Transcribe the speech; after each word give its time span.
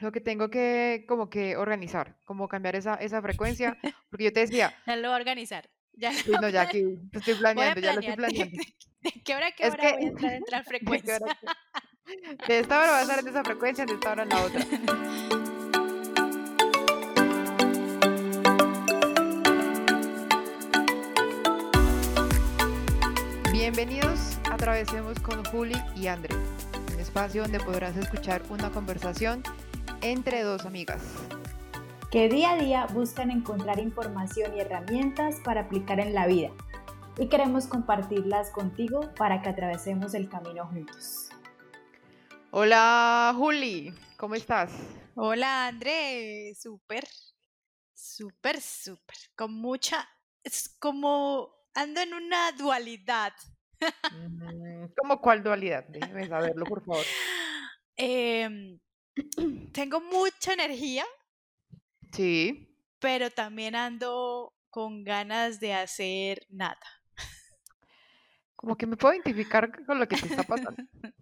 lo 0.00 0.12
que 0.12 0.20
tengo 0.20 0.50
que 0.50 1.04
como 1.08 1.30
que 1.30 1.56
organizar, 1.56 2.16
como 2.24 2.48
cambiar 2.48 2.76
esa, 2.76 2.94
esa 2.94 3.22
frecuencia, 3.22 3.76
porque 4.10 4.24
yo 4.24 4.32
te 4.32 4.40
decía, 4.40 4.74
Ya 4.86 4.96
lo 4.96 5.08
voy 5.08 5.14
a 5.14 5.16
organizar. 5.16 5.68
Ya 5.98 6.12
sí, 6.12 6.30
lo 6.30 6.40
no, 6.40 6.48
ya 6.48 6.62
aquí 6.62 6.84
te 7.12 7.18
estoy 7.18 7.34
planeando, 7.34 7.80
ya 7.80 7.94
lo 7.94 8.00
estoy 8.00 8.16
planear. 8.16 8.48
¿De, 8.48 8.56
planeando. 8.56 8.72
de 9.02 9.22
qué 9.24 9.34
hora 9.34 9.52
qué 9.52 9.66
Es 9.66 9.72
hora 9.72 9.82
que, 9.82 9.92
voy 9.92 10.04
a 10.04 10.08
entrar, 10.08 10.32
¿de 10.32 10.44
qué 10.44 10.64
frecuencia? 10.64 11.18
qué? 11.18 12.52
De 12.52 12.58
esta 12.60 12.78
hora 12.78 12.90
va 12.92 12.98
a 12.98 13.02
estar 13.02 13.18
en 13.18 13.28
esa 13.28 13.44
frecuencia, 13.44 13.86
de 13.86 13.94
esta 13.94 14.12
hora 14.12 14.22
en 14.22 14.28
la 14.28 14.42
otra. 14.42 14.66
Bienvenidos 23.52 24.38
a 24.48 24.54
Atravesemos 24.54 25.18
con 25.20 25.44
Juli 25.46 25.74
y 25.96 26.06
André, 26.06 26.36
un 26.92 27.00
espacio 27.00 27.42
donde 27.42 27.58
podrás 27.58 27.96
escuchar 27.96 28.42
una 28.50 28.70
conversación 28.70 29.42
entre 30.02 30.42
dos 30.42 30.64
amigas. 30.64 31.02
que 32.10 32.28
día 32.28 32.52
a 32.52 32.56
día 32.56 32.86
buscan 32.86 33.30
encontrar 33.30 33.78
información 33.78 34.56
y 34.56 34.60
herramientas 34.60 35.36
para 35.44 35.62
aplicar 35.62 36.00
en 36.00 36.14
la 36.14 36.26
vida. 36.26 36.50
Y 37.18 37.28
queremos 37.28 37.66
compartirlas 37.66 38.50
contigo 38.50 39.12
para 39.16 39.42
que 39.42 39.48
atravesemos 39.48 40.14
el 40.14 40.28
camino 40.28 40.66
juntos. 40.66 41.30
Hola 42.50 43.34
Juli, 43.36 43.92
¿cómo 44.16 44.34
estás? 44.34 44.70
Hola, 45.14 45.66
André. 45.66 46.54
Súper, 46.54 47.06
súper, 47.94 48.60
súper. 48.60 49.16
Con 49.34 49.52
mucha. 49.54 50.08
Es 50.42 50.76
como 50.78 51.50
ando 51.74 52.00
en 52.00 52.14
una 52.14 52.52
dualidad. 52.52 53.32
Mm, 54.12 54.86
¿Cómo 54.96 55.20
cuál 55.20 55.42
dualidad? 55.42 55.84
Déjeme 55.88 56.26
saberlo, 56.28 56.64
por 56.64 56.84
favor. 56.84 57.04
Em, 57.98 58.78
tengo 59.72 60.00
mucha 60.00 60.52
energía, 60.52 61.04
Sí, 62.12 62.68
pero 62.98 63.30
también 63.30 63.74
ando 63.74 64.54
con 64.70 65.04
ganas 65.04 65.60
de 65.60 65.74
hacer 65.74 66.46
nada. 66.48 66.78
como 68.54 68.76
que 68.76 68.86
me 68.86 68.96
puedo 68.96 69.14
identificar 69.14 69.70
con 69.84 69.98
lo 69.98 70.08
que 70.08 70.16
te 70.16 70.26
está 70.26 70.42
pasando. 70.44 70.82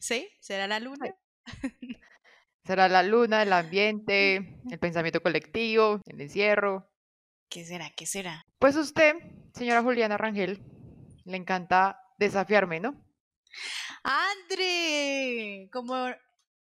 ¿Sí? 0.00 0.28
¿Será 0.40 0.66
la 0.66 0.80
luna? 0.80 1.14
Será 2.64 2.88
la 2.88 3.02
luna, 3.02 3.42
el 3.42 3.52
ambiente, 3.52 4.60
el 4.70 4.78
pensamiento 4.78 5.22
colectivo, 5.22 6.00
el 6.06 6.20
encierro. 6.20 6.90
¿Qué 7.48 7.64
será? 7.64 7.90
¿Qué 7.90 8.06
será? 8.06 8.42
Pues 8.58 8.74
usted, 8.76 9.14
señora 9.54 9.82
Juliana 9.82 10.16
Rangel, 10.16 10.60
le 11.24 11.36
encanta 11.36 12.00
desafiarme, 12.18 12.80
¿no? 12.80 13.04
André, 14.02 15.68
como 15.72 16.08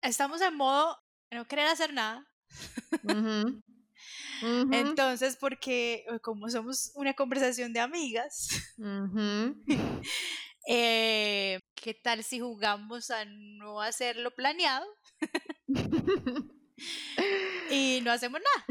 estamos 0.05 0.41
en 0.41 0.55
modo 0.55 0.97
no 1.31 1.45
querer 1.47 1.67
hacer 1.67 1.93
nada, 1.93 2.25
entonces 4.71 5.37
porque 5.37 6.05
eh, 6.07 6.19
como 6.21 6.49
somos 6.49 6.91
una 6.95 7.13
conversación 7.13 7.73
de 7.73 7.79
amigas, 7.79 8.49
ujú. 8.77 9.55
eh, 10.67 11.59
¿qué 11.73 11.93
tal 11.93 12.23
si 12.23 12.39
jugamos 12.39 13.11
a 13.11 13.25
no 13.25 13.81
hacer 13.81 14.17
lo 14.17 14.31
planeado 14.31 14.85
y 17.69 17.99
no 18.03 18.11
hacemos 18.11 18.39
nada? 18.39 18.65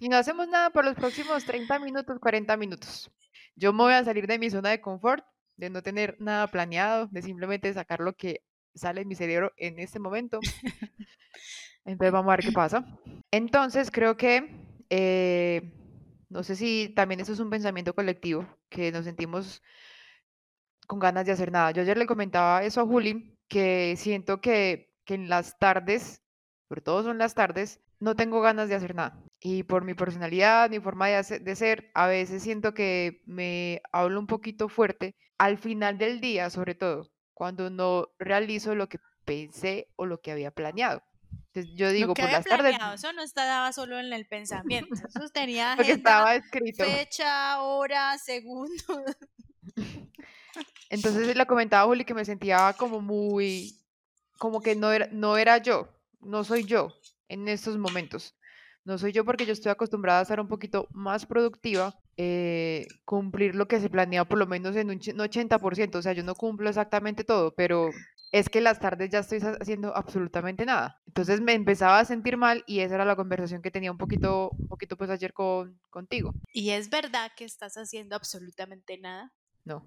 Y 0.00 0.08
no 0.08 0.16
hacemos 0.16 0.48
nada 0.48 0.70
por 0.70 0.84
los 0.84 0.94
próximos 0.94 1.44
30 1.44 1.78
minutos, 1.78 2.18
40 2.18 2.56
minutos. 2.56 3.10
Yo 3.54 3.72
me 3.74 3.82
voy 3.82 3.92
a 3.92 4.04
salir 4.04 4.26
de 4.26 4.38
mi 4.38 4.48
zona 4.48 4.70
de 4.70 4.80
confort, 4.80 5.24
de 5.56 5.68
no 5.68 5.82
tener 5.82 6.16
nada 6.20 6.46
planeado, 6.46 7.06
de 7.08 7.20
simplemente 7.20 7.74
sacar 7.74 8.00
lo 8.00 8.14
que 8.14 8.42
sale 8.74 9.04
mi 9.04 9.14
cerebro 9.14 9.52
en 9.56 9.78
este 9.78 9.98
momento. 9.98 10.40
Entonces 11.84 12.12
vamos 12.12 12.32
a 12.32 12.36
ver 12.36 12.44
qué 12.44 12.52
pasa. 12.52 12.84
Entonces 13.30 13.90
creo 13.90 14.16
que, 14.16 14.48
eh, 14.90 15.72
no 16.28 16.42
sé 16.42 16.56
si 16.56 16.92
también 16.94 17.20
eso 17.20 17.32
es 17.32 17.40
un 17.40 17.50
pensamiento 17.50 17.94
colectivo, 17.94 18.46
que 18.68 18.92
nos 18.92 19.04
sentimos 19.04 19.62
con 20.86 20.98
ganas 20.98 21.26
de 21.26 21.32
hacer 21.32 21.52
nada. 21.52 21.70
Yo 21.70 21.82
ayer 21.82 21.96
le 21.96 22.06
comentaba 22.06 22.64
eso 22.64 22.80
a 22.80 22.86
Juli, 22.86 23.36
que 23.48 23.94
siento 23.96 24.40
que, 24.40 24.92
que 25.04 25.14
en 25.14 25.28
las 25.28 25.58
tardes, 25.58 26.22
sobre 26.68 26.82
todo 26.82 27.02
son 27.02 27.18
las 27.18 27.34
tardes, 27.34 27.80
no 28.00 28.16
tengo 28.16 28.40
ganas 28.40 28.68
de 28.68 28.74
hacer 28.74 28.94
nada. 28.94 29.22
Y 29.40 29.62
por 29.62 29.84
mi 29.84 29.94
personalidad, 29.94 30.70
mi 30.70 30.80
forma 30.80 31.08
de, 31.08 31.40
de 31.40 31.56
ser, 31.56 31.90
a 31.94 32.06
veces 32.06 32.42
siento 32.42 32.74
que 32.74 33.22
me 33.26 33.82
hablo 33.92 34.20
un 34.20 34.26
poquito 34.26 34.68
fuerte 34.68 35.14
al 35.38 35.58
final 35.58 35.96
del 35.98 36.20
día, 36.20 36.50
sobre 36.50 36.74
todo, 36.74 37.10
cuando 37.40 37.70
no 37.70 38.10
realizo 38.18 38.74
lo 38.74 38.90
que 38.90 38.98
pensé 39.24 39.88
o 39.96 40.04
lo 40.04 40.20
que 40.20 40.30
había 40.30 40.50
planeado. 40.50 41.02
Entonces 41.46 41.72
yo 41.74 41.86
Lo 41.86 41.92
digo, 41.92 42.12
que 42.12 42.20
por 42.20 42.26
había 42.26 42.36
las 42.40 42.44
tardes, 42.46 42.76
eso 42.96 43.14
no 43.14 43.22
estaba 43.22 43.72
solo 43.72 43.98
en 43.98 44.12
el 44.12 44.26
pensamiento, 44.26 44.94
eso 44.94 45.26
tenía 45.32 45.72
agenda, 45.72 45.94
estaba 45.94 46.34
escrito. 46.34 46.84
fecha, 46.84 47.62
hora, 47.62 48.18
segundo. 48.18 48.84
Entonces 50.90 51.34
le 51.34 51.46
comentaba 51.46 51.84
a 51.84 51.86
Juli 51.86 52.04
que 52.04 52.12
me 52.12 52.26
sentía 52.26 52.74
como 52.76 53.00
muy, 53.00 53.74
como 54.36 54.60
que 54.60 54.76
no 54.76 54.92
era, 54.92 55.08
no 55.10 55.38
era 55.38 55.56
yo, 55.56 55.88
no 56.20 56.44
soy 56.44 56.64
yo 56.64 56.92
en 57.28 57.48
estos 57.48 57.78
momentos. 57.78 58.36
No 58.84 58.98
soy 58.98 59.12
yo 59.12 59.24
porque 59.24 59.46
yo 59.46 59.54
estoy 59.54 59.72
acostumbrada 59.72 60.20
a 60.20 60.26
ser 60.26 60.40
un 60.40 60.48
poquito 60.48 60.88
más 60.92 61.24
productiva, 61.24 61.98
eh, 62.16 62.86
cumplir 63.04 63.54
lo 63.54 63.66
que 63.68 63.80
se 63.80 63.90
planea 63.90 64.24
por 64.24 64.38
lo 64.38 64.46
menos 64.46 64.76
en 64.76 64.90
un 64.90 64.98
ch- 64.98 65.14
un 65.14 65.20
80%. 65.20 65.98
O 65.98 66.02
sea, 66.02 66.12
yo 66.12 66.22
no 66.22 66.34
cumplo 66.34 66.68
exactamente 66.68 67.24
todo, 67.24 67.54
pero 67.54 67.90
es 68.32 68.48
que 68.48 68.60
las 68.60 68.78
tardes 68.78 69.10
ya 69.10 69.20
estoy 69.20 69.40
haciendo 69.60 69.96
absolutamente 69.96 70.64
nada. 70.66 71.00
Entonces 71.06 71.40
me 71.40 71.52
empezaba 71.54 71.98
a 71.98 72.04
sentir 72.04 72.36
mal 72.36 72.62
y 72.66 72.80
esa 72.80 72.94
era 72.96 73.04
la 73.04 73.16
conversación 73.16 73.62
que 73.62 73.70
tenía 73.70 73.90
un 73.90 73.98
poquito, 73.98 74.50
un 74.56 74.68
poquito 74.68 74.96
pues 74.96 75.10
ayer 75.10 75.32
con, 75.32 75.78
contigo. 75.90 76.32
Y 76.52 76.70
es 76.70 76.90
verdad 76.90 77.32
que 77.36 77.44
estás 77.44 77.74
haciendo 77.76 78.14
absolutamente 78.16 78.98
nada. 78.98 79.32
No. 79.64 79.84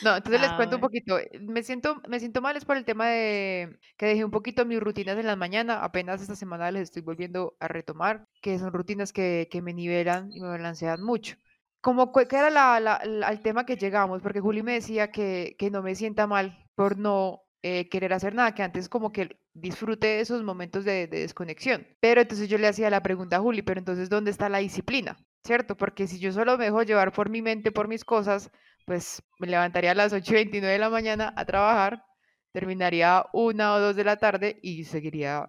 No, 0.00 0.16
entonces 0.16 0.40
les 0.40 0.52
Ah, 0.52 0.54
cuento 0.54 0.76
un 0.76 0.80
bueno. 0.80 0.82
poquito. 0.82 1.18
eh, 1.18 1.30
Me 1.40 1.62
siento, 1.62 2.00
me 2.08 2.18
siento 2.20 2.40
mal 2.42 2.56
es 2.56 2.64
por 2.64 2.76
el 2.76 2.84
tema 2.84 3.06
de 3.08 3.78
que 3.96 4.06
dejé 4.06 4.24
un 4.24 4.30
poquito 4.30 4.64
mis 4.66 4.80
rutinas 4.80 5.18
en 5.18 5.26
la 5.26 5.36
mañana. 5.36 5.84
Apenas 5.84 6.20
esta 6.22 6.36
semana 6.36 6.70
les 6.70 6.82
estoy 6.84 7.02
volviendo 7.02 7.56
a 7.60 7.68
retomar, 7.68 8.26
que 8.42 8.58
son 8.58 8.72
rutinas 8.72 9.12
que, 9.12 9.48
que 9.50 9.62
me 9.62 9.74
nivelan 9.74 10.30
y 10.32 10.40
me 10.40 10.48
balancean 10.48 11.02
mucho. 11.02 11.36
Como 11.80 12.12
que 12.12 12.22
era 12.36 12.50
la, 12.50 12.78
la- 12.80 13.00
la- 13.04 13.28
el 13.30 13.40
tema 13.40 13.64
que 13.64 13.76
llegamos, 13.76 14.20
porque 14.22 14.40
Juli 14.40 14.62
me 14.62 14.74
decía 14.74 15.10
que, 15.10 15.56
que 15.58 15.70
no 15.70 15.82
me 15.82 15.94
sienta 15.94 16.26
mal 16.26 16.66
por 16.74 16.98
no 16.98 17.42
eh, 17.62 17.88
querer 17.88 18.12
hacer 18.12 18.34
nada, 18.34 18.54
que 18.54 18.62
antes 18.62 18.88
como 18.88 19.12
que 19.12 19.38
disfrute 19.54 20.06
de 20.06 20.20
esos 20.20 20.42
momentos 20.42 20.84
de, 20.84 21.06
de 21.06 21.20
desconexión. 21.20 21.86
Pero 22.00 22.20
entonces 22.20 22.48
yo 22.48 22.58
le 22.58 22.68
hacía 22.68 22.90
la 22.90 23.02
pregunta 23.02 23.36
a 23.36 23.40
Juli, 23.40 23.62
pero 23.62 23.78
entonces 23.80 24.08
¿dónde 24.10 24.30
está 24.30 24.48
la 24.48 24.58
disciplina? 24.58 25.16
¿Cierto? 25.44 25.76
Porque 25.76 26.06
si 26.06 26.18
yo 26.18 26.32
solo 26.32 26.58
me 26.58 26.64
dejo 26.66 26.82
llevar 26.82 27.12
por 27.12 27.30
mi 27.30 27.40
mente, 27.42 27.72
por 27.72 27.88
mis 27.88 28.04
cosas, 28.04 28.50
pues 28.90 29.22
me 29.38 29.46
levantaría 29.46 29.92
a 29.92 29.94
las 29.94 30.12
8 30.12 30.32
y 30.32 30.34
29 30.34 30.72
de 30.72 30.78
la 30.80 30.90
mañana 30.90 31.32
a 31.36 31.44
trabajar, 31.44 32.04
terminaría 32.52 33.24
una 33.32 33.74
o 33.74 33.78
dos 33.78 33.94
de 33.94 34.02
la 34.02 34.16
tarde 34.16 34.58
y 34.64 34.82
seguiría 34.82 35.46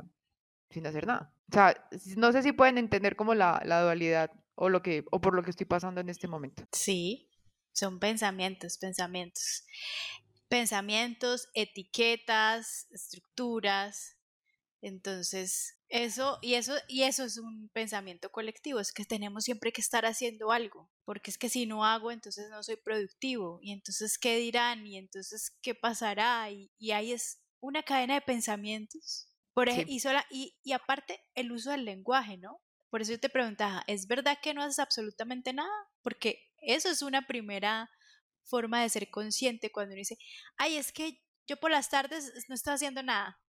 sin 0.69 0.85
hacer 0.85 1.07
nada. 1.07 1.33
O 1.49 1.53
sea, 1.55 1.89
no 2.17 2.31
sé 2.33 2.43
si 2.43 2.51
pueden 2.51 2.77
entender 2.77 3.15
como 3.15 3.33
la, 3.33 3.59
la 3.65 3.81
dualidad 3.81 4.29
o 4.53 4.69
lo 4.69 4.83
que, 4.83 5.05
o 5.09 5.21
por 5.21 5.33
lo 5.33 5.41
que 5.41 5.49
estoy 5.49 5.65
pasando 5.65 6.01
en 6.01 6.09
este 6.09 6.27
momento. 6.27 6.65
Sí, 6.71 7.31
son 7.71 7.97
pensamientos, 7.97 8.77
pensamientos. 8.77 9.65
Pensamientos, 10.47 11.49
etiquetas, 11.55 12.85
estructuras. 12.91 14.17
Entonces, 14.83 15.80
eso 15.91 16.39
y 16.41 16.55
eso 16.55 16.73
y 16.87 17.03
eso 17.03 17.23
es 17.25 17.37
un 17.37 17.69
pensamiento 17.73 18.31
colectivo, 18.31 18.79
es 18.79 18.93
que 18.93 19.05
tenemos 19.05 19.43
siempre 19.43 19.71
que 19.73 19.81
estar 19.81 20.05
haciendo 20.05 20.51
algo, 20.51 20.89
porque 21.05 21.31
es 21.31 21.37
que 21.37 21.49
si 21.49 21.65
no 21.65 21.85
hago, 21.85 22.11
entonces 22.11 22.49
no 22.49 22.63
soy 22.63 22.77
productivo 22.77 23.59
y 23.61 23.71
entonces 23.73 24.17
qué 24.17 24.37
dirán 24.37 24.87
y 24.87 24.97
entonces 24.97 25.51
qué 25.61 25.75
pasará 25.75 26.49
y, 26.51 26.71
y 26.79 26.91
ahí 26.91 27.11
es 27.13 27.41
una 27.59 27.83
cadena 27.83 28.15
de 28.15 28.21
pensamientos. 28.21 29.27
Por 29.53 29.67
ej- 29.69 29.83
Sí. 29.83 29.85
y, 29.87 29.99
sola, 29.99 30.25
y, 30.31 30.57
y 30.63 30.71
aparte 30.73 31.19
el 31.35 31.51
uso 31.51 31.71
del 31.71 31.85
lenguaje, 31.85 32.37
¿no? 32.37 32.61
Por 32.89 33.01
eso 33.01 33.11
yo 33.13 33.19
te 33.19 33.29
preguntaba, 33.29 33.83
¿es 33.87 34.07
verdad 34.07 34.37
que 34.41 34.53
no 34.53 34.63
haces 34.63 34.79
absolutamente 34.79 35.53
nada? 35.53 35.69
Porque 36.01 36.39
eso 36.57 36.89
es 36.89 37.01
una 37.01 37.27
primera 37.27 37.89
forma 38.45 38.81
de 38.81 38.89
ser 38.89 39.09
consciente 39.09 39.71
cuando 39.71 39.93
uno 39.93 39.99
dice, 39.99 40.17
ay, 40.57 40.77
es 40.77 40.91
que 40.91 41.21
yo 41.47 41.57
por 41.57 41.71
las 41.71 41.89
tardes 41.89 42.31
no 42.47 42.55
estoy 42.55 42.73
haciendo 42.73 43.03
nada. 43.03 43.39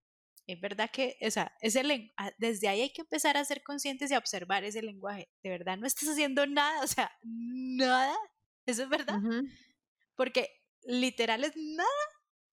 Es 0.47 0.61
verdad 0.61 0.91
que, 0.93 1.17
o 1.21 1.31
sea, 1.31 1.56
ese 1.61 2.12
ah, 2.17 2.33
desde 2.39 2.69
ahí 2.69 2.83
hay 2.83 2.93
que 2.93 3.03
empezar 3.03 3.37
a 3.37 3.44
ser 3.44 3.62
conscientes 3.62 4.11
y 4.11 4.15
a 4.15 4.19
observar 4.19 4.65
ese 4.65 4.83
lenguaje. 4.83 5.29
De 5.43 5.50
verdad, 5.50 5.79
no 5.79 5.87
estás 5.87 6.09
haciendo 6.09 6.47
nada, 6.47 6.83
o 6.83 6.87
sea, 6.87 7.12
nada. 7.23 8.17
Eso 8.67 8.83
es 8.83 8.89
verdad. 8.89 9.19
Ujú. 9.19 9.47
Porque 10.17 10.49
literal 10.85 11.44
es 11.44 11.53
nada. 11.56 11.89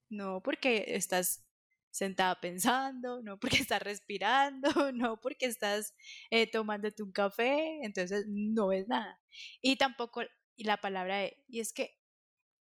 No 0.10 0.42
porque 0.42 0.86
estás 0.88 1.46
sentada 1.92 2.40
pensando, 2.40 3.22
no 3.22 3.40
porque 3.40 3.58
estás 3.68 3.82
respirando, 3.82 4.70
no 4.94 5.20
porque 5.20 5.46
estás 5.46 5.94
eh, 6.30 6.50
tomándote 6.50 7.04
un 7.04 7.12
café, 7.12 7.80
entonces 7.84 8.26
no 8.28 8.72
es 8.72 8.88
nada. 8.88 9.20
Y 9.62 9.76
tampoco, 9.78 10.22
y 10.56 10.64
la 10.64 10.78
palabra 10.78 11.18
de, 11.18 11.44
y 11.48 11.60
es 11.60 11.74
que 11.74 11.96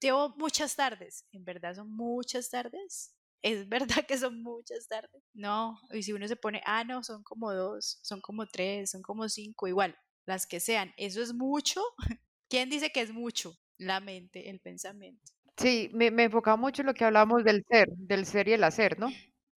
llevo 0.01 0.35
muchas 0.37 0.77
tardes, 0.77 1.27
en 1.33 1.45
verdad 1.45 1.75
son 1.75 1.91
muchas 1.91 2.51
tardes. 2.51 3.16
Es 3.43 3.69
verdad 3.69 4.07
que 4.07 4.19
son 4.19 4.43
muchas 4.43 4.89
tardes. 4.89 5.23
No, 5.35 5.79
y 5.93 6.03
si 6.03 6.13
uno 6.13 6.27
se 6.29 6.37
pone, 6.37 6.63
ah, 6.65 6.85
no, 6.85 7.03
son 7.03 7.23
como 7.23 7.53
dos, 7.53 7.99
son 8.03 8.21
como 8.21 8.47
tres, 8.47 8.91
son 8.91 9.03
como 9.03 9.29
cinco, 9.29 9.69
igual, 9.69 9.97
las 10.27 10.47
que 10.47 10.61
sean, 10.61 10.93
¿eso 10.97 11.23
es 11.23 11.33
mucho? 11.33 11.83
¿Quién 12.49 12.71
dice 12.71 12.91
que 12.91 13.01
es 13.01 13.13
mucho? 13.13 13.57
La 13.79 14.01
mente, 14.01 14.51
el 14.51 14.61
pensamiento. 14.61 15.33
Sí, 15.57 15.91
me, 15.93 16.11
me 16.11 16.25
enfocaba 16.25 16.57
mucho 16.57 16.83
en 16.83 16.87
lo 16.87 16.95
que 16.95 17.05
hablábamos 17.05 17.45
del 17.45 17.65
ser, 17.69 17.89
del 17.97 18.27
ser 18.27 18.49
y 18.49 18.53
el 18.53 18.65
hacer, 18.65 18.99
¿no? 18.99 19.11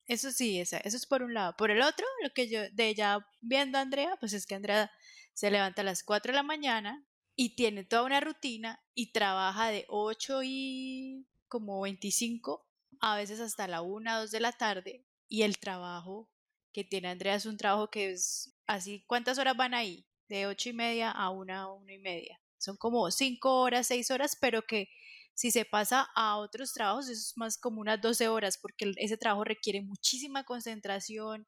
Eso 0.09 0.31
sí, 0.31 0.59
esa, 0.59 0.77
eso 0.79 0.97
es 0.97 1.05
por 1.05 1.21
un 1.21 1.33
lado. 1.35 1.55
Por 1.55 1.69
el 1.69 1.81
otro, 1.81 2.05
lo 2.23 2.31
que 2.31 2.49
yo 2.49 2.61
de 2.71 2.87
ella 2.87 3.19
viendo 3.41 3.77
a 3.77 3.81
Andrea, 3.81 4.17
pues 4.19 4.33
es 4.33 4.47
que 4.47 4.55
Andrea 4.55 4.89
se 5.33 5.51
levanta 5.51 5.81
a 5.81 5.85
las 5.85 6.03
4 6.03 6.31
de 6.31 6.37
la 6.37 6.43
mañana 6.43 7.05
y 7.35 7.55
tiene 7.55 7.83
toda 7.83 8.03
una 8.03 8.19
rutina 8.19 8.83
y 8.95 9.11
trabaja 9.11 9.69
de 9.69 9.85
8 9.87 10.41
y 10.43 11.27
como 11.47 11.81
25, 11.81 12.67
a 12.99 13.15
veces 13.15 13.39
hasta 13.39 13.67
la 13.67 13.81
1, 13.81 14.21
2 14.21 14.31
de 14.31 14.39
la 14.39 14.51
tarde. 14.51 15.05
Y 15.27 15.43
el 15.43 15.59
trabajo 15.59 16.29
que 16.73 16.83
tiene 16.83 17.09
Andrea 17.09 17.35
es 17.35 17.45
un 17.45 17.57
trabajo 17.57 17.89
que 17.89 18.11
es 18.11 18.53
así, 18.67 19.03
¿cuántas 19.07 19.37
horas 19.39 19.57
van 19.57 19.73
ahí? 19.73 20.05
De 20.27 20.47
8 20.47 20.69
y 20.69 20.73
media 20.73 21.11
a 21.11 21.29
1, 21.29 21.75
1 21.75 21.91
y 21.91 21.97
media. 21.99 22.39
Son 22.57 22.77
como 22.77 23.09
5 23.09 23.61
horas, 23.61 23.87
6 23.87 24.11
horas, 24.11 24.37
pero 24.39 24.63
que 24.63 24.89
si 25.33 25.51
se 25.51 25.65
pasa 25.65 26.07
a 26.15 26.37
otros 26.37 26.73
trabajos, 26.73 27.07
es 27.09 27.33
más 27.37 27.57
como 27.57 27.79
unas 27.81 28.01
12 28.01 28.27
horas, 28.27 28.57
porque 28.61 28.91
ese 28.97 29.17
trabajo 29.17 29.45
requiere 29.45 29.81
muchísima 29.81 30.43
concentración, 30.43 31.47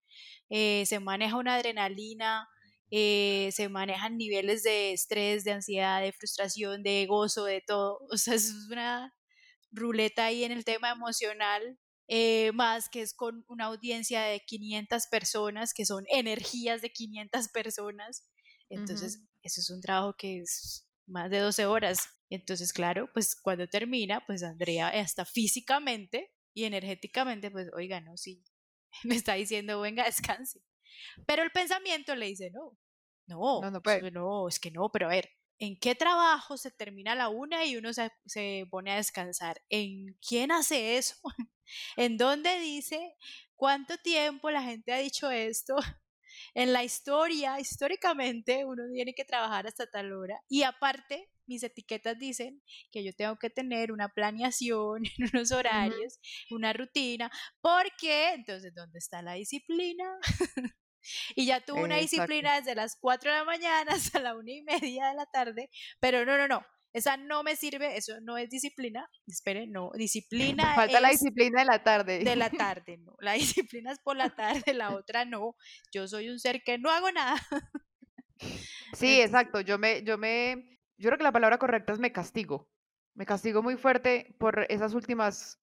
eh, 0.49 0.85
se 0.85 0.99
maneja 1.01 1.35
una 1.35 1.55
adrenalina, 1.55 2.47
eh, 2.89 3.49
se 3.53 3.69
manejan 3.69 4.17
niveles 4.17 4.63
de 4.63 4.93
estrés, 4.93 5.43
de 5.43 5.51
ansiedad, 5.53 6.01
de 6.01 6.13
frustración, 6.13 6.83
de 6.83 7.05
gozo, 7.05 7.45
de 7.45 7.61
todo. 7.61 7.99
O 8.11 8.17
sea, 8.17 8.35
es 8.35 8.53
una 8.71 9.13
ruleta 9.71 10.25
ahí 10.25 10.43
en 10.43 10.51
el 10.51 10.65
tema 10.65 10.91
emocional, 10.91 11.79
eh, 12.07 12.51
más 12.53 12.89
que 12.89 13.01
es 13.01 13.13
con 13.13 13.45
una 13.47 13.65
audiencia 13.65 14.21
de 14.23 14.41
500 14.41 15.07
personas, 15.07 15.73
que 15.73 15.85
son 15.85 16.05
energías 16.09 16.81
de 16.81 16.91
500 16.91 17.49
personas. 17.49 18.27
Entonces, 18.69 19.23
eso 19.43 19.61
es 19.61 19.69
un 19.69 19.81
trabajo 19.81 20.15
que 20.17 20.39
es 20.39 20.87
más 21.07 21.29
de 21.29 21.39
12 21.39 21.65
horas. 21.65 22.09
Entonces, 22.29 22.73
claro, 22.73 23.09
pues 23.13 23.35
cuando 23.35 23.67
termina, 23.67 24.25
pues 24.25 24.43
Andrea 24.43 24.89
hasta 24.89 25.25
físicamente 25.25 26.33
y 26.53 26.65
energéticamente, 26.65 27.51
pues, 27.51 27.69
oiga, 27.73 28.01
no, 28.01 28.17
sí, 28.17 28.43
me 29.03 29.15
está 29.15 29.33
diciendo, 29.35 29.81
venga, 29.81 30.05
descanse. 30.05 30.61
Pero 31.25 31.43
el 31.43 31.51
pensamiento 31.51 32.15
le 32.15 32.27
dice, 32.27 32.51
no, 32.51 32.77
no, 33.27 33.61
no, 33.61 33.71
no, 34.11 34.47
es 34.47 34.59
que 34.59 34.71
no, 34.71 34.91
pero 34.91 35.07
a 35.07 35.09
ver, 35.09 35.29
¿en 35.61 35.77
qué 35.77 35.93
trabajo 35.93 36.57
se 36.57 36.71
termina 36.71 37.13
la 37.13 37.29
una 37.29 37.63
y 37.65 37.77
uno 37.77 37.93
se, 37.93 38.11
se 38.25 38.65
pone 38.71 38.91
a 38.91 38.95
descansar? 38.95 39.61
¿En 39.69 40.17
quién 40.27 40.51
hace 40.51 40.97
eso? 40.97 41.15
¿En 41.97 42.17
dónde 42.17 42.59
dice 42.59 43.15
cuánto 43.55 43.97
tiempo 43.99 44.49
la 44.49 44.63
gente 44.63 44.91
ha 44.91 44.97
dicho 44.97 45.29
esto? 45.31 45.75
En 46.53 46.71
la 46.71 46.83
historia, 46.83 47.59
históricamente, 47.59 48.63
uno 48.65 48.83
tiene 48.93 49.13
que 49.13 49.25
trabajar 49.25 49.67
hasta 49.67 49.85
tal 49.85 50.13
hora. 50.13 50.41
Y 50.47 50.63
aparte, 50.63 51.29
mis 51.45 51.61
etiquetas 51.61 52.17
dicen 52.17 52.63
que 52.89 53.03
yo 53.03 53.13
tengo 53.13 53.35
que 53.37 53.49
tener 53.49 53.91
una 53.91 54.09
planeación, 54.09 55.03
unos 55.33 55.51
horarios, 55.51 56.19
una 56.49 56.71
rutina, 56.73 57.29
porque 57.61 58.33
entonces, 58.33 58.73
¿dónde 58.73 58.99
está 58.99 59.21
la 59.21 59.33
disciplina? 59.33 60.05
Y 61.35 61.45
ya 61.45 61.61
tuve 61.61 61.83
una 61.83 61.97
disciplina 61.97 62.55
desde 62.55 62.75
las 62.75 62.97
4 62.99 63.31
de 63.31 63.37
la 63.37 63.43
mañana 63.45 63.93
hasta 63.93 64.19
la 64.19 64.35
una 64.35 64.51
y 64.51 64.61
media 64.63 65.07
de 65.07 65.15
la 65.15 65.25
tarde, 65.25 65.69
pero 65.99 66.25
no, 66.25 66.37
no, 66.37 66.47
no, 66.47 66.65
esa 66.93 67.15
no 67.15 67.41
me 67.43 67.55
sirve, 67.55 67.95
eso 67.95 68.19
no 68.21 68.37
es 68.37 68.49
disciplina. 68.49 69.09
Espere, 69.25 69.67
no, 69.67 69.91
disciplina. 69.95 70.75
Falta 70.75 70.99
la 70.99 71.09
disciplina 71.09 71.61
de 71.61 71.65
la 71.65 71.83
tarde. 71.83 72.19
De 72.23 72.35
la 72.35 72.49
tarde, 72.49 72.97
no. 72.97 73.15
La 73.19 73.33
disciplina 73.33 73.91
es 73.91 73.99
por 73.99 74.17
la 74.17 74.29
tarde, 74.29 74.73
la 74.73 74.93
otra 74.95 75.25
no. 75.25 75.55
Yo 75.93 76.07
soy 76.07 76.29
un 76.29 76.39
ser 76.39 76.63
que 76.63 76.77
no 76.77 76.89
hago 76.89 77.11
nada. 77.11 77.35
Sí, 78.93 79.21
exacto. 79.21 79.61
Yo 79.61 79.77
me, 79.77 80.01
yo 80.01 80.17
me, 80.17 80.79
yo 80.97 81.09
creo 81.09 81.17
que 81.19 81.23
la 81.23 81.31
palabra 81.31 81.59
correcta 81.59 81.93
es 81.93 81.99
me 81.99 82.11
castigo. 82.11 82.67
Me 83.13 83.27
castigo 83.27 83.61
muy 83.61 83.77
fuerte 83.77 84.35
por 84.39 84.65
esas 84.67 84.95
últimas 84.95 85.61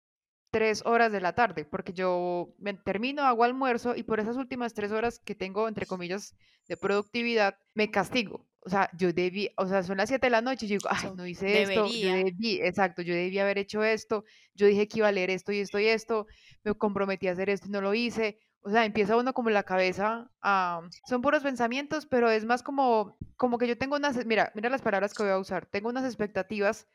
tres 0.50 0.82
horas 0.86 1.12
de 1.12 1.20
la 1.20 1.34
tarde, 1.34 1.64
porque 1.64 1.92
yo 1.92 2.54
me 2.58 2.74
termino, 2.74 3.22
hago 3.22 3.44
almuerzo 3.44 3.94
y 3.94 4.02
por 4.02 4.20
esas 4.20 4.36
últimas 4.36 4.74
tres 4.74 4.92
horas 4.92 5.18
que 5.18 5.34
tengo, 5.34 5.68
entre 5.68 5.86
comillas, 5.86 6.34
de 6.68 6.76
productividad, 6.76 7.58
me 7.74 7.90
castigo. 7.90 8.46
O 8.60 8.70
sea, 8.70 8.90
yo 8.98 9.12
debí, 9.12 9.50
o 9.56 9.66
sea, 9.66 9.82
son 9.82 9.98
las 9.98 10.08
siete 10.08 10.26
de 10.26 10.30
la 10.30 10.42
noche 10.42 10.66
y 10.66 10.68
yo 10.68 10.78
digo, 10.78 10.88
ay, 10.90 11.10
no 11.16 11.26
hice 11.26 11.62
esto, 11.62 11.86
yo 11.86 12.12
debí, 12.12 12.60
exacto, 12.60 13.02
yo 13.02 13.14
debí 13.14 13.38
haber 13.38 13.58
hecho 13.58 13.82
esto, 13.82 14.24
yo 14.54 14.66
dije 14.66 14.88
que 14.88 14.98
iba 14.98 15.08
a 15.08 15.12
leer 15.12 15.30
esto 15.30 15.52
y 15.52 15.60
esto 15.60 15.78
y 15.78 15.86
esto, 15.86 16.26
me 16.64 16.74
comprometí 16.74 17.28
a 17.28 17.32
hacer 17.32 17.50
esto 17.50 17.68
y 17.68 17.70
no 17.70 17.80
lo 17.80 17.94
hice. 17.94 18.38
O 18.60 18.70
sea, 18.70 18.84
empieza 18.84 19.16
uno 19.16 19.32
como 19.32 19.50
la 19.50 19.62
cabeza 19.62 20.30
a... 20.42 20.82
Son 21.08 21.22
puros 21.22 21.42
pensamientos, 21.42 22.06
pero 22.06 22.28
es 22.28 22.44
más 22.44 22.62
como, 22.62 23.16
como 23.36 23.56
que 23.56 23.68
yo 23.68 23.78
tengo 23.78 23.96
unas, 23.96 24.26
mira, 24.26 24.50
mira 24.54 24.68
las 24.68 24.82
palabras 24.82 25.14
que 25.14 25.22
voy 25.22 25.32
a 25.32 25.38
usar, 25.38 25.66
tengo 25.66 25.88
unas 25.88 26.04
expectativas 26.04 26.86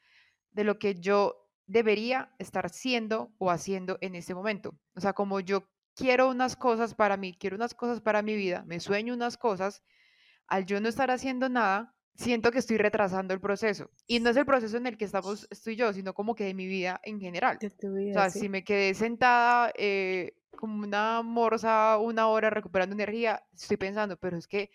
de 0.51 0.65
lo 0.65 0.77
que 0.77 0.95
yo 0.95 1.42
debería 1.65 2.33
estar 2.39 2.69
siendo 2.69 3.33
o 3.37 3.49
haciendo 3.49 3.97
en 4.01 4.15
este 4.15 4.35
momento. 4.35 4.77
O 4.95 5.01
sea, 5.01 5.13
como 5.13 5.39
yo 5.39 5.67
quiero 5.95 6.29
unas 6.29 6.55
cosas 6.55 6.93
para 6.95 7.17
mí, 7.17 7.35
quiero 7.37 7.55
unas 7.55 7.73
cosas 7.73 8.01
para 8.01 8.21
mi 8.21 8.35
vida, 8.35 8.63
me 8.65 8.79
sueño 8.79 9.13
unas 9.13 9.37
cosas, 9.37 9.83
al 10.47 10.65
yo 10.65 10.81
no 10.81 10.89
estar 10.89 11.11
haciendo 11.11 11.49
nada, 11.49 11.95
siento 12.15 12.51
que 12.51 12.59
estoy 12.59 12.77
retrasando 12.77 13.33
el 13.33 13.39
proceso. 13.39 13.89
Y 14.07 14.19
no 14.19 14.29
es 14.29 14.37
el 14.37 14.45
proceso 14.45 14.77
en 14.77 14.87
el 14.87 14.97
que 14.97 15.05
estamos, 15.05 15.47
estoy 15.49 15.75
yo, 15.75 15.93
sino 15.93 16.13
como 16.13 16.35
que 16.35 16.45
de 16.45 16.53
mi 16.53 16.67
vida 16.67 16.99
en 17.03 17.19
general. 17.19 17.57
o 17.61 18.13
sea, 18.13 18.29
si 18.29 18.49
me 18.49 18.63
quedé 18.63 18.93
sentada 18.93 19.71
eh, 19.75 20.35
como 20.57 20.83
una 20.83 21.21
morsa 21.21 21.97
una 21.97 22.27
hora 22.27 22.49
recuperando 22.49 22.93
energía, 22.93 23.43
estoy 23.53 23.77
pensando, 23.77 24.17
pero 24.17 24.37
es 24.37 24.47
que 24.47 24.69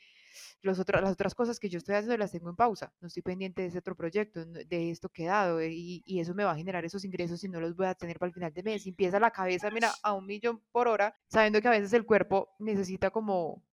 las 0.63 0.79
otras 0.79 1.35
cosas 1.35 1.59
que 1.59 1.69
yo 1.69 1.79
estoy 1.79 1.95
haciendo 1.95 2.17
las 2.17 2.33
tengo 2.33 2.51
en 2.51 2.57
pausa, 2.57 2.93
no 3.01 3.09
estoy 3.09 3.23
pendiente 3.23 3.63
de 3.63 3.69
ese 3.69 3.79
otro 3.79 3.97
proyecto, 3.97 4.45
de 4.45 4.91
esto 4.91 5.09
que 5.09 5.25
he 5.25 5.27
dado, 5.27 5.63
y, 5.63 6.03
y, 6.05 6.21
eso 6.21 6.35
me 6.35 6.45
va 6.45 6.53
a 6.53 6.57
generar 6.57 6.85
esos 6.85 7.05
ingresos 7.05 7.43
y 7.45 7.49
no 7.49 7.61
los 7.61 7.77
voy 7.77 7.87
a 7.87 7.95
tener 7.95 8.19
para 8.19 8.29
el 8.29 8.35
final 8.35 8.53
de 8.53 8.63
mes. 8.63 8.87
Y 8.87 8.91
empieza 8.91 9.21
la 9.21 9.31
cabeza, 9.31 9.71
mira, 9.71 9.93
a 10.03 10.13
un 10.13 10.27
millón 10.27 10.63
por 10.73 10.89
hora, 10.89 11.15
sabiendo 11.29 11.61
que 11.61 11.69
a 11.69 11.73
veces 11.73 11.93
el 11.93 12.05
cuerpo 12.05 12.55
necesita 12.59 13.11
como, 13.11 13.65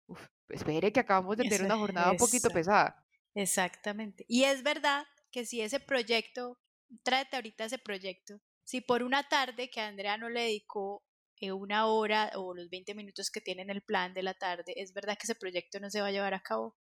espere 0.50 0.92
que 0.92 1.00
acabamos 1.00 1.38
de 1.38 1.44
tener 1.44 1.64
una 1.64 1.78
jornada 1.78 2.12
un 2.12 2.18
poquito 2.18 2.50
pesada. 2.50 3.04
Exactamente. 3.34 4.26
Y 4.28 4.44
es 4.44 4.64
verdad 4.64 5.06
que 5.32 5.46
si 5.46 5.62
ese 5.62 5.80
proyecto, 5.80 6.58
tráete 7.04 7.36
ahorita 7.36 7.66
ese 7.66 7.78
proyecto, 7.78 8.40
si 8.64 8.82
por 8.82 9.04
una 9.04 9.28
tarde 9.28 9.70
que 9.70 9.82
Andrea 9.82 10.18
no 10.18 10.30
le 10.30 10.42
dedicó 10.42 11.04
eh, 11.40 11.52
una 11.52 11.88
hora 11.88 12.32
o 12.36 12.54
los 12.54 12.70
20 12.70 12.96
minutos 12.96 13.30
que 13.30 13.42
tiene 13.42 13.62
en 13.62 13.70
el 13.70 13.82
plan 13.82 14.14
de 14.14 14.24
la 14.24 14.34
tarde, 14.34 14.74
es 14.76 14.94
verdad 14.94 15.18
que 15.18 15.24
ese 15.24 15.36
proyecto 15.36 15.80
no 15.80 15.90
se 15.90 16.02
va 16.02 16.08
a 16.08 16.12
llevar 16.12 16.34
a 16.34 16.42
cabo. 16.42 16.76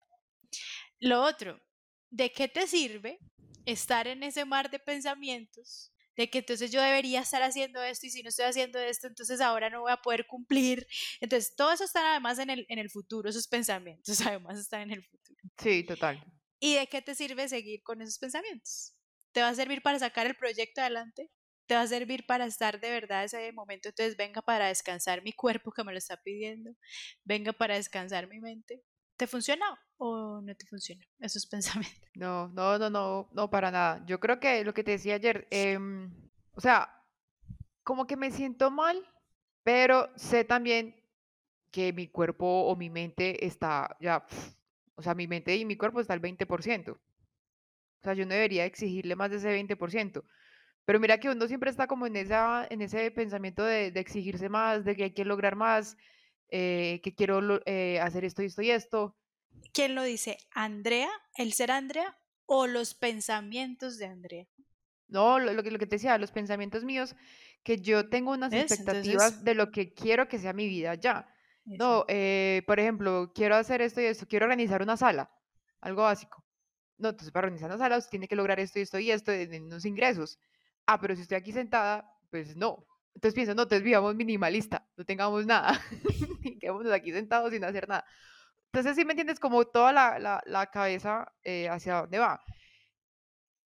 Lo 0.99 1.23
otro, 1.23 1.59
¿de 2.09 2.31
qué 2.31 2.47
te 2.47 2.67
sirve 2.67 3.19
estar 3.65 4.07
en 4.07 4.23
ese 4.23 4.45
mar 4.45 4.69
de 4.69 4.79
pensamientos? 4.79 5.91
De 6.17 6.29
que 6.29 6.39
entonces 6.39 6.71
yo 6.71 6.81
debería 6.81 7.21
estar 7.21 7.41
haciendo 7.41 7.81
esto 7.81 8.05
y 8.05 8.09
si 8.09 8.21
no 8.21 8.29
estoy 8.29 8.45
haciendo 8.45 8.77
esto, 8.79 9.07
entonces 9.07 9.39
ahora 9.39 9.69
no 9.69 9.81
voy 9.81 9.91
a 9.91 9.97
poder 9.97 10.27
cumplir. 10.27 10.85
Entonces, 11.21 11.55
todo 11.55 11.71
eso 11.71 11.85
está 11.85 12.11
además 12.11 12.37
en 12.37 12.49
el, 12.49 12.65
en 12.67 12.79
el 12.79 12.89
futuro, 12.89 13.29
esos 13.29 13.47
pensamientos 13.47 14.19
además 14.27 14.59
están 14.59 14.81
en 14.81 14.91
el 14.91 15.03
futuro. 15.03 15.39
Sí, 15.57 15.83
total. 15.85 16.23
¿Y 16.59 16.75
de 16.75 16.87
qué 16.87 17.01
te 17.01 17.15
sirve 17.15 17.47
seguir 17.47 17.81
con 17.81 18.01
esos 18.01 18.19
pensamientos? 18.19 18.93
¿Te 19.31 19.41
va 19.41 19.49
a 19.49 19.55
servir 19.55 19.81
para 19.81 19.97
sacar 19.97 20.27
el 20.27 20.35
proyecto 20.35 20.81
adelante? 20.81 21.31
Te 21.71 21.75
va 21.75 21.83
a 21.83 21.87
servir 21.87 22.25
para 22.25 22.45
estar 22.45 22.81
de 22.81 22.91
verdad 22.91 23.23
ese 23.23 23.49
momento. 23.53 23.87
Entonces 23.87 24.17
venga 24.17 24.41
para 24.41 24.67
descansar 24.67 25.23
mi 25.23 25.31
cuerpo 25.31 25.71
que 25.71 25.85
me 25.85 25.93
lo 25.93 25.99
está 25.99 26.17
pidiendo, 26.17 26.75
venga 27.23 27.53
para 27.53 27.75
descansar 27.75 28.27
mi 28.27 28.41
mente. 28.41 28.83
¿Te 29.15 29.25
funciona 29.25 29.65
o 29.95 30.41
no 30.41 30.53
te 30.53 30.65
funciona 30.65 31.01
esos 31.21 31.45
pensamientos? 31.47 32.09
No, 32.13 32.49
no, 32.49 32.77
no, 32.77 32.89
no, 32.89 33.29
no, 33.31 33.49
para 33.49 33.71
nada. 33.71 34.03
Yo 34.05 34.19
creo 34.19 34.37
que 34.37 34.65
lo 34.65 34.73
que 34.73 34.83
te 34.83 34.91
decía 34.91 35.15
ayer, 35.15 35.47
em, 35.49 36.13
o 36.51 36.59
sea, 36.59 36.93
como 37.83 38.05
que 38.05 38.17
me 38.17 38.31
siento 38.31 38.69
mal, 38.69 39.01
pero 39.63 40.09
sé 40.17 40.43
también 40.43 41.01
que 41.71 41.93
mi 41.93 42.09
cuerpo 42.09 42.65
o 42.65 42.75
mi 42.75 42.89
mente 42.89 43.45
está 43.45 43.95
ya, 44.01 44.25
o 44.95 45.01
sea, 45.01 45.15
mi 45.15 45.25
mente 45.25 45.55
y 45.55 45.63
mi 45.63 45.77
cuerpo 45.77 46.01
está 46.01 46.11
al 46.11 46.21
20%. 46.21 46.91
O 46.91 48.03
sea, 48.03 48.13
yo 48.13 48.25
no 48.25 48.33
debería 48.33 48.65
exigirle 48.65 49.15
más 49.15 49.31
de 49.31 49.37
ese 49.37 49.53
20%. 49.53 50.21
Pero 50.85 50.99
mira 50.99 51.19
que 51.19 51.29
uno 51.29 51.47
siempre 51.47 51.69
está 51.69 51.87
como 51.87 52.07
en, 52.07 52.15
esa, 52.15 52.67
en 52.69 52.81
ese 52.81 53.11
pensamiento 53.11 53.63
de, 53.63 53.87
exigirse 53.87 54.49
más, 54.49 54.83
de 54.83 54.95
que 54.95 55.03
hay 55.05 55.13
que 55.13 55.25
lograr 55.25 55.55
más, 55.55 55.97
eh, 56.49 56.99
que 57.03 57.13
quiero 57.13 57.61
eh, 57.65 57.99
hacer 57.99 58.25
esto 58.25 58.41
y 58.41 58.45
esto 58.45 58.61
y 58.61 58.71
esto. 58.71 59.15
¿Quién 59.73 59.95
lo 59.95 60.03
dice? 60.03 60.37
¿Andrea? 60.51 61.09
¿El 61.35 61.53
ser 61.53 61.71
Andrea? 61.71 62.17
¿O 62.45 62.67
los 62.67 62.93
pensamientos 62.93 63.97
de 63.97 64.07
Andrea? 64.07 64.47
No, 65.07 65.39
lo, 65.39 65.61
que, 65.61 65.71
lo 65.71 65.79
que 65.79 65.85
te 65.85 65.95
decía, 65.95 66.17
los 66.17 66.31
pensamientos 66.31 66.83
míos, 66.83 67.15
que 67.63 67.77
yo 67.77 68.09
tengo 68.09 68.31
unas 68.31 68.53
expectativas 68.53 69.43
de 69.43 69.55
lo 69.55 69.71
que 69.71 69.93
quiero 69.93 70.27
que 70.27 70.39
sea 70.39 70.53
mi 70.53 70.67
vida 70.67 70.95
ya. 70.95 71.27
No, 71.65 72.05
eh, 72.07 72.63
por 72.65 72.79
ejemplo, 72.79 73.31
quiero 73.35 73.55
hacer 73.55 73.81
esto 73.81 74.01
y 74.01 74.05
esto, 74.05 74.25
quiero 74.27 74.45
organizar 74.45 74.81
una 74.81 74.97
sala, 74.97 75.31
algo 75.79 76.03
básico. 76.03 76.43
No, 76.97 77.09
entonces 77.09 77.31
para 77.31 77.45
organizar 77.45 77.69
una 77.69 77.77
sala 77.77 77.97
usted 77.97 78.09
tiene 78.09 78.27
que 78.27 78.35
lograr 78.35 78.59
esto 78.59 78.79
y 78.79 78.83
esto 78.83 78.99
y 78.99 79.11
esto 79.11 79.31
en 79.31 79.63
unos 79.63 79.85
ingresos. 79.85 80.39
Ah, 80.91 80.99
pero 80.99 81.15
si 81.15 81.21
estoy 81.21 81.37
aquí 81.37 81.53
sentada, 81.53 82.05
pues 82.29 82.57
no. 82.57 82.85
Entonces 83.15 83.33
pienso, 83.33 83.55
no, 83.55 83.63
entonces 83.63 83.83
vivamos 83.83 84.13
minimalista, 84.13 84.85
no 84.97 85.05
tengamos 85.05 85.45
nada, 85.45 85.81
quedémonos 86.59 86.91
aquí 86.91 87.13
sentados 87.13 87.51
sin 87.51 87.63
hacer 87.63 87.87
nada. 87.87 88.05
Entonces, 88.65 88.97
sí 88.97 89.05
me 89.05 89.13
entiendes, 89.13 89.39
como 89.39 89.65
toda 89.65 89.93
la, 89.93 90.19
la, 90.19 90.41
la 90.45 90.67
cabeza 90.67 91.31
eh, 91.43 91.69
hacia 91.69 92.01
dónde 92.01 92.19
va. 92.19 92.41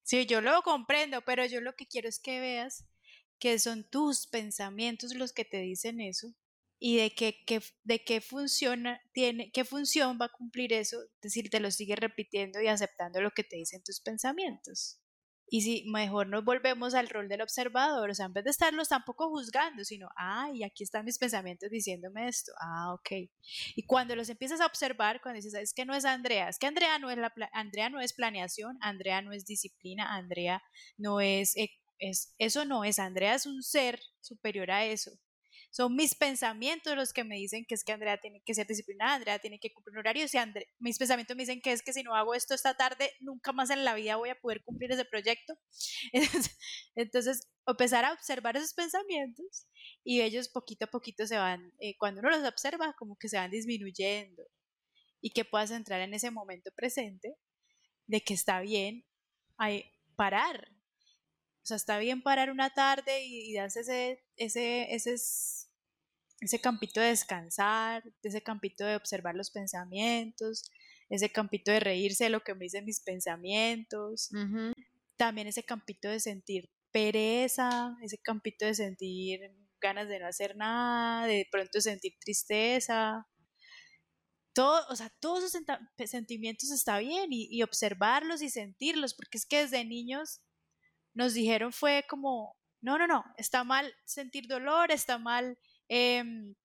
Sí, 0.03 0.27
yo 0.27 0.39
lo 0.39 0.62
comprendo, 0.62 1.24
pero 1.24 1.48
yo 1.48 1.62
lo 1.62 1.74
que 1.74 1.88
quiero 1.88 2.08
es 2.08 2.20
que 2.20 2.39
veas 2.39 2.86
que 3.39 3.58
son 3.58 3.84
tus 3.89 4.27
pensamientos 4.27 5.15
los 5.15 5.34
que 5.34 5.46
te 5.46 5.62
dicen 5.62 6.01
eso 6.01 6.27
y 6.77 6.98
de 6.98 7.15
qué, 7.15 7.44
de 7.84 8.03
qué 8.03 8.22
funciona, 8.22 9.01
tiene, 9.13 9.51
qué 9.51 9.65
función 9.65 10.20
va 10.22 10.25
a 10.27 10.32
cumplir 10.32 10.74
eso, 10.74 11.01
es 11.01 11.22
decir, 11.22 11.50
te 11.50 11.60
lo 11.60 11.72
sigues 11.72 11.98
repitiendo 11.98 12.62
y 12.62 12.67
aceptando 12.67 13.20
lo 13.20 13.32
que 13.32 13.44
te 13.44 13.55
dicen 13.55 13.84
tus 13.84 14.00
pensamientos. 14.00 15.00
Y 15.47 15.61
si 15.61 15.83
mejor 15.87 16.27
nos 16.27 16.43
volvemos 16.43 16.95
al 16.95 17.07
rol 17.07 17.27
del 17.29 17.41
observador, 17.41 18.09
o 18.09 18.15
sea, 18.15 18.25
en 18.25 18.33
vez 18.33 18.43
de 18.45 18.49
estarlos 18.49 18.89
tampoco 18.89 19.29
juzgando, 19.29 19.83
sino, 19.83 20.09
ay, 20.15 20.63
aquí 20.63 20.83
están 20.83 21.05
mis 21.05 21.19
pensamientos 21.19 21.69
diciéndome 21.69 22.27
esto, 22.27 22.51
ah, 22.59 22.93
ok. 22.93 23.29
Y 23.75 23.85
cuando 23.85 24.15
los 24.15 24.29
empiezas 24.29 24.61
a 24.61 24.65
observar, 24.65 25.21
cuando 25.21 25.37
dices, 25.37 25.53
es 25.53 25.73
que 25.73 25.85
no 25.85 25.93
es 25.95 26.05
Andrea, 26.05 26.49
es 26.49 26.57
que 26.57 26.67
Andrea 26.67 26.97
no 26.99 27.09
es, 27.11 27.17
la, 27.17 27.31
Andrea 27.53 27.89
no 27.89 27.99
es 27.99 28.13
planeación, 28.13 28.77
Andrea 28.81 29.21
no 29.21 29.33
es 29.33 29.45
disciplina, 29.45 30.15
Andrea 30.15 30.63
no 30.97 31.21
es, 31.21 31.55
eh, 31.57 31.69
es, 31.99 32.33
eso 32.39 32.65
no 32.65 32.83
es, 32.83 32.99
Andrea 32.99 33.35
es 33.35 33.45
un 33.45 33.61
ser 33.63 33.99
superior 34.21 34.71
a 34.71 34.85
eso. 34.85 35.11
Son 35.75 35.94
mis 35.94 36.15
pensamientos 36.15 36.96
los 36.96 37.12
que 37.12 37.25
me 37.25 37.36
dicen 37.36 37.65
que 37.65 37.75
es 37.75 37.84
que 37.84 37.91
Andrea 37.91 38.17
tiene 38.17 38.41
que 38.46 38.53
ser 38.53 38.65
disciplinada, 38.65 39.15
Andrea 39.15 39.39
tiene 39.39 39.60
que 39.60 39.74
cumplir 39.74 39.91
un 39.96 40.00
horario. 40.00 40.25
Si 40.25 40.38
mis 40.79 40.98
pensamientos 40.98 41.36
me 41.36 41.44
dicen 41.44 41.60
que 41.60 41.74
es 41.74 41.82
que 41.82 41.91
si 41.91 42.01
no 42.01 42.15
hago 42.15 42.34
esto 42.34 42.53
esta 42.53 42.77
tarde, 42.77 43.12
nunca 43.20 43.51
más 43.51 43.70
en 43.72 43.84
la 43.84 43.94
vida 43.94 44.15
voy 44.15 44.29
a 44.29 44.39
poder 44.39 44.63
cumplir 44.63 44.94
ese 44.94 45.03
proyecto. 45.03 45.53
Entonces, 46.96 47.51
empezar 47.67 48.05
a 48.05 48.13
observar 48.13 48.55
esos 48.55 48.74
pensamientos 48.74 49.67
y 50.01 50.22
ellos 50.22 50.48
poquito 50.48 50.86
a 50.86 50.88
poquito 50.88 51.27
se 51.27 51.36
van, 51.36 51.74
eh, 51.79 51.98
cuando 51.98 52.22
uno 52.22 52.29
los 52.29 52.48
observa, 52.48 52.96
como 52.98 53.17
que 53.17 53.27
se 53.27 53.36
van 53.36 53.51
disminuyendo 53.51 54.44
y 55.20 55.32
que 55.32 55.44
puedas 55.44 55.72
entrar 55.72 56.00
en 56.00 56.13
ese 56.13 56.32
momento 56.32 56.72
presente 56.74 57.36
de 58.08 58.22
que 58.22 58.34
está 58.34 58.62
bien 58.62 59.03
hay, 59.58 59.91
parar. 60.15 60.70
O 61.63 61.67
sea, 61.67 61.75
está 61.75 61.98
bien 61.98 62.22
parar 62.22 62.50
una 62.50 62.70
tarde 62.70 63.25
y, 63.25 63.51
y 63.51 63.55
darse 63.55 63.82
ese, 63.82 64.24
ese, 64.38 64.96
ese 64.96 65.17
ese 66.39 66.59
campito 66.59 66.99
de 66.99 67.07
descansar, 67.07 68.03
ese 68.23 68.41
campito 68.41 68.85
de 68.85 68.95
observar 68.95 69.35
los 69.35 69.51
pensamientos, 69.51 70.69
ese 71.09 71.31
campito 71.31 71.71
de 71.71 71.79
reírse 71.79 72.25
de 72.25 72.29
lo 72.29 72.41
que 72.41 72.55
me 72.55 72.65
dicen 72.65 72.85
mis 72.85 73.01
pensamientos, 73.01 74.29
también 75.17 75.47
ese 75.47 75.63
campito 75.63 76.09
de 76.09 76.19
sentir 76.19 76.69
pereza, 76.91 77.95
ese 78.01 78.17
campito 78.17 78.65
de 78.65 78.75
sentir 78.75 79.39
ganas 79.81 80.07
de 80.07 80.19
no 80.19 80.27
hacer 80.27 80.55
nada, 80.55 81.27
de 81.27 81.47
pronto 81.51 81.79
sentir 81.81 82.13
tristeza. 82.19 83.27
Todo, 84.53 84.85
o 84.89 84.95
sea, 84.95 85.09
todos 85.19 85.43
esos 85.43 85.61
sentimientos 86.05 86.71
está 86.71 86.99
bien 86.99 87.31
y, 87.31 87.47
y 87.51 87.61
observarlos 87.63 88.41
y 88.41 88.49
sentirlos, 88.49 89.13
porque 89.13 89.37
es 89.37 89.45
que 89.45 89.59
desde 89.59 89.83
niños 89.83 90.41
nos 91.13 91.33
dijeron 91.33 91.73
fue 91.73 92.05
como, 92.09 92.55
no, 92.81 92.97
no, 92.97 93.07
no, 93.07 93.23
está 93.37 93.63
mal 93.63 93.93
sentir 94.05 94.47
dolor, 94.47 94.91
está 94.91 95.17
mal 95.17 95.57
Em, 95.89 96.55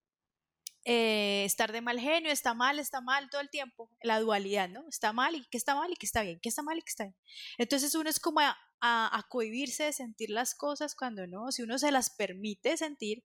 eh, 0.85 1.45
estar 1.45 1.73
de 1.73 1.83
mal 1.83 2.01
genio, 2.01 2.33
está 2.33 2.55
mal, 2.55 2.79
está 2.79 3.01
mal 3.01 3.29
todo 3.31 3.41
el 3.43 3.51
tiempo, 3.51 3.91
la 4.03 4.19
dualidad, 4.21 4.69
¿no? 4.69 4.89
Está 4.89 5.13
mal 5.13 5.35
y 5.37 5.45
que 5.51 5.59
está 5.59 5.75
mal 5.75 5.93
y 5.93 5.97
que 5.97 6.07
está 6.07 6.23
bien, 6.23 6.41
que 6.41 6.49
está 6.49 6.63
mal 6.63 6.79
y 6.79 6.83
que 6.83 6.91
está 6.91 7.05
bien. 7.05 7.17
Entonces 7.59 7.95
uno 7.95 8.09
es 8.09 8.19
como 8.19 8.41
a, 8.41 8.57
a, 8.81 9.23
cohibirse 9.29 9.85
de 9.85 9.93
sentir 9.93 10.31
las 10.31 10.55
cosas 10.55 10.95
cuando 10.95 11.27
no, 11.27 11.53
si 11.53 11.63
uno 11.63 11.79
se 11.79 11.93
las 11.93 12.11
permite 12.11 12.77
sentir, 12.79 13.25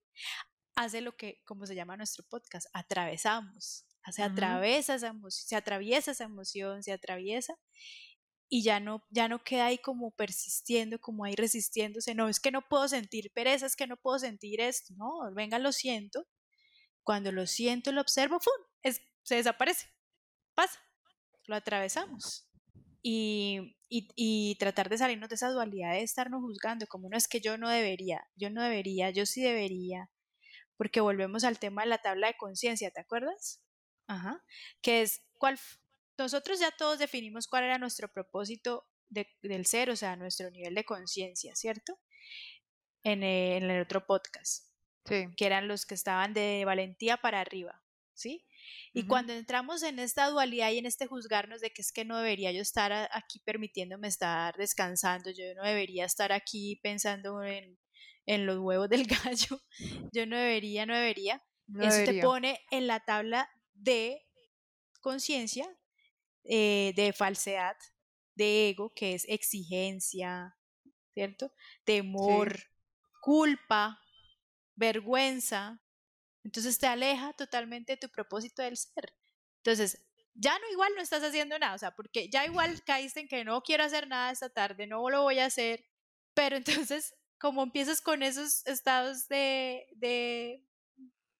hace 0.76 1.00
lo 1.00 1.16
que, 1.16 1.40
como 1.46 1.66
se 1.66 1.74
llama 1.74 1.96
nuestro 1.96 2.24
podcast, 2.28 2.66
atravesamos, 2.74 3.86
se 4.12 4.22
atraviesa 4.22 4.94
esa 4.94 5.08
emoción, 5.08 5.48
se 5.48 5.56
atraviesa 5.56 6.10
esa 6.12 6.24
emoción, 6.24 6.82
se 6.82 6.92
atraviesa 6.92 7.58
y 8.48 8.62
ya 8.62 8.80
no, 8.80 9.04
ya 9.10 9.28
no 9.28 9.42
queda 9.42 9.66
ahí 9.66 9.78
como 9.78 10.12
persistiendo, 10.12 11.00
como 11.00 11.24
ahí 11.24 11.34
resistiéndose, 11.34 12.14
no, 12.14 12.28
es 12.28 12.40
que 12.40 12.50
no 12.50 12.62
puedo 12.68 12.88
sentir 12.88 13.30
pereza, 13.32 13.66
es 13.66 13.76
que 13.76 13.86
no 13.86 13.96
puedo 13.96 14.18
sentir 14.18 14.60
esto, 14.60 14.94
no, 14.96 15.32
venga, 15.34 15.58
lo 15.58 15.72
siento, 15.72 16.26
cuando 17.02 17.32
lo 17.32 17.46
siento, 17.46 17.92
lo 17.92 18.00
observo, 18.00 18.38
¡fum! 18.40 18.66
Es, 18.82 19.00
se 19.22 19.36
desaparece, 19.36 19.86
pasa, 20.54 20.78
lo 21.46 21.56
atravesamos. 21.56 22.48
Y, 23.02 23.76
y, 23.88 24.56
tratar 24.58 24.88
de 24.88 24.98
salirnos 24.98 25.28
de 25.28 25.36
esa 25.36 25.50
dualidad 25.50 25.92
de 25.92 26.02
estarnos 26.02 26.40
juzgando, 26.42 26.88
como 26.88 27.08
no 27.08 27.16
es 27.16 27.28
que 27.28 27.40
yo 27.40 27.56
no 27.56 27.68
debería, 27.68 28.26
yo 28.34 28.50
no 28.50 28.64
debería, 28.64 29.10
yo 29.10 29.26
sí 29.26 29.42
debería, 29.42 30.10
porque 30.76 31.00
volvemos 31.00 31.44
al 31.44 31.60
tema 31.60 31.82
de 31.82 31.90
la 31.90 31.98
tabla 31.98 32.26
de 32.26 32.36
conciencia, 32.36 32.90
¿te 32.90 33.00
acuerdas? 33.00 33.62
Ajá, 34.08 34.42
que 34.82 35.02
es 35.02 35.22
cuál, 35.38 35.56
nosotros 36.18 36.58
ya 36.60 36.70
todos 36.70 36.98
definimos 36.98 37.46
cuál 37.46 37.64
era 37.64 37.78
nuestro 37.78 38.08
propósito 38.12 38.86
del 39.08 39.66
ser, 39.66 39.90
o 39.90 39.96
sea, 39.96 40.16
nuestro 40.16 40.50
nivel 40.50 40.74
de 40.74 40.84
conciencia, 40.84 41.54
¿cierto? 41.54 41.98
En 43.02 43.22
el, 43.22 43.80
otro 43.80 44.04
podcast, 44.06 44.66
sí. 45.04 45.26
que 45.36 45.46
eran 45.46 45.68
los 45.68 45.86
que 45.86 45.94
estaban 45.94 46.34
de 46.34 46.64
valentía 46.64 47.16
para 47.16 47.40
arriba, 47.40 47.82
¿sí? 48.14 48.44
Y 48.92 49.06
cuando 49.06 49.32
entramos 49.32 49.82
en 49.82 49.98
esta 49.98 50.28
dualidad 50.28 50.72
y 50.72 50.78
en 50.78 50.86
este 50.86 51.06
juzgarnos 51.06 51.60
de 51.60 51.70
que 51.70 51.82
es 51.82 51.92
que 51.92 52.04
no 52.04 52.16
debería 52.16 52.50
yo 52.50 52.62
estar 52.62 52.92
aquí 53.12 53.40
permitiéndome 53.44 54.08
estar 54.08 54.56
descansando, 54.56 55.30
yo 55.30 55.54
no 55.54 55.62
debería 55.62 56.04
estar 56.04 56.32
aquí 56.32 56.80
pensando 56.82 57.44
en, 57.44 57.78
los 58.26 58.58
huevos 58.58 58.88
del 58.88 59.06
gallo, 59.06 59.60
yo 60.12 60.26
no 60.26 60.36
debería, 60.36 60.84
no 60.84 60.96
debería, 60.96 61.44
eso 61.80 62.10
te 62.10 62.20
pone 62.20 62.58
en 62.70 62.88
la 62.88 63.00
tabla 63.00 63.48
de 63.74 64.26
conciencia 65.00 65.68
eh, 66.48 66.92
de 66.96 67.12
falsedad, 67.12 67.76
de 68.34 68.68
ego, 68.70 68.92
que 68.94 69.14
es 69.14 69.24
exigencia, 69.28 70.56
¿cierto? 71.14 71.52
Temor, 71.84 72.56
culpa, 73.20 74.00
vergüenza. 74.74 75.82
Entonces 76.44 76.78
te 76.78 76.86
aleja 76.86 77.32
totalmente 77.32 77.92
de 77.92 77.96
tu 77.96 78.08
propósito 78.08 78.62
del 78.62 78.76
ser. 78.76 79.12
Entonces, 79.64 80.06
ya 80.34 80.58
no 80.58 80.70
igual 80.70 80.92
no 80.94 81.02
estás 81.02 81.22
haciendo 81.24 81.58
nada, 81.58 81.74
o 81.74 81.78
sea, 81.78 81.92
porque 81.92 82.28
ya 82.28 82.44
igual 82.44 82.82
caíste 82.84 83.20
en 83.20 83.28
que 83.28 83.44
no 83.44 83.62
quiero 83.62 83.84
hacer 83.84 84.06
nada 84.06 84.30
esta 84.30 84.50
tarde, 84.50 84.86
no 84.86 85.08
lo 85.10 85.22
voy 85.22 85.38
a 85.38 85.46
hacer, 85.46 85.84
pero 86.34 86.56
entonces, 86.56 87.14
como 87.38 87.62
empiezas 87.62 88.00
con 88.00 88.22
esos 88.22 88.66
estados 88.66 89.28
de, 89.28 89.86
de, 89.96 90.64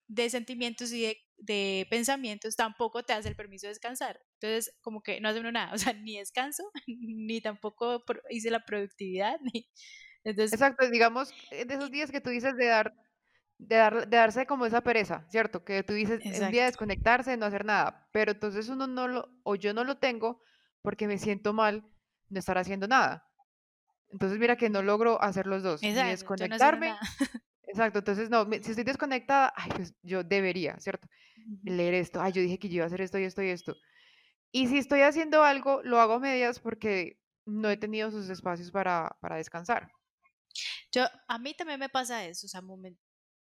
de 0.08 0.30
sentimientos 0.30 0.92
y 0.92 1.02
de 1.02 1.25
de 1.38 1.86
pensamientos 1.90 2.56
tampoco 2.56 3.02
te 3.02 3.12
hace 3.12 3.28
el 3.28 3.36
permiso 3.36 3.66
de 3.66 3.72
descansar. 3.72 4.20
Entonces, 4.40 4.74
como 4.80 5.02
que 5.02 5.20
no 5.20 5.28
hace 5.28 5.40
uno 5.40 5.52
nada, 5.52 5.72
o 5.74 5.78
sea, 5.78 5.92
ni 5.92 6.18
descanso, 6.18 6.64
ni 6.86 7.40
tampoco 7.40 8.04
hice 8.30 8.50
la 8.50 8.64
productividad, 8.64 9.38
ni... 9.40 9.68
Entonces... 10.24 10.52
Exacto, 10.52 10.88
digamos, 10.90 11.32
de 11.50 11.72
esos 11.72 11.90
días 11.90 12.10
que 12.10 12.20
tú 12.20 12.30
dices 12.30 12.56
de 12.56 12.66
dar, 12.66 12.92
de, 13.58 13.76
dar, 13.76 14.08
de 14.08 14.16
darse 14.16 14.46
como 14.46 14.66
esa 14.66 14.82
pereza, 14.82 15.24
¿cierto? 15.30 15.64
Que 15.64 15.82
tú 15.84 15.92
dices, 15.92 16.20
es 16.24 16.40
un 16.40 16.50
día 16.50 16.62
de 16.62 16.70
desconectarse, 16.70 17.36
no 17.36 17.46
hacer 17.46 17.64
nada, 17.64 18.08
pero 18.12 18.32
entonces 18.32 18.68
uno 18.68 18.86
no 18.86 19.06
lo, 19.06 19.28
o 19.44 19.54
yo 19.54 19.72
no 19.72 19.84
lo 19.84 19.98
tengo 19.98 20.40
porque 20.82 21.06
me 21.06 21.18
siento 21.18 21.52
mal 21.52 21.84
no 22.28 22.38
estar 22.38 22.58
haciendo 22.58 22.88
nada. 22.88 23.28
Entonces 24.10 24.38
mira 24.38 24.56
que 24.56 24.70
no 24.70 24.82
logro 24.82 25.20
hacer 25.22 25.46
los 25.46 25.62
dos, 25.62 25.82
ni 25.82 25.92
desconectarme, 25.92 26.94
Exacto, 27.76 27.98
entonces 27.98 28.30
no, 28.30 28.46
si 28.50 28.70
estoy 28.70 28.84
desconectada, 28.84 29.52
ay, 29.54 29.70
pues 29.76 29.92
yo 30.02 30.24
debería, 30.24 30.80
¿cierto? 30.80 31.08
Leer 31.62 31.92
esto, 31.92 32.22
ay, 32.22 32.32
yo 32.32 32.40
dije 32.40 32.58
que 32.58 32.70
yo 32.70 32.76
iba 32.76 32.84
a 32.84 32.86
hacer 32.86 33.02
esto 33.02 33.18
y 33.18 33.24
esto 33.24 33.42
y 33.42 33.50
esto. 33.50 33.76
Y 34.50 34.68
si 34.68 34.78
estoy 34.78 35.02
haciendo 35.02 35.42
algo, 35.42 35.82
lo 35.82 36.00
hago 36.00 36.14
a 36.14 36.18
medias 36.18 36.58
porque 36.58 37.20
no 37.44 37.68
he 37.68 37.76
tenido 37.76 38.10
sus 38.10 38.30
espacios 38.30 38.70
para, 38.70 39.14
para 39.20 39.36
descansar. 39.36 39.90
Yo, 40.90 41.04
a 41.28 41.38
mí 41.38 41.52
también 41.52 41.78
me 41.78 41.90
pasa 41.90 42.24
eso, 42.24 42.46
o 42.46 42.48
sea, 42.48 42.62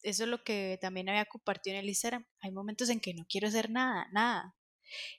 eso 0.02 0.24
es 0.24 0.30
lo 0.30 0.42
que 0.46 0.80
también 0.80 1.10
había 1.10 1.26
compartido 1.26 1.76
en 1.76 1.82
el 1.82 1.90
Instagram. 1.90 2.26
Hay 2.40 2.52
momentos 2.52 2.88
en 2.88 3.02
que 3.02 3.14
no 3.14 3.26
quiero 3.28 3.50
hacer 3.50 3.70
nada, 3.70 4.08
nada. 4.14 4.56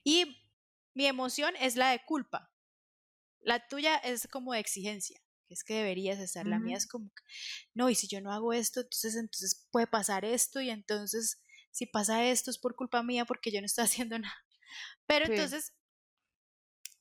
Y 0.05 0.43
mi 0.95 1.05
emoción 1.05 1.53
es 1.61 1.77
la 1.77 1.91
de 1.91 2.01
culpa. 2.07 2.51
La 3.41 3.69
tuya 3.69 3.97
es 3.97 4.27
como 4.27 4.55
de 4.55 4.61
exigencia 4.61 5.21
es 5.53 5.65
que 5.65 5.75
deberías 5.75 6.19
estar, 6.19 6.47
la 6.47 6.59
mía 6.59 6.77
es 6.77 6.87
como, 6.87 7.11
no, 7.75 7.91
y 7.91 7.95
si 7.95 8.07
yo 8.09 8.21
no 8.21 8.33
hago 8.33 8.53
esto, 8.53 8.81
entonces, 8.81 9.17
entonces 9.17 9.67
puede 9.71 9.87
pasar 9.87 10.25
esto 10.25 10.61
y 10.61 10.71
entonces 10.71 11.43
si 11.71 11.87
pasa 11.87 12.27
esto 12.27 12.51
es 12.51 12.59
por 12.59 12.77
culpa 12.77 13.03
mía 13.03 13.25
porque 13.25 13.51
yo 13.51 13.61
no 13.61 13.67
estoy 13.67 13.85
haciendo 13.85 14.19
nada. 14.19 14.37
Pero 15.07 15.27
entonces, 15.27 15.73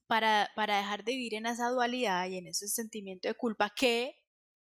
para, 0.07 0.49
para 0.55 0.77
dejar 0.77 1.03
de 1.03 1.13
vivir 1.13 1.35
en 1.35 1.45
esa 1.45 1.69
dualidad 1.69 2.27
y 2.27 2.37
en 2.37 2.47
ese 2.47 2.67
sentimiento 2.67 3.27
de 3.27 3.33
culpa 3.33 3.71
que 3.75 4.15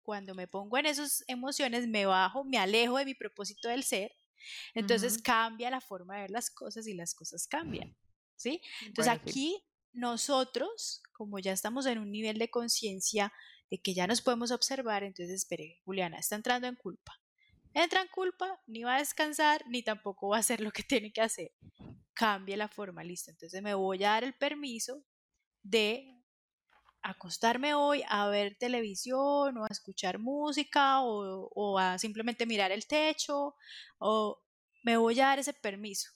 cuando 0.02 0.34
me 0.34 0.46
pongo 0.46 0.78
en 0.78 0.86
esas 0.86 1.24
emociones 1.26 1.88
me 1.88 2.06
bajo, 2.06 2.44
me 2.44 2.58
alejo 2.58 2.98
de 2.98 3.04
mi 3.04 3.14
propósito 3.14 3.68
del 3.68 3.82
ser, 3.82 4.12
entonces 4.74 5.18
cambia 5.18 5.70
la 5.70 5.80
forma 5.80 6.14
de 6.14 6.22
ver 6.22 6.30
las 6.30 6.50
cosas 6.50 6.86
y 6.86 6.94
las 6.94 7.14
cosas 7.14 7.46
cambian. 7.46 7.96
¿Sí? 8.36 8.60
Entonces 8.82 9.12
aquí 9.12 9.64
nosotros, 9.96 11.02
como 11.12 11.38
ya 11.38 11.52
estamos 11.52 11.86
en 11.86 11.98
un 11.98 12.12
nivel 12.12 12.38
de 12.38 12.50
conciencia 12.50 13.32
de 13.70 13.80
que 13.80 13.94
ya 13.94 14.06
nos 14.06 14.20
podemos 14.20 14.50
observar, 14.50 15.02
entonces 15.02 15.34
espere, 15.34 15.80
Juliana 15.84 16.18
está 16.18 16.36
entrando 16.36 16.68
en 16.68 16.76
culpa. 16.76 17.18
entra 17.72 18.02
en 18.02 18.08
culpa, 18.08 18.60
ni 18.66 18.84
va 18.84 18.96
a 18.96 18.98
descansar, 18.98 19.64
ni 19.68 19.82
tampoco 19.82 20.28
va 20.28 20.36
a 20.36 20.40
hacer 20.40 20.60
lo 20.60 20.70
que 20.70 20.82
tiene 20.88 21.12
que 21.12 21.22
hacer. 21.22 21.50
Cambie 22.14 22.56
la 22.56 22.68
forma, 22.68 23.02
listo. 23.02 23.30
Entonces 23.30 23.62
me 23.62 23.74
voy 23.74 24.04
a 24.04 24.10
dar 24.10 24.24
el 24.24 24.34
permiso 24.34 25.02
de 25.62 26.22
acostarme 27.02 27.74
hoy 27.74 28.02
a 28.08 28.28
ver 28.28 28.56
televisión 28.58 29.56
o 29.58 29.64
a 29.64 29.68
escuchar 29.70 30.18
música 30.18 31.02
o, 31.02 31.48
o 31.54 31.78
a 31.78 31.98
simplemente 31.98 32.46
mirar 32.46 32.72
el 32.72 32.86
techo 32.86 33.54
o 33.98 34.42
me 34.82 34.96
voy 34.96 35.20
a 35.20 35.26
dar 35.26 35.38
ese 35.38 35.52
permiso. 35.54 36.15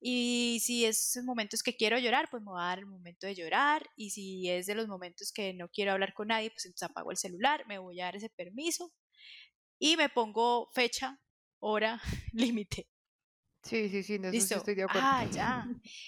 Y 0.00 0.60
si 0.62 0.84
es 0.84 1.18
momentos 1.24 1.62
que 1.62 1.76
quiero 1.76 1.98
llorar, 1.98 2.28
pues 2.30 2.42
me 2.42 2.50
voy 2.50 2.60
a 2.60 2.66
dar 2.66 2.78
el 2.78 2.86
momento 2.86 3.26
de 3.26 3.34
llorar. 3.34 3.88
Y 3.96 4.10
si 4.10 4.48
es 4.48 4.66
de 4.66 4.74
los 4.74 4.88
momentos 4.88 5.32
que 5.32 5.52
no 5.54 5.68
quiero 5.68 5.92
hablar 5.92 6.14
con 6.14 6.28
nadie, 6.28 6.50
pues 6.50 6.66
entonces 6.66 6.88
apago 6.88 7.10
el 7.10 7.16
celular, 7.16 7.64
me 7.66 7.78
voy 7.78 8.00
a 8.00 8.04
dar 8.04 8.16
ese 8.16 8.30
permiso 8.30 8.92
y 9.78 9.96
me 9.96 10.08
pongo 10.08 10.70
fecha, 10.72 11.20
hora, 11.60 12.00
límite. 12.32 12.88
Sí, 13.62 13.88
sí, 13.88 14.02
sí, 14.02 14.18
sí 14.30 14.36
estoy 14.36 14.74
de 14.74 14.84
acuerdo. 14.84 15.00
Ah, 15.02 15.26
ya. 15.30 15.66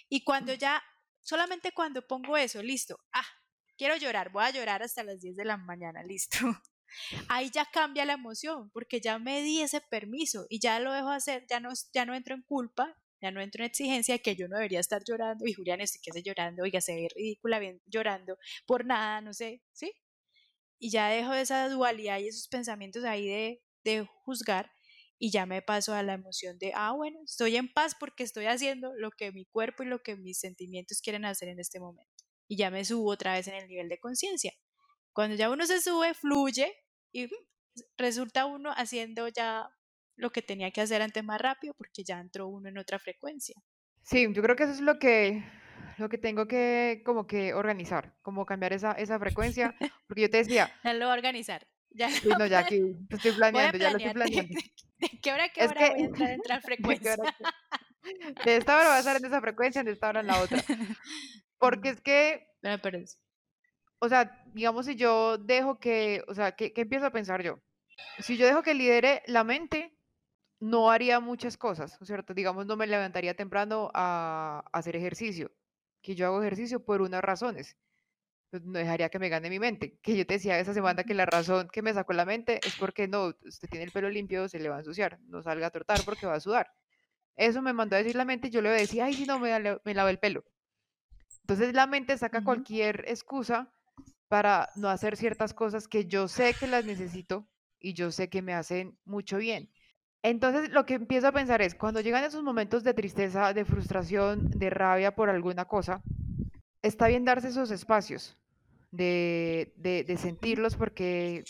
Y 0.09 0.25
cuando 0.25 0.54
ya, 0.54 0.82
solamente 1.20 1.73
cuando 1.73 2.06
pongo 2.06 2.37
eso, 2.37 2.62
listo. 2.62 2.99
Ah, 3.12 3.26
quiero 3.76 3.97
llorar, 3.97 4.30
voy 4.30 4.44
a 4.44 4.50
llorar 4.50 4.82
hasta 4.82 5.02
las 5.02 5.20
10 5.20 5.37
de 5.37 5.44
la 5.44 5.56
mañana, 5.56 6.02
listo. 6.02 6.38
Ahí 7.28 7.50
ya 7.50 7.66
cambia 7.66 8.04
la 8.04 8.14
emoción, 8.14 8.70
porque 8.70 9.00
ya 9.00 9.18
me 9.18 9.42
di 9.42 9.62
ese 9.62 9.80
permiso 9.80 10.47
y 10.49 10.61
ya 10.61 10.80
lo 10.80 10.92
dejo 10.92 11.11
hacer, 11.11 11.47
ya 11.49 11.61
no, 11.61 11.70
ya 11.92 12.04
no 12.04 12.14
entro 12.14 12.35
en 12.35 12.42
culpa, 12.42 12.97
ya 13.21 13.31
no 13.31 13.41
entro 13.41 13.62
en 13.62 13.71
exigencia 13.71 14.19
que 14.19 14.37
yo 14.37 14.49
no 14.49 14.57
debería 14.57 14.81
estar 14.81 15.03
llorando 15.05 15.47
y 15.47 15.53
Julián 15.53 15.81
estoy 15.81 16.00
que 16.03 16.11
hace 16.11 16.23
llorando, 16.23 16.62
oiga, 16.62 16.81
se 16.81 16.95
ve 16.95 17.09
ridícula 17.15 17.59
bien 17.59 17.81
llorando 17.87 18.37
por 18.67 18.85
nada, 18.85 19.21
no 19.21 19.33
sé, 19.33 19.62
¿sí? 19.73 19.93
Y 20.79 20.91
ya 20.91 21.09
dejo 21.09 21.35
esa 21.35 21.69
dualidad 21.69 22.19
y 22.21 22.29
esos 22.29 22.49
pensamientos 22.49 23.05
ahí 23.05 23.27
de, 23.27 23.62
de 23.85 24.07
juzgar 24.25 24.71
y 25.23 25.31
ya 25.31 25.45
me 25.45 25.61
paso 25.61 25.93
a 25.93 26.03
la 26.03 26.15
emoción 26.15 26.59
de, 26.59 26.73
ah, 26.75 26.93
bueno, 26.93 27.21
estoy 27.25 27.57
en 27.57 27.71
paz 27.71 27.95
porque 28.00 28.23
estoy 28.23 28.47
haciendo 28.47 28.95
lo 28.97 29.11
que 29.11 29.33
mi 29.33 29.45
cuerpo 29.45 29.83
y 29.83 29.87
lo 29.87 30.03
que 30.03 30.17
mis 30.17 30.39
sentimientos 30.41 31.03
quieren 31.03 31.27
hacer 31.27 31.49
en 31.49 31.61
este 31.61 31.79
momento. 31.79 32.25
Y 32.49 32.57
ya 32.57 32.71
me 32.71 32.85
subo 32.87 33.11
otra 33.11 33.35
vez 33.35 33.47
en 33.47 33.55
el 33.55 33.69
nivel 33.69 33.91
de 33.91 33.99
conciencia. 33.99 34.55
Cuando 35.12 35.37
ya 35.37 35.50
uno 35.50 35.67
se 35.67 35.83
sube, 35.83 36.15
fluye 36.15 36.75
y 37.12 37.29
resulta 37.99 38.47
uno 38.47 38.71
haciendo 38.75 39.29
ya 39.29 39.69
lo 40.21 40.31
que 40.31 40.43
tenía 40.43 40.71
que 40.71 40.81
hacer 40.83 41.03
antes 41.03 41.25
más 41.25 41.41
rápido 41.41 41.75
porque 41.75 42.05
ya 42.05 42.21
entró 42.21 42.47
uno 42.47 42.69
en 42.69 42.79
otra 42.79 42.99
frecuencia. 42.99 43.57
Sí, 44.03 44.27
yo 44.33 44.43
creo 44.43 44.57
que 44.57 44.65
eso 44.65 44.73
es 44.73 44.81
lo 44.81 44.99
que, 44.99 45.45
lo 45.99 46.09
que 46.09 46.19
tengo 46.19 46.47
que 46.47 47.03
como 47.05 47.27
que 47.27 47.55
organizar, 47.55 48.15
como 48.23 48.47
cambiar 48.47 48.73
esa, 48.73 48.93
esa 48.93 49.19
frecuencia, 49.19 49.75
porque 50.07 50.23
yo 50.23 50.31
te 50.31 50.39
decía... 50.39 50.73
Ya 50.85 50.93
lo 50.93 51.07
voy 51.07 51.12
a 51.12 51.15
organizar. 51.15 51.67
Ya 51.91 52.09
sí, 52.09 52.29
no, 52.39 52.47
ya 52.47 52.61
aquí 52.61 52.81
estoy 53.09 53.33
planeando, 53.33 53.79
ya 53.79 53.91
lo 53.91 53.97
estoy 53.97 54.12
planeando. 54.15 54.55
¿De, 54.99 55.09
qué 55.23 55.33
hora, 55.33 55.49
qué 55.49 55.65
hora 55.65 55.91
voy 55.91 56.03
a 56.03 56.05
entrar 56.05 56.31
en 56.31 56.41
otra 56.41 56.61
frecuencia? 56.61 57.17
De, 58.45 58.57
esta 58.57 58.77
hora 58.77 58.89
voy 58.89 58.97
a 58.97 58.99
estar 58.99 59.17
en 59.17 59.25
esa 59.25 59.41
frecuencia, 59.41 59.83
de 59.83 59.93
esta 59.93 60.09
hora 60.09 60.21
en 60.21 60.27
la 60.27 60.41
otra. 60.41 60.62
Porque 61.59 61.91
es 61.91 62.00
que... 62.00 62.47
Me 62.62 62.79
parece. 62.79 63.19
O 63.99 64.09
sea, 64.09 64.45
digamos 64.55 64.87
si 64.87 64.97
yo 64.97 65.37
dejo 65.39 65.79
que, 65.79 66.23
o 66.29 66.35
sea, 66.35 66.53
¿qué, 66.53 66.73
¿qué 66.73 66.83
empiezo 66.83 67.07
a 67.07 67.11
pensar 67.11 67.43
yo? 67.43 67.61
Si 68.21 68.37
yo 68.37 68.47
dejo 68.47 68.62
que 68.62 68.75
lidere 68.75 69.23
la 69.27 69.45
mente, 69.45 69.93
no 70.61 70.90
haría 70.90 71.21
muchas 71.21 71.57
cosas, 71.57 71.99
¿cierto? 72.02 72.35
Digamos, 72.35 72.67
no 72.67 72.76
me 72.76 72.87
levantaría 72.87 73.35
temprano 73.35 73.90
a, 73.95 74.62
hacer 74.73 74.95
ejercicio, 74.95 75.50
que 76.02 76.14
yo 76.14 76.26
hago 76.26 76.43
ejercicio 76.43 76.85
por 76.85 77.02
unas 77.02 77.23
razones. 77.23 77.76
Pues 78.50 78.64
no 78.64 78.79
dejaría 78.79 79.09
que 79.09 79.19
me 79.19 79.29
gane 79.29 79.49
mi 79.49 79.59
mente. 79.59 79.99
Que 80.02 80.17
yo 80.17 80.26
te 80.26 80.35
decía 80.35 80.59
esa 80.59 80.75
semana 80.75 81.05
que 81.05 81.14
la 81.14 81.25
razón 81.26 81.69
que 81.73 81.83
me 81.83 81.95
sacó 81.95 82.12
la 82.12 82.25
mente 82.25 82.61
es 82.64 82.76
porque 82.76 83.09
no, 83.09 83.35
usted 83.45 83.69
tiene 83.71 83.85
el 83.85 83.93
pelo 83.93 84.11
limpio, 84.11 84.49
se 84.49 84.59
le 84.59 84.69
va 84.69 84.76
a 84.76 84.79
ensuciar, 84.81 85.19
no 85.23 85.43
salga 85.43 85.69
a 85.69 85.71
trotar 85.71 86.05
porque 86.05 86.26
va 86.26 86.35
a 86.35 86.40
sudar. 86.40 86.71
Eso 87.37 87.62
me 87.62 87.73
mandó 87.73 87.97
a 87.97 88.00
decir 88.00 88.17
la 88.17 88.25
mente, 88.25 88.50
yo 88.50 88.61
le 88.61 88.71
decía, 88.71 89.07
ay, 89.07 89.14
si 89.14 89.25
no, 89.25 89.38
me, 89.38 89.50
me 89.85 89.95
lavo 89.95 90.09
el 90.09 90.19
pelo. 90.19 90.45
Entonces 91.43 91.75
la 91.75 91.87
mente 91.87 92.18
saca 92.18 92.44
cualquier 92.44 93.05
excusa 93.09 93.73
para 94.29 94.68
no 94.77 94.88
hacer 94.88 95.16
ciertas 95.16 95.55
cosas 95.55 95.88
que 95.88 96.07
yo 96.07 96.29
sé 96.29 96.55
que 96.55 96.66
las 96.66 96.85
necesito 96.85 97.49
y 97.79 97.94
yo 97.94 98.11
sé 98.11 98.29
que 98.29 98.42
me 98.42 98.53
hacen 98.53 98.99
mucho 99.05 99.38
bien. 99.38 99.70
Entonces, 100.22 100.70
lo 100.70 100.85
que 100.85 100.94
empiezo 100.94 101.28
a 101.28 101.33
pensar 101.33 101.62
es, 101.62 101.74
cuando 101.74 102.00
llegan 102.00 102.24
esos 102.24 102.42
momentos 102.42 102.85
de 102.85 102.94
tristeza, 102.94 103.54
de 103.54 103.64
frustración, 103.64 104.50
de 104.50 104.68
rabia 104.68 105.14
por 105.14 105.30
alguna 105.30 105.64
cosa, 105.64 106.02
está 106.83 107.09
bien 107.09 107.24
darse 107.24 107.48
esos 107.48 107.70
espacios 107.70 108.37
de, 108.90 109.72
de, 109.76 110.16
sentirlos 110.16 110.76
porque 110.76 111.44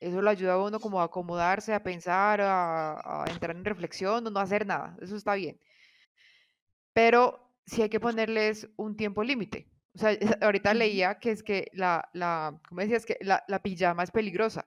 eso 0.00 0.22
lo 0.22 0.30
ayuda 0.30 0.54
a 0.54 0.62
uno 0.62 0.80
como 0.80 1.00
a 1.00 1.04
acomodarse, 1.04 1.74
a 1.74 1.82
pensar, 1.82 2.40
a, 2.42 3.24
entrar 3.28 3.56
en 3.56 3.64
reflexión 3.64 4.26
o 4.26 4.30
no 4.30 4.40
hacer 4.40 4.66
nada. 4.66 4.96
Eso 5.00 5.16
está 5.16 5.34
bien. 5.34 5.58
Pero 6.94 7.54
sí 7.66 7.82
hay 7.82 7.88
que 7.88 8.00
ponerles 8.00 8.68
un 8.76 8.96
tiempo 8.96 9.22
límite. 9.22 9.68
O 9.94 9.98
sea, 9.98 10.10
ahorita 10.40 10.74
leía 10.74 11.18
que 11.18 11.30
es 11.30 11.42
que 11.42 11.68
la, 11.72 12.08
la 12.12 12.58
¿cómo 12.68 12.80
decías? 12.80 13.06
Que 13.06 13.18
la, 13.20 13.44
la 13.48 13.62
pijama 13.62 14.02
es 14.02 14.10
peligrosa. 14.10 14.66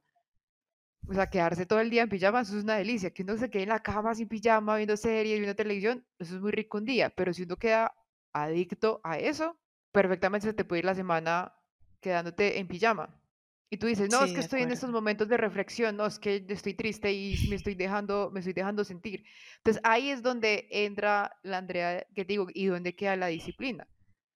O 1.07 1.13
sea, 1.13 1.27
quedarse 1.27 1.65
todo 1.65 1.79
el 1.79 1.89
día 1.89 2.01
en 2.03 2.09
pijama, 2.09 2.41
eso 2.41 2.57
es 2.57 2.63
una 2.63 2.77
delicia. 2.77 3.11
Que 3.11 3.23
uno 3.23 3.37
se 3.37 3.49
quede 3.49 3.63
en 3.63 3.69
la 3.69 3.81
cama 3.81 4.15
sin 4.15 4.27
pijama, 4.27 4.77
viendo 4.77 4.97
series, 4.97 5.39
viendo 5.39 5.55
televisión, 5.55 6.05
eso 6.19 6.35
es 6.35 6.41
muy 6.41 6.51
rico 6.51 6.77
un 6.77 6.85
día. 6.85 7.09
Pero 7.09 7.33
si 7.33 7.43
uno 7.43 7.57
queda 7.57 7.93
adicto 8.33 9.01
a 9.03 9.17
eso, 9.17 9.57
perfectamente 9.91 10.47
se 10.47 10.53
te 10.53 10.65
puede 10.65 10.79
ir 10.79 10.85
la 10.85 10.95
semana 10.95 11.53
quedándote 12.01 12.59
en 12.59 12.67
pijama. 12.67 13.21
Y 13.69 13.77
tú 13.77 13.87
dices, 13.87 14.09
no, 14.11 14.23
es 14.23 14.31
que 14.31 14.39
estoy 14.39 14.61
en 14.61 14.71
estos 14.71 14.91
momentos 14.91 15.27
de 15.27 15.37
reflexión, 15.37 15.97
no, 15.97 16.05
es 16.05 16.19
que 16.19 16.45
estoy 16.47 16.75
triste 16.75 17.11
y 17.11 17.47
me 17.49 17.55
estoy 17.55 17.73
dejando, 17.73 18.29
me 18.31 18.39
estoy 18.39 18.53
dejando 18.53 18.83
sentir. 18.83 19.25
Entonces 19.57 19.81
ahí 19.83 20.11
es 20.11 20.21
donde 20.21 20.67
entra 20.69 21.35
la 21.41 21.57
Andrea 21.57 22.05
que 22.13 22.23
te 22.23 22.33
digo, 22.33 22.47
y 22.53 22.67
donde 22.67 22.95
queda 22.95 23.15
la 23.15 23.27
disciplina. 23.27 23.87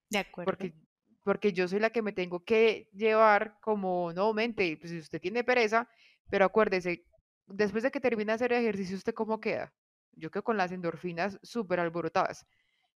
De 0.09 0.17
acuerdo. 0.17 0.51
Porque, 0.51 0.73
porque 1.23 1.53
yo 1.53 1.67
soy 1.67 1.79
la 1.79 1.91
que 1.91 2.01
me 2.01 2.11
tengo 2.11 2.43
que 2.43 2.89
llevar 2.91 3.59
como, 3.61 4.11
no, 4.13 4.33
mente, 4.33 4.75
pues 4.77 4.91
si 4.91 4.97
usted 4.97 5.21
tiene 5.21 5.43
pereza, 5.43 5.87
pero 6.29 6.45
acuérdese, 6.45 7.05
después 7.47 7.83
de 7.83 7.91
que 7.91 7.99
termine 7.99 8.31
de 8.31 8.35
hacer 8.35 8.53
ejercicio, 8.53 8.97
¿usted 8.97 9.13
cómo 9.13 9.39
queda? 9.39 9.73
Yo 10.13 10.31
quedo 10.31 10.43
con 10.43 10.57
las 10.57 10.71
endorfinas 10.71 11.39
súper 11.43 11.79
alborotadas 11.79 12.45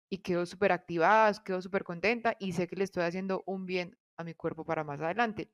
y 0.08 0.18
quedo 0.18 0.46
súper 0.46 0.72
activada, 0.72 1.32
quedo 1.44 1.62
súper 1.62 1.84
contenta 1.84 2.36
y 2.38 2.52
sé 2.52 2.66
que 2.66 2.76
le 2.76 2.84
estoy 2.84 3.04
haciendo 3.04 3.42
un 3.46 3.66
bien 3.66 3.98
a 4.16 4.24
mi 4.24 4.34
cuerpo 4.34 4.64
para 4.64 4.84
más 4.84 5.00
adelante. 5.00 5.50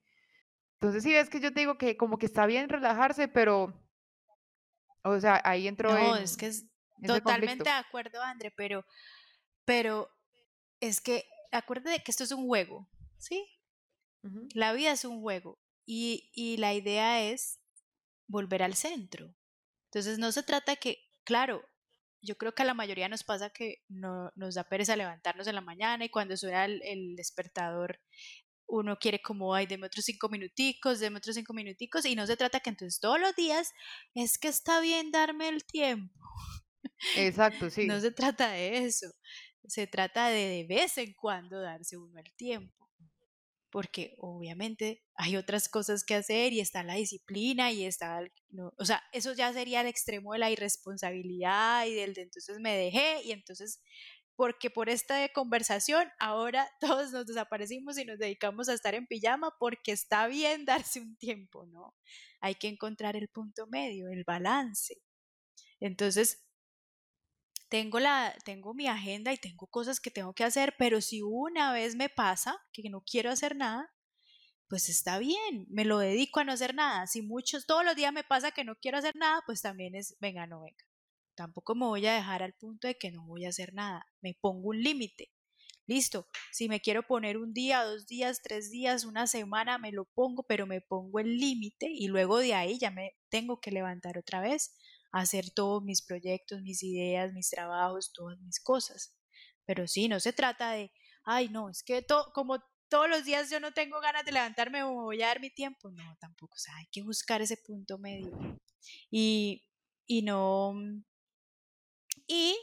Entonces, 0.79 1.03
sí, 1.03 1.11
ves 1.11 1.29
que 1.29 1.39
yo 1.39 1.53
te 1.53 1.61
digo 1.61 1.77
que 1.77 1.97
como 1.97 2.17
que 2.17 2.25
está 2.25 2.45
bien 2.45 2.69
relajarse, 2.69 3.27
pero, 3.27 3.73
o 5.03 5.19
sea, 5.19 5.41
ahí 5.43 5.67
entro 5.67 5.91
no, 5.91 6.15
es 6.15 6.37
que 6.37 6.47
es 6.47 6.65
totalmente 7.05 7.63
de 7.63 7.69
acuerdo, 7.69 8.21
André, 8.21 8.51
pero, 8.51 8.85
pero 9.65 10.09
es 10.79 11.01
que 11.01 11.25
acuérdate 11.51 12.03
que 12.03 12.11
esto 12.11 12.23
es 12.23 12.31
un 12.31 12.45
juego, 12.45 12.87
¿sí? 13.17 13.45
La 14.53 14.73
vida 14.73 14.91
es 14.91 15.05
un 15.05 15.21
juego 15.21 15.57
y, 15.85 16.29
y 16.33 16.57
la 16.57 16.73
idea 16.73 17.23
es 17.23 17.61
volver 18.27 18.63
al 18.63 18.75
centro. 18.75 19.33
Entonces 19.85 20.19
no 20.19 20.31
se 20.31 20.43
trata 20.43 20.75
que, 20.75 20.99
claro, 21.23 21.67
yo 22.21 22.37
creo 22.37 22.53
que 22.53 22.63
a 22.63 22.65
la 22.65 22.73
mayoría 22.73 23.09
nos 23.09 23.23
pasa 23.23 23.49
que 23.49 23.83
no, 23.87 24.31
nos 24.35 24.55
da 24.55 24.63
pereza 24.63 24.95
levantarnos 24.95 25.47
en 25.47 25.55
la 25.55 25.61
mañana 25.61 26.05
y 26.05 26.09
cuando 26.09 26.35
suena 26.35 26.65
el, 26.65 27.15
despertador 27.15 27.99
uno 28.69 28.97
quiere 28.99 29.21
como, 29.21 29.53
ay, 29.55 29.65
deme 29.65 29.87
otros 29.87 30.03
cinco 30.03 30.27
minuticos, 30.27 30.99
deme 30.99 31.19
otros 31.19 31.35
cinco 31.35 31.53
minuticos 31.53 32.05
y 32.05 32.15
no 32.15 32.27
se 32.27 32.35
trata 32.35 32.59
que 32.59 32.69
entonces 32.69 32.99
todos 32.99 33.19
los 33.19 33.33
días 33.35 33.71
es 34.13 34.37
que 34.37 34.49
está 34.49 34.81
bien 34.81 35.09
darme 35.11 35.47
el 35.47 35.63
tiempo. 35.63 36.13
Exacto, 37.15 37.69
sí. 37.69 37.87
no 37.87 38.01
se 38.01 38.11
trata 38.11 38.51
de 38.51 38.85
eso, 38.85 39.07
se 39.65 39.87
trata 39.87 40.27
de 40.27 40.49
de 40.49 40.65
vez 40.65 40.97
en 40.97 41.13
cuando 41.13 41.61
darse 41.61 41.95
uno 41.95 42.19
el 42.19 42.33
tiempo 42.35 42.86
porque 43.69 44.15
obviamente 44.17 45.03
hay 45.15 45.35
otras 45.35 45.67
cosas 45.69 46.03
que 46.03 46.15
hacer 46.15 46.53
y 46.53 46.59
está 46.59 46.83
la 46.83 46.95
disciplina 46.95 47.71
y 47.71 47.85
está, 47.85 48.21
o 48.77 48.85
sea, 48.85 49.03
eso 49.11 49.33
ya 49.33 49.51
sería 49.53 49.81
el 49.81 49.87
extremo 49.87 50.33
de 50.33 50.39
la 50.39 50.51
irresponsabilidad 50.51 51.85
y 51.85 51.93
del 51.93 52.13
de 52.13 52.23
entonces 52.23 52.59
me 52.59 52.75
dejé 52.77 53.23
y 53.23 53.31
entonces, 53.31 53.81
porque 54.35 54.69
por 54.69 54.89
esta 54.89 55.27
conversación 55.29 56.07
ahora 56.19 56.69
todos 56.79 57.11
nos 57.11 57.25
desaparecimos 57.25 57.97
y 57.97 58.05
nos 58.05 58.19
dedicamos 58.19 58.69
a 58.69 58.73
estar 58.73 58.95
en 58.95 59.07
pijama 59.07 59.53
porque 59.59 59.91
está 59.91 60.27
bien 60.27 60.65
darse 60.65 61.01
un 61.01 61.17
tiempo, 61.17 61.65
¿no? 61.65 61.95
Hay 62.39 62.55
que 62.55 62.67
encontrar 62.67 63.15
el 63.15 63.27
punto 63.29 63.67
medio, 63.67 64.09
el 64.09 64.23
balance. 64.23 65.01
Entonces, 65.79 66.46
tengo, 67.69 67.99
la, 67.99 68.35
tengo 68.45 68.73
mi 68.73 68.87
agenda 68.87 69.33
y 69.33 69.37
tengo 69.37 69.67
cosas 69.67 69.99
que 69.99 70.11
tengo 70.11 70.33
que 70.33 70.43
hacer, 70.43 70.75
pero 70.77 71.01
si 71.01 71.21
una 71.21 71.71
vez 71.73 71.95
me 71.95 72.09
pasa 72.09 72.57
que 72.71 72.89
no 72.89 73.01
quiero 73.01 73.29
hacer 73.29 73.55
nada, 73.55 73.91
pues 74.67 74.89
está 74.89 75.17
bien, 75.19 75.65
me 75.69 75.85
lo 75.85 75.97
dedico 75.99 76.39
a 76.39 76.43
no 76.43 76.51
hacer 76.51 76.75
nada. 76.75 77.07
Si 77.07 77.21
muchos, 77.21 77.65
todos 77.65 77.85
los 77.85 77.95
días 77.95 78.13
me 78.13 78.23
pasa 78.23 78.51
que 78.51 78.63
no 78.63 78.75
quiero 78.75 78.97
hacer 78.97 79.15
nada, 79.15 79.41
pues 79.45 79.61
también 79.61 79.95
es, 79.95 80.17
venga, 80.19 80.45
no 80.47 80.61
venga. 80.61 80.83
Tampoco 81.35 81.75
me 81.75 81.85
voy 81.85 82.05
a 82.07 82.15
dejar 82.15 82.43
al 82.43 82.53
punto 82.53 82.87
de 82.87 82.97
que 82.97 83.11
no 83.11 83.25
voy 83.25 83.45
a 83.45 83.49
hacer 83.49 83.73
nada. 83.73 84.05
Me 84.21 84.33
pongo 84.33 84.69
un 84.69 84.81
límite. 84.81 85.31
Listo, 85.85 86.27
si 86.51 86.67
me 86.67 86.81
quiero 86.81 87.03
poner 87.03 87.37
un 87.37 87.53
día, 87.53 87.83
dos 87.83 88.07
días, 88.07 88.41
tres 88.43 88.71
días, 88.71 89.05
una 89.05 89.25
semana, 89.25 89.77
me 89.77 89.93
lo 89.93 90.03
pongo, 90.03 90.43
pero 90.43 90.67
me 90.67 90.81
pongo 90.81 91.19
el 91.19 91.37
límite 91.37 91.87
y 91.89 92.07
luego 92.07 92.39
de 92.39 92.53
ahí 92.53 92.77
ya 92.77 92.91
me 92.91 93.15
tengo 93.29 93.61
que 93.61 93.71
levantar 93.71 94.17
otra 94.17 94.41
vez 94.41 94.75
hacer 95.11 95.51
todos 95.51 95.83
mis 95.83 96.01
proyectos, 96.01 96.61
mis 96.61 96.83
ideas, 96.83 97.33
mis 97.33 97.49
trabajos, 97.49 98.11
todas 98.13 98.39
mis 98.39 98.59
cosas. 98.59 99.15
Pero 99.65 99.87
sí, 99.87 100.07
no 100.07 100.19
se 100.19 100.33
trata 100.33 100.71
de, 100.71 100.91
ay, 101.23 101.49
no, 101.49 101.69
es 101.69 101.83
que 101.83 102.05
como 102.33 102.59
todos 102.89 103.09
los 103.09 103.25
días 103.25 103.49
yo 103.49 103.59
no 103.59 103.73
tengo 103.73 103.99
ganas 103.99 104.25
de 104.25 104.31
levantarme 104.31 104.83
o 104.83 104.93
voy 104.93 105.21
a 105.21 105.27
dar 105.27 105.41
mi 105.41 105.49
tiempo. 105.49 105.91
No, 105.91 106.17
tampoco. 106.19 106.55
O 106.55 106.59
sea, 106.59 106.75
hay 106.77 106.87
que 106.91 107.03
buscar 107.03 107.41
ese 107.41 107.57
punto 107.57 107.97
medio. 107.97 108.31
Y, 109.11 109.65
y 110.05 110.21
no. 110.21 110.73
Y 112.27 112.57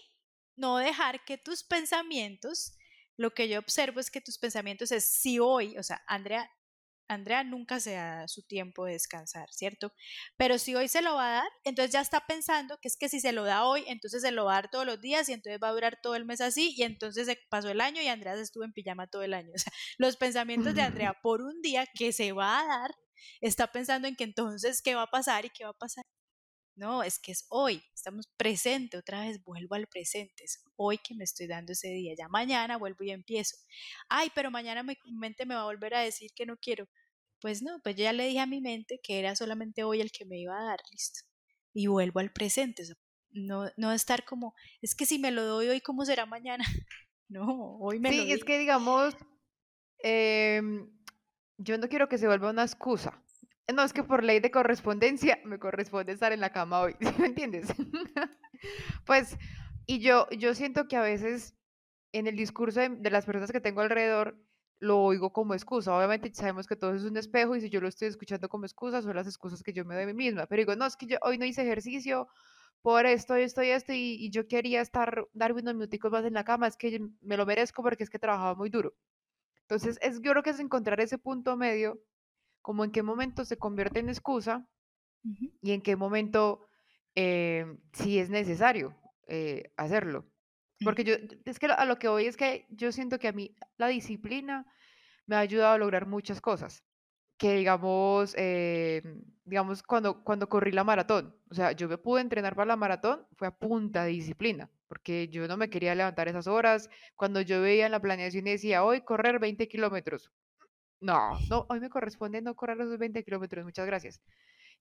no 0.56 0.78
dejar 0.78 1.24
que 1.24 1.38
tus 1.38 1.62
pensamientos, 1.62 2.76
lo 3.16 3.32
que 3.34 3.48
yo 3.48 3.58
observo 3.58 4.00
es 4.00 4.10
que 4.10 4.20
tus 4.20 4.38
pensamientos 4.38 4.92
es 4.92 5.04
si 5.04 5.38
hoy, 5.38 5.76
o 5.78 5.82
sea, 5.82 6.02
Andrea 6.06 6.50
Andrea 7.08 7.44
nunca 7.44 7.80
se 7.80 7.92
da 7.92 8.26
su 8.28 8.42
tiempo 8.42 8.86
de 8.86 8.92
descansar, 8.92 9.48
¿cierto? 9.52 9.92
Pero 10.36 10.58
si 10.58 10.74
hoy 10.74 10.88
se 10.88 11.02
lo 11.02 11.14
va 11.14 11.26
a 11.28 11.34
dar, 11.42 11.48
entonces 11.64 11.92
ya 11.92 12.00
está 12.00 12.26
pensando 12.26 12.78
que 12.80 12.88
es 12.88 12.96
que 12.96 13.08
si 13.08 13.20
se 13.20 13.32
lo 13.32 13.44
da 13.44 13.64
hoy, 13.64 13.84
entonces 13.86 14.22
se 14.22 14.30
lo 14.30 14.46
va 14.46 14.52
a 14.52 14.62
dar 14.62 14.70
todos 14.70 14.86
los 14.86 15.00
días 15.00 15.28
y 15.28 15.32
entonces 15.32 15.60
va 15.62 15.68
a 15.68 15.72
durar 15.72 15.98
todo 16.02 16.14
el 16.16 16.24
mes 16.24 16.40
así 16.40 16.74
y 16.76 16.82
entonces 16.82 17.26
se 17.26 17.38
pasó 17.50 17.70
el 17.70 17.80
año 17.80 18.00
y 18.02 18.08
Andrea 18.08 18.34
estuvo 18.34 18.64
en 18.64 18.72
pijama 18.72 19.06
todo 19.08 19.22
el 19.22 19.34
año. 19.34 19.52
O 19.54 19.58
sea, 19.58 19.72
los 19.98 20.16
pensamientos 20.16 20.74
de 20.74 20.82
Andrea 20.82 21.16
por 21.22 21.40
un 21.40 21.62
día 21.62 21.86
que 21.94 22.12
se 22.12 22.32
va 22.32 22.60
a 22.60 22.66
dar, 22.66 22.94
está 23.40 23.68
pensando 23.68 24.08
en 24.08 24.16
que 24.16 24.24
entonces 24.24 24.82
qué 24.82 24.94
va 24.94 25.02
a 25.02 25.10
pasar 25.10 25.44
y 25.44 25.50
qué 25.50 25.64
va 25.64 25.70
a 25.70 25.74
pasar. 25.78 26.04
No, 26.76 27.02
es 27.04 27.20
que 27.20 27.30
es 27.32 27.46
hoy, 27.50 27.82
estamos 27.94 28.26
presente, 28.36 28.96
otra 28.96 29.20
vez 29.20 29.42
vuelvo 29.44 29.76
al 29.76 29.86
presente, 29.86 30.42
es 30.42 30.64
hoy 30.76 30.98
que 30.98 31.14
me 31.14 31.22
estoy 31.22 31.46
dando 31.46 31.72
ese 31.72 31.88
día, 31.88 32.14
ya 32.18 32.28
mañana 32.28 32.76
vuelvo 32.76 33.04
y 33.04 33.12
empiezo. 33.12 33.56
Ay, 34.08 34.30
pero 34.34 34.50
mañana 34.50 34.82
mi 34.82 34.96
mente 35.12 35.46
me 35.46 35.54
va 35.54 35.62
a 35.62 35.66
volver 35.66 35.94
a 35.94 36.00
decir 36.00 36.32
que 36.34 36.46
no 36.46 36.56
quiero. 36.56 36.88
Pues 37.40 37.62
no, 37.62 37.80
pues 37.82 37.94
yo 37.96 38.04
ya 38.04 38.12
le 38.12 38.26
dije 38.26 38.40
a 38.40 38.46
mi 38.46 38.60
mente 38.60 39.00
que 39.02 39.18
era 39.20 39.36
solamente 39.36 39.84
hoy 39.84 40.00
el 40.00 40.10
que 40.10 40.24
me 40.24 40.38
iba 40.38 40.58
a 40.58 40.64
dar, 40.64 40.80
listo. 40.90 41.20
Y 41.72 41.86
vuelvo 41.86 42.20
al 42.20 42.32
presente, 42.32 42.84
no, 43.30 43.70
no 43.76 43.92
estar 43.92 44.24
como, 44.24 44.54
es 44.80 44.94
que 44.94 45.06
si 45.06 45.18
me 45.18 45.30
lo 45.30 45.44
doy 45.44 45.68
hoy, 45.68 45.80
¿cómo 45.80 46.04
será 46.04 46.26
mañana? 46.26 46.64
No, 47.26 47.78
hoy 47.78 47.98
me 47.98 48.10
sí, 48.10 48.18
lo 48.18 48.24
Sí, 48.24 48.32
es 48.32 48.44
que 48.44 48.58
digamos, 48.58 49.16
em, 49.98 50.90
yo 51.56 51.78
no 51.78 51.88
quiero 51.88 52.06
que 52.06 52.18
se 52.18 52.26
vuelva 52.26 52.50
una 52.50 52.62
excusa. 52.62 53.23
No, 53.72 53.82
es 53.82 53.92
que 53.92 54.02
por 54.02 54.22
ley 54.22 54.40
de 54.40 54.50
correspondencia 54.50 55.38
me 55.44 55.58
corresponde 55.58 56.12
estar 56.12 56.32
en 56.32 56.40
la 56.40 56.50
cama 56.50 56.80
hoy, 56.80 56.96
¿me 57.18 57.26
entiendes? 57.26 57.68
pues, 59.06 59.38
y 59.86 60.00
yo, 60.00 60.28
yo 60.30 60.54
siento 60.54 60.86
que 60.86 60.96
a 60.96 61.02
veces 61.02 61.54
en 62.12 62.26
el 62.26 62.36
discurso 62.36 62.80
de, 62.80 63.10
las 63.10 63.24
personas 63.24 63.50
que 63.52 63.60
tengo 63.60 63.80
alrededor 63.80 64.36
lo 64.78 65.00
oigo 65.00 65.32
como 65.32 65.54
excusa. 65.54 65.96
Obviamente 65.96 66.32
sabemos 66.34 66.66
que 66.66 66.76
todo 66.76 66.94
es 66.94 67.04
un 67.04 67.16
espejo 67.16 67.56
y 67.56 67.60
si 67.60 67.70
yo 67.70 67.80
lo 67.80 67.88
estoy 67.88 68.08
escuchando 68.08 68.48
como 68.48 68.66
excusa, 68.66 69.02
son 69.02 69.16
las 69.16 69.26
excusas 69.26 69.62
que 69.62 69.72
yo 69.72 69.84
me 69.84 69.94
doy 69.94 70.04
a 70.04 70.06
mí 70.06 70.14
misma. 70.14 70.46
Pero 70.46 70.60
digo, 70.60 70.76
no, 70.76 70.84
es 70.84 70.96
que 70.96 71.06
yo 71.06 71.16
hoy 71.22 71.38
no 71.38 71.46
hice 71.46 71.62
ejercicio 71.62 72.28
por 72.82 73.06
esto, 73.06 73.34
esto 73.34 73.62
y 73.62 73.70
esto, 73.70 73.92
y, 73.94 74.16
y 74.20 74.30
yo 74.30 74.46
quería 74.46 74.82
estar, 74.82 75.26
darme 75.32 75.62
unos 75.62 75.74
minuticos 75.74 76.12
más 76.12 76.24
en 76.24 76.34
la 76.34 76.44
cama, 76.44 76.66
es 76.66 76.76
que 76.76 77.00
me 77.22 77.36
lo 77.36 77.46
merezco 77.46 77.82
porque 77.82 78.04
es 78.04 78.10
que 78.10 78.18
trabajaba 78.18 78.54
muy 78.54 78.68
duro. 78.68 78.94
Entonces, 79.62 79.98
es, 80.02 80.20
yo 80.20 80.32
creo 80.32 80.42
que 80.42 80.50
es 80.50 80.60
encontrar 80.60 81.00
ese 81.00 81.16
punto 81.18 81.56
medio 81.56 81.98
como 82.64 82.82
en 82.82 82.92
qué 82.92 83.02
momento 83.02 83.44
se 83.44 83.58
convierte 83.58 83.98
en 84.00 84.08
excusa 84.08 84.66
y 85.60 85.72
en 85.72 85.82
qué 85.82 85.96
momento 85.96 86.66
eh, 87.14 87.66
sí 87.92 88.18
es 88.18 88.30
necesario 88.30 88.96
eh, 89.28 89.70
hacerlo. 89.76 90.24
Porque 90.82 91.04
yo, 91.04 91.14
es 91.44 91.58
que 91.58 91.66
a 91.66 91.84
lo 91.84 91.98
que 91.98 92.08
voy 92.08 92.24
es 92.24 92.38
que 92.38 92.66
yo 92.70 92.90
siento 92.90 93.18
que 93.18 93.28
a 93.28 93.32
mí 93.32 93.54
la 93.76 93.88
disciplina 93.88 94.66
me 95.26 95.36
ha 95.36 95.40
ayudado 95.40 95.74
a 95.74 95.78
lograr 95.78 96.06
muchas 96.06 96.40
cosas. 96.40 96.82
Que 97.36 97.54
digamos, 97.54 98.34
eh, 98.38 99.02
digamos 99.44 99.82
cuando, 99.82 100.24
cuando 100.24 100.48
corrí 100.48 100.72
la 100.72 100.84
maratón, 100.84 101.36
o 101.50 101.54
sea, 101.54 101.72
yo 101.72 101.86
me 101.86 101.98
pude 101.98 102.22
entrenar 102.22 102.54
para 102.54 102.68
la 102.68 102.76
maratón, 102.76 103.26
fue 103.36 103.46
a 103.46 103.58
punta 103.58 104.04
de 104.04 104.12
disciplina, 104.12 104.70
porque 104.88 105.28
yo 105.28 105.46
no 105.48 105.58
me 105.58 105.68
quería 105.68 105.94
levantar 105.94 106.28
esas 106.28 106.46
horas. 106.46 106.88
Cuando 107.14 107.42
yo 107.42 107.60
veía 107.60 107.84
en 107.84 107.92
la 107.92 108.00
planeación 108.00 108.46
y 108.46 108.52
decía, 108.52 108.84
hoy 108.84 109.02
correr 109.02 109.38
20 109.38 109.68
kilómetros, 109.68 110.32
no, 111.00 111.38
no, 111.48 111.66
hoy 111.68 111.80
me 111.80 111.90
corresponde 111.90 112.40
no 112.42 112.54
correr 112.54 112.76
los 112.76 112.98
20 112.98 113.24
kilómetros, 113.24 113.64
muchas 113.64 113.86
gracias. 113.86 114.20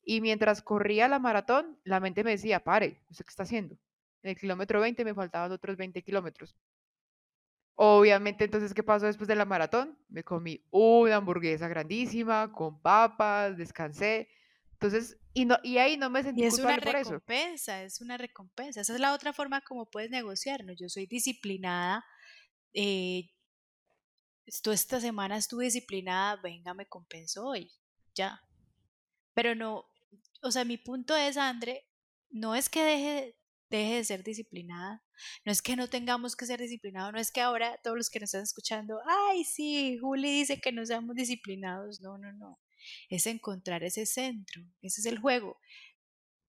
Y 0.03 0.21
mientras 0.21 0.61
corría 0.61 1.07
la 1.07 1.19
maratón, 1.19 1.79
la 1.83 1.99
mente 1.99 2.23
me 2.23 2.31
decía, 2.31 2.63
pare, 2.63 3.01
¿usted 3.09 3.25
qué 3.25 3.29
está 3.29 3.43
haciendo? 3.43 3.75
En 4.21 4.31
el 4.31 4.37
kilómetro 4.37 4.81
20 4.81 5.03
me 5.05 5.13
faltaban 5.13 5.51
otros 5.51 5.77
20 5.77 6.01
kilómetros. 6.01 6.55
Obviamente, 7.75 8.45
entonces, 8.45 8.73
¿qué 8.73 8.83
pasó 8.83 9.07
después 9.07 9.27
de 9.27 9.35
la 9.35 9.45
maratón? 9.45 9.97
Me 10.07 10.23
comí 10.23 10.63
una 10.69 11.15
hamburguesa 11.15 11.67
grandísima, 11.67 12.51
con 12.51 12.79
papas, 12.81 13.57
descansé. 13.57 14.29
Entonces, 14.73 15.17
y, 15.33 15.45
no, 15.45 15.57
y 15.63 15.79
ahí 15.79 15.97
no 15.97 16.09
me 16.09 16.21
sentí 16.21 16.41
y 16.41 16.45
es 16.45 16.59
una 16.59 16.77
recompensa, 16.77 17.83
es 17.83 17.99
una 18.01 18.17
recompensa. 18.17 18.81
Esa 18.81 18.93
es 18.93 18.99
la 18.99 19.13
otra 19.13 19.33
forma 19.33 19.61
como 19.61 19.89
puedes 19.89 20.11
negociar, 20.11 20.63
¿no? 20.63 20.73
Yo 20.73 20.87
soy 20.87 21.07
disciplinada, 21.07 22.05
eh, 22.73 23.31
esto 24.45 24.71
esta 24.71 24.99
semana 24.99 25.37
estuve 25.37 25.65
disciplinada, 25.65 26.41
venga, 26.41 26.73
me 26.73 26.87
compensó 26.87 27.47
hoy, 27.47 27.71
ya. 28.15 28.41
Pero 29.33 29.55
no, 29.55 29.85
o 30.41 30.51
sea, 30.51 30.65
mi 30.65 30.77
punto 30.77 31.15
es, 31.15 31.37
André, 31.37 31.87
no 32.29 32.55
es 32.55 32.69
que 32.69 32.83
deje, 32.83 33.37
deje 33.69 33.95
de 33.95 34.03
ser 34.03 34.23
disciplinada, 34.23 35.03
no 35.45 35.51
es 35.51 35.61
que 35.61 35.75
no 35.75 35.87
tengamos 35.87 36.35
que 36.35 36.45
ser 36.45 36.59
disciplinados, 36.59 37.13
no 37.13 37.19
es 37.19 37.31
que 37.31 37.41
ahora 37.41 37.79
todos 37.83 37.97
los 37.97 38.09
que 38.09 38.19
nos 38.19 38.27
están 38.27 38.43
escuchando, 38.43 38.99
ay, 39.05 39.43
sí, 39.43 39.97
Juli 39.99 40.31
dice 40.31 40.59
que 40.59 40.71
no 40.71 40.85
seamos 40.85 41.15
disciplinados, 41.15 42.01
no, 42.01 42.17
no, 42.17 42.33
no, 42.33 42.59
es 43.09 43.25
encontrar 43.27 43.83
ese 43.83 44.05
centro, 44.05 44.63
ese 44.81 45.01
es 45.01 45.05
el 45.05 45.19
juego. 45.19 45.57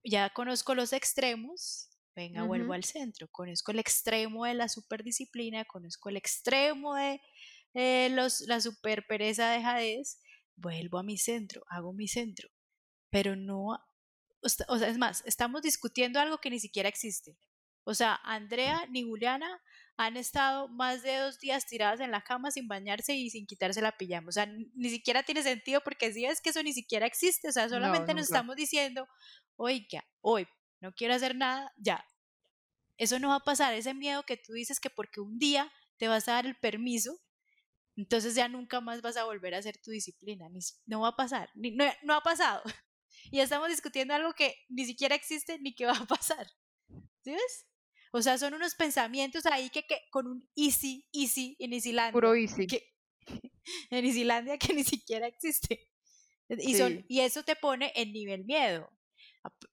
Ya 0.03 0.29
conozco 0.29 0.75
los 0.75 0.93
extremos, 0.93 1.89
venga, 2.15 2.43
vuelvo 2.43 2.73
al 2.73 2.83
centro, 2.83 3.27
conozco 3.31 3.71
el 3.71 3.79
extremo 3.79 4.45
de 4.45 4.53
la 4.53 4.69
superdisciplina, 4.69 5.65
conozco 5.65 6.09
el 6.09 6.17
extremo 6.17 6.95
de 6.95 7.19
eh, 7.75 8.09
los, 8.11 8.41
la 8.41 8.59
super 8.61 9.05
pereza 9.05 9.51
de 9.51 9.57
Hades, 9.57 10.19
vuelvo 10.55 10.97
a 10.97 11.03
mi 11.03 11.17
centro, 11.17 11.63
hago 11.69 11.93
mi 11.93 12.07
centro. 12.07 12.49
Pero 13.09 13.35
no, 13.35 13.77
o 14.67 14.77
sea, 14.79 14.87
es 14.87 14.97
más, 14.97 15.23
estamos 15.25 15.61
discutiendo 15.61 16.19
algo 16.19 16.39
que 16.39 16.49
ni 16.49 16.59
siquiera 16.59 16.89
existe. 16.89 17.37
O 17.83 17.93
sea, 17.93 18.19
Andrea 18.23 18.87
ni 18.89 19.03
Juliana 19.03 19.61
han 19.97 20.17
estado 20.17 20.67
más 20.69 21.03
de 21.03 21.17
dos 21.17 21.39
días 21.39 21.65
tiradas 21.65 21.99
en 21.99 22.11
la 22.11 22.21
cama 22.21 22.49
sin 22.49 22.67
bañarse 22.67 23.13
y 23.13 23.29
sin 23.29 23.45
quitarse 23.45 23.81
la 23.81 23.91
pijama. 23.91 24.29
O 24.29 24.31
sea, 24.31 24.47
ni 24.47 24.89
siquiera 24.89 25.23
tiene 25.23 25.43
sentido 25.43 25.81
porque 25.81 26.11
si 26.11 26.25
es 26.25 26.41
que 26.41 26.49
eso 26.49 26.63
ni 26.63 26.73
siquiera 26.73 27.05
existe. 27.05 27.47
O 27.49 27.51
sea, 27.51 27.69
solamente 27.69 28.13
nos 28.13 28.25
estamos 28.25 28.55
diciendo, 28.55 29.07
oiga, 29.55 30.03
hoy 30.21 30.47
no 30.81 30.93
quiero 30.93 31.13
hacer 31.13 31.35
nada, 31.35 31.71
ya. 31.77 32.05
Eso 32.97 33.19
no 33.19 33.29
va 33.29 33.35
a 33.35 33.43
pasar. 33.43 33.73
Ese 33.73 33.93
miedo 33.93 34.23
que 34.23 34.37
tú 34.37 34.53
dices 34.53 34.79
que 34.79 34.89
porque 34.89 35.21
un 35.21 35.37
día 35.37 35.71
te 35.97 36.07
vas 36.07 36.27
a 36.27 36.33
dar 36.33 36.45
el 36.45 36.55
permiso 36.55 37.19
entonces 37.95 38.35
ya 38.35 38.47
nunca 38.47 38.81
más 38.81 39.01
vas 39.01 39.17
a 39.17 39.23
volver 39.23 39.55
a 39.55 39.59
hacer 39.59 39.77
tu 39.77 39.91
disciplina, 39.91 40.49
ni, 40.49 40.59
no 40.85 41.01
va 41.01 41.09
a 41.09 41.15
pasar, 41.15 41.49
no, 41.55 42.13
ha 42.13 42.21
pasado. 42.21 42.63
Y 43.31 43.39
estamos 43.39 43.69
discutiendo 43.69 44.13
algo 44.13 44.33
que 44.33 44.55
ni 44.69 44.85
siquiera 44.85 45.15
existe 45.15 45.57
ni 45.59 45.73
que 45.73 45.87
va 45.87 45.97
a 45.97 46.05
pasar. 46.05 46.45
¿Sí 47.23 47.31
ves? 47.31 47.65
O 48.11 48.21
sea, 48.21 48.37
son 48.37 48.53
unos 48.53 48.75
pensamientos 48.75 49.47
ahí 49.47 49.71
que, 49.71 49.83
que 49.83 49.99
con 50.11 50.27
un 50.27 50.47
easy, 50.55 51.07
easy 51.11 51.55
en 51.59 51.73
Islandia. 51.73 52.11
Puro 52.11 52.35
easy. 52.35 52.67
Que, 52.67 52.93
en 53.89 54.05
Islandia 54.05 54.59
que 54.59 54.73
ni 54.75 54.83
siquiera 54.83 55.25
existe. 55.27 55.89
Y, 56.49 56.75
son, 56.75 57.03
y 57.07 57.21
eso 57.21 57.43
te 57.43 57.55
pone 57.55 57.91
en 57.95 58.13
nivel 58.13 58.45
miedo, 58.45 58.87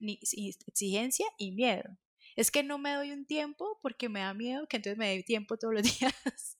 exigencia 0.00 1.26
y 1.36 1.52
miedo. 1.52 1.98
Es 2.34 2.50
que 2.50 2.62
no 2.62 2.78
me 2.78 2.94
doy 2.94 3.12
un 3.12 3.26
tiempo 3.26 3.78
porque 3.82 4.08
me 4.08 4.20
da 4.20 4.32
miedo 4.32 4.66
que 4.66 4.78
entonces 4.78 4.96
me 4.96 5.08
dé 5.08 5.22
tiempo 5.22 5.58
todos 5.58 5.74
los 5.74 5.82
días. 6.00 6.58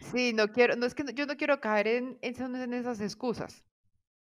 Sí, 0.00 0.32
no 0.32 0.48
quiero, 0.48 0.76
no 0.76 0.86
es 0.86 0.94
que 0.94 1.04
yo 1.14 1.26
no 1.26 1.36
quiero 1.36 1.60
caer 1.60 1.86
en, 1.86 2.18
en 2.22 2.74
esas 2.74 3.00
excusas. 3.00 3.64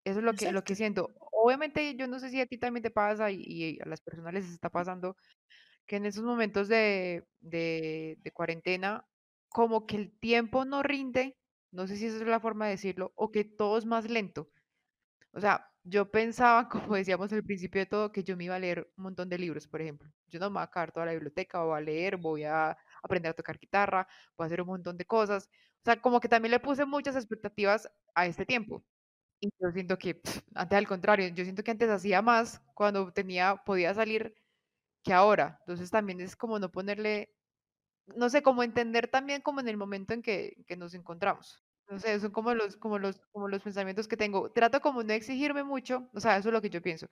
Eso 0.04 0.20
es 0.20 0.26
lo 0.26 0.34
que, 0.34 0.52
lo 0.52 0.64
que 0.64 0.76
siento. 0.76 1.12
Obviamente, 1.32 1.96
yo 1.96 2.08
no 2.08 2.20
sé 2.20 2.30
si 2.30 2.42
a 2.42 2.46
ti 2.48 2.58
también 2.58 2.84
te 2.84 2.92
pasa 2.92 3.30
y, 3.32 3.80
a 3.80 3.86
las 3.88 4.02
personas 4.02 4.34
les 4.34 4.46
está 4.50 4.70
pasando 4.70 5.16
que 5.86 5.98
en 5.98 6.06
esos 6.06 6.24
momentos 6.24 6.68
de, 6.68 7.26
de, 7.40 8.18
de 8.22 8.32
cuarentena, 8.32 9.06
como 9.50 9.86
que 9.86 9.98
el 9.98 10.12
tiempo 10.20 10.66
no 10.66 10.84
rinde, 10.84 11.38
no 11.72 11.88
sé 11.88 11.98
si 11.98 12.06
esa 12.08 12.18
es 12.18 12.24
la 12.24 12.40
forma 12.40 12.66
de 12.66 12.72
decirlo, 12.72 13.12
o 13.16 13.32
que 13.32 13.44
todo 13.44 13.78
es 13.78 13.86
más 13.86 14.10
lento. 14.10 14.50
O 15.34 15.40
sea, 15.40 15.72
yo 15.84 16.10
pensaba, 16.12 16.70
como 16.70 16.96
decíamos 16.96 17.32
al 17.34 17.44
principio 17.44 17.82
de 17.82 17.86
todo, 17.86 18.12
que 18.12 18.24
yo 18.24 18.38
me 18.38 18.46
iba 18.46 18.56
a 18.56 18.60
leer 18.60 18.92
un 18.98 19.04
montón 19.04 19.30
de 19.30 19.38
libros, 19.38 19.68
por 19.68 19.82
ejemplo. 19.82 20.10
Yo 20.28 20.40
no 20.40 20.50
me 20.50 20.56
voy 20.56 20.62
a 20.62 20.64
acabar 20.66 20.92
toda 20.92 21.06
la 21.06 21.14
biblioteca, 21.14 21.64
voy 21.64 21.78
a 21.78 21.82
leer, 21.82 22.18
voy 22.18 22.44
a 22.44 22.78
aprender 23.04 23.32
a 23.32 23.34
tocar 23.36 23.60
guitarra, 23.60 24.08
a 24.38 24.44
hacer 24.44 24.62
un 24.62 24.68
montón 24.68 24.98
de 24.98 25.06
cosas. 25.06 25.50
O 25.82 25.84
sea, 25.86 26.02
como 26.02 26.20
que 26.20 26.30
también 26.30 26.52
le 26.52 26.60
puse 26.60 26.86
muchas 26.86 27.16
expectativas 27.16 27.90
a 28.16 28.26
este 28.28 28.46
tiempo. 28.46 28.84
Y 29.42 29.50
yo 29.62 29.72
siento 29.72 29.98
que, 30.00 30.22
antes 30.56 30.78
al 30.78 30.88
contrario, 30.88 31.28
yo 31.30 31.44
siento 31.44 31.64
que 31.64 31.72
antes 31.72 31.90
hacía 31.90 32.22
más 32.22 32.62
cuando 32.76 33.12
tenía, 33.14 33.58
podía 33.66 33.94
salir 33.94 34.36
que 35.04 35.14
ahora. 35.14 35.58
Entonces 35.62 35.92
también 35.92 36.22
es 36.22 36.36
como 36.36 36.60
no 36.60 36.72
ponerle, 36.72 37.36
no 38.16 38.30
sé, 38.30 38.42
como 38.44 38.64
entender 38.64 39.08
también 39.10 39.42
como 39.42 39.60
en 39.62 39.68
el 39.70 39.78
momento 39.78 40.14
en 40.14 40.22
que, 40.22 40.64
que 40.68 40.78
nos 40.78 40.94
encontramos. 40.94 41.64
No 41.90 42.00
sé, 42.00 42.20
son 42.20 42.32
como 42.32 42.54
los, 42.54 42.78
como 42.78 43.00
los, 43.00 43.20
como 43.32 43.48
los 43.50 43.62
pensamientos 43.64 44.08
que 44.08 44.18
tengo. 44.18 44.52
Trato 44.52 44.82
como 44.82 45.04
no 45.04 45.14
exigirme 45.14 45.64
mucho, 45.64 46.10
o 46.14 46.20
sea, 46.20 46.38
eso 46.38 46.50
es 46.50 46.54
lo 46.54 46.62
que 46.62 46.70
yo 46.70 46.82
pienso. 46.82 47.08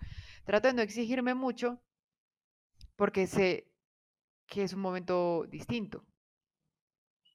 Trato 0.46 0.68
de 0.70 0.74
no 0.74 0.82
exigirme 0.82 1.34
mucho 1.36 1.82
porque 2.96 3.28
sé 3.28 3.72
que 4.50 4.64
es 4.64 4.74
un 4.74 4.82
momento 4.82 5.46
distinto. 5.50 6.06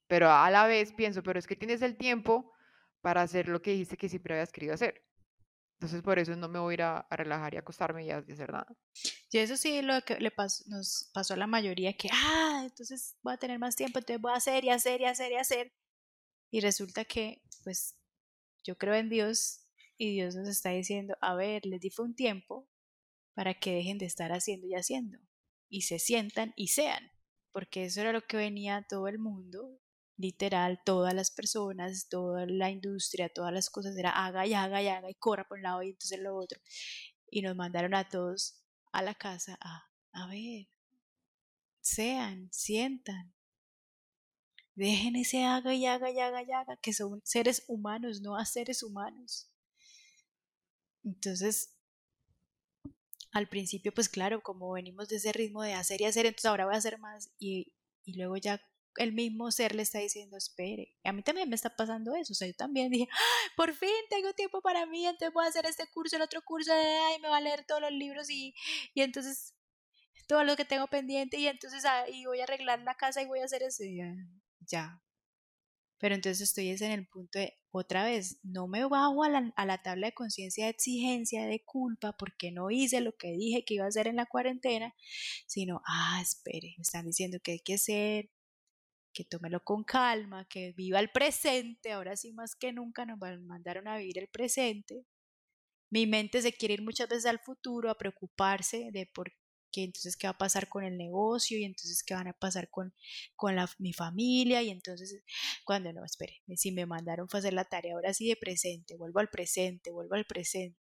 Pero 0.06 0.30
a 0.30 0.50
la 0.50 0.66
vez 0.66 0.92
pienso, 0.92 1.22
pero 1.22 1.38
es 1.38 1.46
que 1.46 1.56
tienes 1.56 1.80
el 1.82 1.96
tiempo 1.96 2.52
para 3.00 3.22
hacer 3.22 3.48
lo 3.48 3.62
que 3.62 3.70
dijiste 3.72 3.96
que 3.96 4.08
siempre 4.08 4.34
habías 4.34 4.52
querido 4.52 4.74
hacer. 4.74 5.02
Entonces 5.74 6.02
por 6.02 6.18
eso 6.18 6.36
no 6.36 6.48
me 6.48 6.58
voy 6.58 6.72
a 6.72 6.74
ir 6.74 6.82
a, 6.82 7.06
relajar 7.10 7.54
y 7.54 7.56
acostarme 7.56 8.04
y 8.04 8.10
a 8.10 8.18
hacer 8.18 8.52
nada. 8.52 8.66
Y 9.30 9.38
eso 9.38 9.56
sí 9.56 9.82
lo 9.82 10.00
que 10.02 10.18
le 10.20 10.32
nos 10.66 11.10
pasó 11.12 11.34
a 11.34 11.36
la 11.36 11.46
mayoría, 11.46 11.96
que, 11.96 12.08
ah, 12.12 12.62
entonces 12.64 13.16
voy 13.22 13.34
a 13.34 13.38
tener 13.38 13.58
más 13.58 13.76
tiempo, 13.76 13.98
entonces 13.98 14.20
voy 14.20 14.32
a 14.32 14.36
hacer 14.36 14.64
y 14.64 14.70
hacer 14.70 15.00
y 15.00 15.04
hacer 15.04 15.32
y 15.32 15.36
hacer. 15.36 15.72
Y 16.50 16.60
resulta 16.60 17.04
que, 17.04 17.42
pues, 17.64 17.98
yo 18.62 18.76
creo 18.78 18.94
en 18.94 19.10
Dios 19.10 19.66
y 19.96 20.14
Dios 20.14 20.36
nos 20.36 20.48
está 20.48 20.70
diciendo, 20.70 21.16
a 21.20 21.34
ver, 21.34 21.66
les 21.66 21.80
di 21.80 21.90
un 21.98 22.14
tiempo 22.14 22.68
para 23.34 23.54
que 23.54 23.74
dejen 23.74 23.98
de 23.98 24.06
estar 24.06 24.32
haciendo 24.32 24.66
y 24.66 24.74
haciendo 24.74 25.18
y 25.74 25.82
se 25.82 25.98
sientan 25.98 26.52
y 26.56 26.68
sean, 26.68 27.10
porque 27.50 27.84
eso 27.86 28.00
era 28.00 28.12
lo 28.12 28.22
que 28.22 28.36
venía 28.36 28.86
todo 28.88 29.08
el 29.08 29.18
mundo, 29.18 29.80
literal, 30.16 30.80
todas 30.86 31.14
las 31.14 31.32
personas, 31.32 32.08
toda 32.08 32.46
la 32.46 32.70
industria, 32.70 33.28
todas 33.28 33.52
las 33.52 33.70
cosas, 33.70 33.96
era 33.96 34.10
haga 34.10 34.46
y 34.46 34.54
haga 34.54 34.82
y 34.82 34.86
haga 34.88 35.10
y 35.10 35.14
corra 35.14 35.48
por 35.48 35.58
un 35.58 35.64
lado 35.64 35.82
y 35.82 35.90
entonces 35.90 36.20
lo 36.20 36.36
otro. 36.36 36.60
Y 37.28 37.42
nos 37.42 37.56
mandaron 37.56 37.94
a 37.94 38.08
todos 38.08 38.62
a 38.92 39.02
la 39.02 39.14
casa 39.14 39.58
a, 39.60 39.90
a 40.12 40.28
ver, 40.28 40.68
sean, 41.80 42.48
sientan, 42.52 43.34
Dejen 44.76 45.16
ese 45.16 45.44
haga 45.44 45.74
y 45.74 45.86
haga 45.86 46.10
y 46.10 46.18
haga 46.20 46.42
y 46.42 46.52
haga, 46.52 46.76
que 46.78 46.92
son 46.92 47.20
seres 47.24 47.64
humanos, 47.68 48.20
no 48.20 48.36
a 48.36 48.44
seres 48.44 48.82
humanos. 48.82 49.48
Entonces, 51.04 51.73
al 53.34 53.48
principio, 53.48 53.92
pues 53.92 54.08
claro, 54.08 54.42
como 54.42 54.72
venimos 54.72 55.08
de 55.08 55.16
ese 55.16 55.32
ritmo 55.32 55.62
de 55.62 55.74
hacer 55.74 56.00
y 56.00 56.04
hacer, 56.04 56.24
entonces 56.26 56.46
ahora 56.46 56.66
voy 56.66 56.74
a 56.74 56.78
hacer 56.78 56.98
más 56.98 57.32
y, 57.38 57.74
y 58.04 58.14
luego 58.14 58.36
ya 58.36 58.60
el 58.96 59.12
mismo 59.12 59.50
ser 59.50 59.74
le 59.74 59.82
está 59.82 59.98
diciendo, 59.98 60.36
espere. 60.36 60.96
a 61.02 61.12
mí 61.12 61.22
también 61.22 61.48
me 61.48 61.56
está 61.56 61.74
pasando 61.74 62.14
eso. 62.14 62.32
O 62.32 62.36
sea, 62.36 62.46
yo 62.46 62.54
también 62.54 62.90
dije, 62.90 63.08
por 63.56 63.74
fin 63.74 63.90
tengo 64.08 64.32
tiempo 64.34 64.62
para 64.62 64.86
mí, 64.86 65.04
entonces 65.04 65.34
voy 65.34 65.44
a 65.44 65.48
hacer 65.48 65.66
este 65.66 65.86
curso, 65.92 66.16
el 66.16 66.22
otro 66.22 66.42
curso, 66.42 66.72
y 66.72 67.20
me 67.20 67.28
va 67.28 67.38
a 67.38 67.40
leer 67.40 67.64
todos 67.66 67.80
los 67.80 67.92
libros 67.92 68.30
y, 68.30 68.54
y 68.94 69.02
entonces 69.02 69.54
todo 70.28 70.44
lo 70.44 70.56
que 70.56 70.64
tengo 70.64 70.86
pendiente 70.86 71.36
y 71.38 71.48
entonces 71.48 71.84
ah, 71.84 72.08
y 72.08 72.24
voy 72.24 72.40
a 72.40 72.44
arreglar 72.44 72.80
la 72.82 72.94
casa 72.94 73.20
y 73.20 73.26
voy 73.26 73.40
a 73.40 73.44
hacer 73.46 73.62
eso 73.62 73.84
ya. 73.84 74.14
Pero 75.98 76.14
entonces 76.14 76.48
estoy 76.48 76.70
en 76.70 76.92
el 76.92 77.06
punto 77.06 77.38
de, 77.38 77.54
otra 77.70 78.04
vez, 78.04 78.38
no 78.42 78.68
me 78.68 78.84
bajo 78.84 79.24
a 79.24 79.28
la, 79.28 79.52
a 79.56 79.66
la 79.66 79.82
tabla 79.82 80.08
de 80.08 80.14
conciencia 80.14 80.66
de 80.66 80.70
exigencia, 80.72 81.46
de 81.46 81.64
culpa, 81.64 82.16
porque 82.16 82.52
no 82.52 82.70
hice 82.70 83.00
lo 83.00 83.16
que 83.16 83.32
dije 83.32 83.64
que 83.64 83.74
iba 83.74 83.84
a 83.84 83.88
hacer 83.88 84.06
en 84.06 84.16
la 84.16 84.26
cuarentena, 84.26 84.94
sino, 85.46 85.82
ah, 85.86 86.20
espere, 86.22 86.74
me 86.76 86.82
están 86.82 87.06
diciendo 87.06 87.38
que 87.42 87.52
hay 87.52 87.60
que 87.60 87.74
hacer, 87.74 88.30
que 89.14 89.24
tómelo 89.24 89.60
con 89.64 89.84
calma, 89.84 90.46
que 90.48 90.72
viva 90.72 91.00
el 91.00 91.10
presente, 91.10 91.92
ahora 91.92 92.16
sí 92.16 92.32
más 92.32 92.54
que 92.56 92.72
nunca 92.72 93.06
nos 93.06 93.18
mandaron 93.18 93.88
a 93.88 93.96
vivir 93.96 94.18
el 94.18 94.28
presente. 94.28 95.06
Mi 95.90 96.06
mente 96.06 96.42
se 96.42 96.52
quiere 96.52 96.74
ir 96.74 96.82
muchas 96.82 97.08
veces 97.08 97.26
al 97.26 97.38
futuro 97.38 97.90
a 97.90 97.96
preocuparse 97.96 98.90
de 98.92 99.06
por 99.06 99.32
que 99.74 99.82
entonces 99.82 100.16
qué 100.16 100.28
va 100.28 100.32
a 100.32 100.38
pasar 100.38 100.68
con 100.68 100.84
el 100.84 100.96
negocio 100.96 101.58
y 101.58 101.64
entonces 101.64 102.04
qué 102.04 102.14
van 102.14 102.28
a 102.28 102.32
pasar 102.32 102.70
con, 102.70 102.94
con 103.34 103.56
la, 103.56 103.68
mi 103.78 103.92
familia 103.92 104.62
y 104.62 104.70
entonces 104.70 105.22
cuando 105.64 105.92
no, 105.92 106.04
espere, 106.04 106.42
si 106.54 106.70
me 106.70 106.86
mandaron 106.86 107.26
a 107.32 107.38
hacer 107.38 107.52
la 107.52 107.64
tarea 107.64 107.94
ahora 107.94 108.14
sí 108.14 108.28
de 108.28 108.36
presente, 108.36 108.96
vuelvo 108.96 109.18
al 109.18 109.28
presente, 109.28 109.90
vuelvo 109.90 110.14
al 110.14 110.26
presente. 110.26 110.78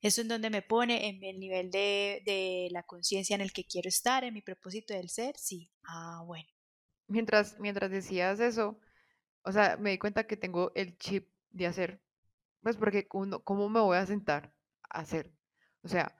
Eso 0.00 0.20
es 0.20 0.28
donde 0.28 0.50
me 0.50 0.62
pone 0.62 1.08
en 1.08 1.24
el 1.24 1.40
nivel 1.40 1.70
de, 1.70 2.22
de 2.24 2.68
la 2.70 2.82
conciencia 2.84 3.34
en 3.34 3.40
el 3.40 3.52
que 3.52 3.64
quiero 3.64 3.88
estar, 3.88 4.22
en 4.22 4.34
mi 4.34 4.42
propósito 4.42 4.94
del 4.94 5.08
ser, 5.08 5.36
sí. 5.36 5.70
Ah, 5.88 6.22
bueno. 6.26 6.46
Mientras, 7.08 7.58
mientras 7.58 7.90
decías 7.90 8.38
eso, 8.38 8.78
o 9.42 9.50
sea, 9.50 9.76
me 9.78 9.90
di 9.90 9.98
cuenta 9.98 10.26
que 10.26 10.36
tengo 10.36 10.72
el 10.74 10.96
chip 10.98 11.28
de 11.50 11.66
hacer. 11.66 12.02
Pues 12.62 12.76
porque, 12.76 13.08
¿cómo 13.08 13.68
me 13.68 13.80
voy 13.80 13.96
a 13.96 14.06
sentar 14.06 14.54
a 14.90 15.00
hacer? 15.00 15.32
O 15.82 15.88
sea, 15.88 16.14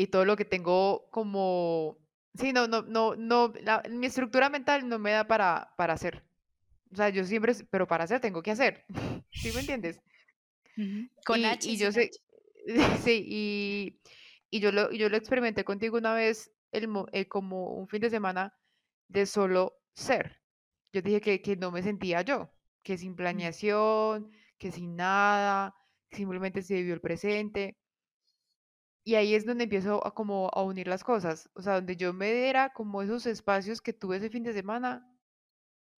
y 0.00 0.06
todo 0.06 0.24
lo 0.24 0.34
que 0.34 0.46
tengo 0.46 1.06
como, 1.10 1.98
sí, 2.34 2.54
no, 2.54 2.66
no, 2.66 2.80
no, 2.80 3.14
no, 3.16 3.52
mi 3.90 4.06
estructura 4.06 4.48
mental 4.48 4.88
no 4.88 4.98
me 4.98 5.10
da 5.10 5.26
para, 5.26 5.74
para 5.76 5.92
hacer. 5.92 6.24
O 6.90 6.96
sea, 6.96 7.10
yo 7.10 7.22
siempre, 7.26 7.52
pero 7.70 7.86
para 7.86 8.04
hacer 8.04 8.18
tengo 8.18 8.42
que 8.42 8.50
hacer. 8.50 8.86
¿Sí 9.30 9.52
me 9.52 9.60
entiendes? 9.60 10.00
Con 11.26 11.40
y, 11.40 11.50
y 11.64 11.76
yo 11.76 11.92
sé, 11.92 12.10
sí, 13.04 13.26
y, 13.28 14.00
y 14.48 14.60
yo, 14.60 14.72
lo, 14.72 14.90
yo 14.90 15.10
lo 15.10 15.18
experimenté 15.18 15.64
contigo 15.64 15.98
una 15.98 16.14
vez, 16.14 16.50
el, 16.72 16.88
eh, 17.12 17.28
como 17.28 17.74
un 17.74 17.86
fin 17.86 18.00
de 18.00 18.08
semana 18.08 18.54
de 19.08 19.26
solo 19.26 19.82
ser. 19.94 20.40
Yo 20.94 21.02
dije 21.02 21.20
que, 21.20 21.42
que 21.42 21.56
no 21.56 21.70
me 21.70 21.82
sentía 21.82 22.22
yo, 22.22 22.50
que 22.82 22.96
sin 22.96 23.16
planeación, 23.16 24.32
que 24.56 24.72
sin 24.72 24.96
nada, 24.96 25.74
simplemente 26.10 26.62
se 26.62 26.76
vivió 26.76 26.94
el 26.94 27.02
presente. 27.02 27.76
Y 29.10 29.16
ahí 29.16 29.34
es 29.34 29.44
donde 29.44 29.64
empiezo 29.64 30.06
a 30.06 30.14
como 30.14 30.48
a 30.54 30.62
unir 30.62 30.86
las 30.86 31.02
cosas, 31.02 31.50
o 31.54 31.62
sea, 31.62 31.74
donde 31.74 31.96
yo 31.96 32.12
me 32.12 32.32
diera 32.32 32.72
como 32.72 33.02
esos 33.02 33.26
espacios 33.26 33.80
que 33.80 33.92
tuve 33.92 34.18
ese 34.18 34.30
fin 34.30 34.44
de 34.44 34.52
semana, 34.52 35.04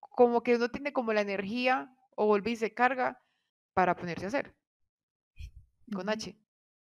como 0.00 0.42
que 0.42 0.56
uno 0.56 0.70
tiene 0.70 0.94
como 0.94 1.12
la 1.12 1.20
energía 1.20 1.94
o 2.16 2.24
vuelve 2.24 2.52
y 2.52 2.56
se 2.56 2.72
carga 2.72 3.22
para 3.74 3.96
ponerse 3.96 4.24
a 4.24 4.28
hacer. 4.28 4.56
Con 5.92 6.08
H. 6.08 6.34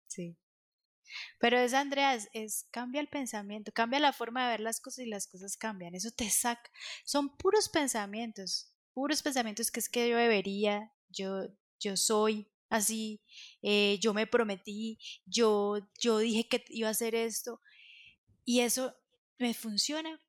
Sí. 0.07 0.35
Pero 1.39 1.59
es, 1.59 1.75
Andrea, 1.75 2.17
es, 2.33 2.65
cambia 2.71 3.01
el 3.01 3.07
pensamiento, 3.07 3.71
cambia 3.71 3.99
la 3.99 4.11
forma 4.11 4.45
de 4.45 4.49
ver 4.53 4.61
las 4.61 4.79
cosas 4.79 5.05
y 5.05 5.09
las 5.09 5.27
cosas 5.27 5.55
cambian. 5.57 5.93
Eso 5.93 6.09
te 6.09 6.27
saca. 6.31 6.71
Son 7.03 7.37
puros 7.37 7.69
pensamientos, 7.69 8.73
puros 8.95 9.21
pensamientos 9.21 9.69
que 9.69 9.79
es 9.79 9.89
que 9.89 10.09
yo 10.09 10.17
debería, 10.17 10.91
yo, 11.07 11.49
yo 11.79 11.95
soy, 11.95 12.51
así, 12.69 13.21
eh, 13.61 13.97
yo 14.01 14.13
me 14.13 14.27
prometí, 14.27 14.99
yo, 15.25 15.77
yo 15.99 16.19
dije 16.19 16.47
que 16.47 16.63
iba 16.69 16.87
a 16.87 16.91
hacer 16.91 17.15
esto 17.15 17.61
y 18.43 18.61
eso 18.61 18.95
me 19.37 19.53
funciona. 19.53 20.21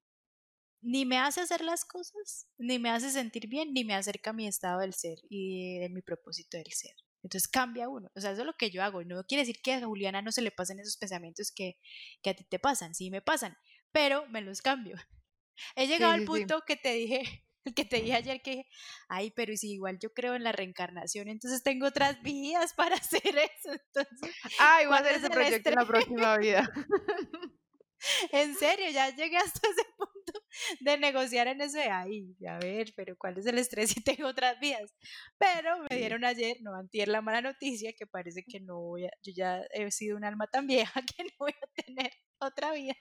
Ni 0.82 1.04
me 1.04 1.18
hace 1.18 1.40
hacer 1.40 1.62
las 1.62 1.84
cosas, 1.84 2.48
ni 2.58 2.78
me 2.78 2.90
hace 2.90 3.10
sentir 3.10 3.48
bien, 3.48 3.72
ni 3.72 3.84
me 3.84 3.94
acerca 3.94 4.30
a 4.30 4.32
mi 4.32 4.46
estado 4.46 4.80
del 4.80 4.94
ser 4.94 5.18
y 5.28 5.78
de 5.80 5.88
mi 5.88 6.00
propósito 6.00 6.56
del 6.56 6.70
ser. 6.72 6.94
Entonces 7.26 7.48
cambia 7.48 7.88
uno. 7.88 8.08
O 8.14 8.20
sea, 8.20 8.30
eso 8.30 8.42
es 8.42 8.46
lo 8.46 8.56
que 8.56 8.70
yo 8.70 8.84
hago. 8.84 9.02
No 9.02 9.24
quiere 9.24 9.42
decir 9.42 9.60
que 9.60 9.72
a 9.72 9.84
Juliana 9.84 10.22
no 10.22 10.30
se 10.30 10.42
le 10.42 10.52
pasen 10.52 10.78
esos 10.78 10.96
pensamientos 10.96 11.50
que, 11.50 11.76
que 12.22 12.30
a 12.30 12.34
ti 12.34 12.44
te 12.44 12.60
pasan. 12.60 12.94
Sí 12.94 13.10
me 13.10 13.20
pasan, 13.20 13.56
pero 13.90 14.28
me 14.28 14.42
los 14.42 14.62
cambio. 14.62 14.96
He 15.74 15.88
llegado 15.88 16.12
al 16.12 16.24
punto 16.24 16.62
que 16.66 16.76
te 16.76 16.92
dije, 16.92 17.45
el 17.66 17.74
que 17.74 17.84
te 17.84 18.00
dije 18.00 18.14
ayer 18.14 18.40
que, 18.42 18.64
ay, 19.08 19.30
pero 19.32 19.54
si 19.56 19.72
igual 19.72 19.98
yo 20.00 20.12
creo 20.12 20.34
en 20.34 20.44
la 20.44 20.52
reencarnación, 20.52 21.28
entonces 21.28 21.62
tengo 21.62 21.86
otras 21.86 22.22
vidas 22.22 22.72
para 22.74 22.96
hacer 22.96 23.36
eso. 23.36 23.72
Entonces, 23.72 24.36
ah, 24.58 24.82
igual 24.82 25.04
a 25.04 25.10
hacer 25.10 25.20
ese 25.20 25.30
proyecto 25.30 25.68
en 25.70 25.74
la 25.74 25.86
próxima 25.86 26.38
vida. 26.38 26.70
en 28.32 28.54
serio, 28.54 28.90
ya 28.90 29.14
llegué 29.14 29.36
hasta 29.36 29.68
ese 29.68 29.84
punto 29.96 30.32
de 30.80 30.98
negociar 30.98 31.48
en 31.48 31.60
eso 31.60 31.78
de, 31.78 31.90
ay, 31.90 32.36
a 32.48 32.58
ver, 32.58 32.92
pero 32.96 33.16
¿cuál 33.18 33.38
es 33.38 33.46
el 33.46 33.58
estrés 33.58 33.90
si 33.90 34.02
tengo 34.02 34.28
otras 34.28 34.58
vidas? 34.60 34.94
Pero 35.38 35.78
me 35.90 35.96
dieron 35.96 36.24
ayer, 36.24 36.56
no 36.62 36.74
antier, 36.74 37.08
la 37.08 37.20
mala 37.20 37.40
noticia 37.40 37.92
que 37.92 38.06
parece 38.06 38.42
que 38.44 38.60
no 38.60 38.80
voy 38.80 39.04
a, 39.06 39.10
yo 39.22 39.32
ya 39.34 39.62
he 39.72 39.90
sido 39.90 40.16
un 40.16 40.24
alma 40.24 40.46
tan 40.46 40.66
vieja 40.66 41.00
que 41.16 41.24
no 41.24 41.30
voy 41.38 41.52
a 41.52 41.82
tener 41.82 42.12
otra 42.38 42.72
vida. 42.72 42.94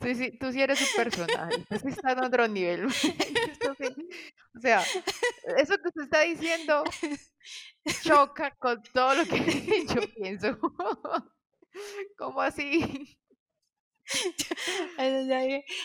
Tú 0.00 0.06
tú 0.38 0.52
sí 0.52 0.62
eres 0.62 0.80
un 0.80 0.96
personaje, 0.96 1.64
tú 1.68 1.78
sí 1.78 1.88
estás 1.88 2.12
en 2.12 2.24
otro 2.24 2.48
nivel. 2.48 2.86
o 4.56 4.60
sea, 4.60 4.82
eso 5.58 5.76
que 5.78 5.88
usted 5.88 6.02
está 6.02 6.20
diciendo 6.22 6.84
choca 8.02 8.54
con 8.58 8.82
todo 8.92 9.14
lo 9.14 9.24
que 9.24 9.86
yo 9.94 10.00
pienso. 10.14 10.58
¿Cómo 12.18 12.40
así? 12.40 13.18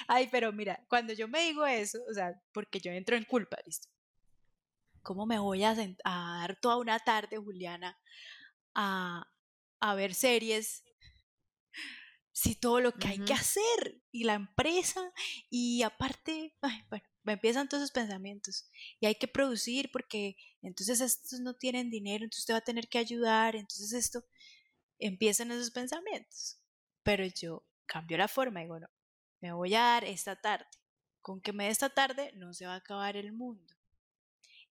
Ay, 0.08 0.28
pero 0.32 0.52
mira, 0.52 0.84
cuando 0.90 1.14
yo 1.14 1.28
me 1.28 1.44
digo 1.44 1.66
eso, 1.66 2.00
o 2.10 2.14
sea, 2.14 2.34
porque 2.52 2.80
yo 2.80 2.92
entro 2.92 3.16
en 3.16 3.24
culpa, 3.24 3.58
¿listo? 3.66 3.88
¿Cómo 5.02 5.26
me 5.26 5.40
voy 5.40 5.64
a, 5.64 5.76
a 6.04 6.38
dar 6.42 6.60
toda 6.60 6.78
una 6.78 7.00
tarde, 7.00 7.38
Juliana, 7.38 7.98
a 8.76 9.96
ver 9.96 10.14
series 10.14 10.84
si 12.38 12.54
todo 12.54 12.82
lo 12.82 12.94
que 12.94 13.08
hay 13.08 13.18
que 13.26 13.34
hacer 13.34 14.00
y 14.12 14.24
la 14.24 14.36
empresa 14.36 15.12
y 15.50 15.82
aparte, 15.82 16.56
bueno, 16.88 17.04
me 17.24 17.34
empiezan 17.34 17.68
todos 17.68 17.82
esos 17.82 17.92
pensamientos 17.92 18.70
y 19.00 19.08
hay 19.08 19.16
que 19.16 19.28
producir 19.28 19.90
porque 19.92 20.36
entonces 20.62 21.02
estos 21.02 21.40
no 21.40 21.56
tienen 21.56 21.90
dinero, 21.90 22.24
entonces 22.24 22.44
usted 22.44 22.54
va 22.54 22.60
a 22.60 22.64
tener 22.64 22.90
que 22.90 23.00
ayudar, 23.00 23.56
entonces 23.56 23.92
esto, 23.92 24.24
empiezan 25.00 25.50
esos 25.50 25.72
pensamientos. 25.72 26.62
Pero 27.02 27.26
yo 27.26 27.66
cambio 27.88 28.20
la 28.20 28.28
forma 28.28 28.60
y 28.60 28.66
digo, 28.66 28.82
no, 28.82 28.88
me 29.42 29.52
voy 29.52 29.74
a 29.74 29.82
dar 29.82 30.04
esta 30.04 30.40
tarde. 30.40 30.68
Con 31.24 31.42
que 31.42 31.54
me 31.54 31.64
dé 31.64 31.72
esta 31.72 31.90
tarde 31.90 32.34
no 32.36 32.54
se 32.54 32.68
va 32.68 32.74
a 32.74 32.78
acabar 32.78 33.18
el 33.18 33.34
mundo. 33.34 33.74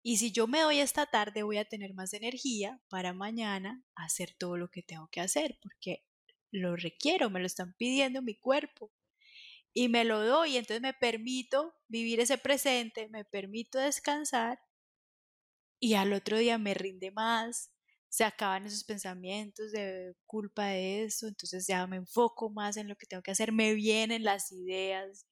Y 0.02 0.18
si 0.18 0.32
yo 0.32 0.46
me 0.46 0.60
doy 0.60 0.80
esta 0.80 1.06
tarde, 1.06 1.42
voy 1.42 1.56
a 1.56 1.64
tener 1.64 1.94
más 1.94 2.12
energía 2.12 2.78
para 2.90 3.14
mañana 3.14 3.82
hacer 3.94 4.34
todo 4.34 4.58
lo 4.58 4.68
que 4.68 4.82
tengo 4.82 5.08
que 5.08 5.22
hacer, 5.22 5.58
porque 5.62 6.04
lo 6.54 6.76
requiero, 6.76 7.30
me 7.30 7.40
lo 7.40 7.46
están 7.46 7.74
pidiendo 7.76 8.22
mi 8.22 8.36
cuerpo. 8.36 8.92
Y 9.74 9.88
me 9.88 10.04
lo 10.04 10.24
doy, 10.24 10.56
entonces 10.56 10.82
me 10.82 10.94
permito 10.94 11.74
vivir 11.88 12.20
ese 12.20 12.38
presente, 12.38 13.08
me 13.08 13.24
permito 13.24 13.78
descansar 13.78 14.60
y 15.80 15.94
al 15.94 16.12
otro 16.12 16.38
día 16.38 16.58
me 16.58 16.74
rinde 16.74 17.10
más, 17.10 17.70
se 18.08 18.24
acaban 18.24 18.66
esos 18.66 18.84
pensamientos 18.84 19.72
de 19.72 20.14
culpa 20.26 20.66
de 20.68 21.04
eso, 21.04 21.26
entonces 21.26 21.66
ya 21.66 21.86
me 21.86 21.96
enfoco 21.96 22.48
más 22.50 22.76
en 22.76 22.88
lo 22.88 22.96
que 22.96 23.06
tengo 23.06 23.22
que 23.22 23.32
hacer, 23.32 23.52
me 23.52 23.74
vienen 23.74 24.24
las 24.24 24.52
ideas, 24.52 25.26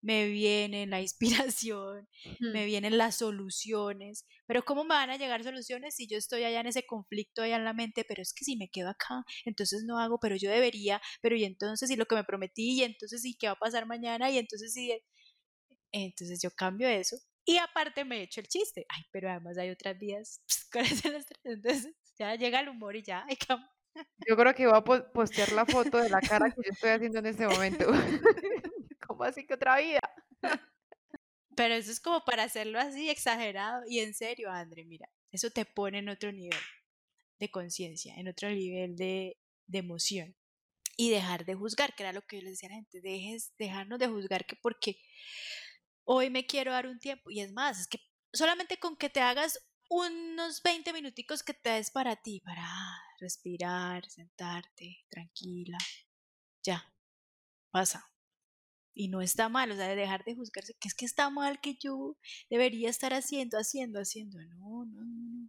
me 0.00 0.28
viene 0.28 0.86
la 0.86 1.00
inspiración, 1.00 2.08
me 2.40 2.66
vienen 2.66 2.98
las 2.98 3.16
soluciones, 3.16 4.26
pero 4.46 4.64
¿cómo 4.64 4.84
me 4.84 4.90
van 4.90 5.10
a 5.10 5.16
llegar 5.16 5.42
soluciones 5.44 5.94
si 5.96 6.06
yo 6.06 6.18
estoy 6.18 6.44
allá 6.44 6.60
en 6.60 6.66
ese 6.68 6.86
conflicto 6.86 7.42
allá 7.42 7.56
en 7.56 7.64
la 7.64 7.72
mente? 7.72 8.04
Pero 8.06 8.22
es 8.22 8.32
que 8.32 8.44
si 8.44 8.56
me 8.56 8.68
quedo 8.68 8.90
acá, 8.90 9.24
entonces 9.44 9.84
no 9.84 9.98
hago, 9.98 10.18
pero 10.20 10.36
yo 10.36 10.50
debería, 10.50 11.00
pero 11.22 11.36
y 11.36 11.44
entonces 11.44 11.90
y 11.90 11.96
lo 11.96 12.06
que 12.06 12.14
me 12.16 12.24
prometí, 12.24 12.78
y 12.80 12.84
entonces 12.84 13.24
y 13.24 13.34
qué 13.36 13.48
va 13.48 13.54
a 13.54 13.56
pasar 13.56 13.86
mañana, 13.86 14.30
y 14.30 14.38
entonces 14.38 14.76
y 14.76 14.92
entonces 15.92 16.40
yo 16.42 16.50
cambio 16.50 16.88
eso 16.88 17.16
y 17.48 17.56
aparte 17.56 18.04
me 18.04 18.22
echo 18.22 18.42
el 18.42 18.48
chiste, 18.48 18.84
ay, 18.90 19.04
pero 19.10 19.30
además 19.30 19.56
hay 19.56 19.70
otras 19.70 19.98
vías, 19.98 20.42
entonces 21.44 21.94
ya 22.18 22.34
llega 22.34 22.60
el 22.60 22.68
humor 22.68 22.94
y 22.94 23.02
ya, 23.02 23.24
Yo 24.28 24.36
creo 24.36 24.54
que 24.54 24.66
voy 24.66 24.76
a 24.76 24.84
postear 24.84 25.52
la 25.52 25.64
foto 25.64 25.96
de 25.96 26.10
la 26.10 26.20
cara 26.20 26.50
que 26.50 26.60
yo 26.62 26.70
estoy 26.70 26.90
haciendo 26.90 27.20
en 27.20 27.26
este 27.26 27.48
momento. 27.48 27.90
¿Cómo 29.18 29.28
así 29.28 29.44
que 29.44 29.54
otra 29.54 29.78
vida? 29.78 30.00
Pero 31.56 31.74
eso 31.74 31.90
es 31.90 31.98
como 31.98 32.24
para 32.24 32.44
hacerlo 32.44 32.78
así 32.78 33.10
exagerado 33.10 33.82
y 33.88 33.98
en 33.98 34.14
serio, 34.14 34.48
André, 34.48 34.84
mira, 34.84 35.08
eso 35.32 35.50
te 35.50 35.64
pone 35.64 35.98
en 35.98 36.08
otro 36.08 36.30
nivel 36.30 36.60
de 37.40 37.50
conciencia, 37.50 38.14
en 38.14 38.28
otro 38.28 38.48
nivel 38.48 38.94
de, 38.94 39.36
de, 39.66 39.78
emoción. 39.78 40.36
Y 40.96 41.10
dejar 41.10 41.44
de 41.44 41.56
juzgar, 41.56 41.96
que 41.96 42.04
era 42.04 42.12
lo 42.12 42.22
que 42.22 42.36
yo 42.36 42.42
les 42.42 42.52
decía 42.52 42.68
a 42.68 42.70
la 42.70 42.76
gente, 42.76 43.00
dejes, 43.00 43.52
dejarnos 43.58 43.98
de 43.98 44.06
juzgar 44.06 44.46
que 44.46 44.54
porque 44.54 45.00
hoy 46.04 46.30
me 46.30 46.46
quiero 46.46 46.70
dar 46.70 46.86
un 46.86 47.00
tiempo. 47.00 47.28
Y 47.28 47.40
es 47.40 47.52
más, 47.52 47.80
es 47.80 47.88
que 47.88 47.98
solamente 48.32 48.78
con 48.78 48.96
que 48.96 49.10
te 49.10 49.20
hagas 49.20 49.58
unos 49.90 50.62
20 50.62 50.92
minuticos 50.92 51.42
que 51.42 51.54
te 51.54 51.70
des 51.70 51.90
para 51.90 52.14
ti, 52.14 52.40
para 52.44 52.68
respirar, 53.18 54.08
sentarte, 54.08 55.04
tranquila, 55.10 55.78
ya, 56.62 56.94
pasa 57.72 58.08
y 58.98 59.06
no 59.06 59.20
está 59.22 59.48
mal, 59.48 59.70
o 59.70 59.76
sea, 59.76 59.86
de 59.86 59.94
dejar 59.94 60.24
de 60.24 60.34
juzgarse, 60.34 60.74
que 60.74 60.88
es 60.88 60.94
que 60.94 61.04
está 61.04 61.30
mal 61.30 61.60
que 61.60 61.76
yo 61.76 62.16
debería 62.50 62.90
estar 62.90 63.14
haciendo, 63.14 63.56
haciendo, 63.56 64.00
haciendo. 64.00 64.40
No, 64.56 64.84
no, 64.86 65.04
no. 65.04 65.48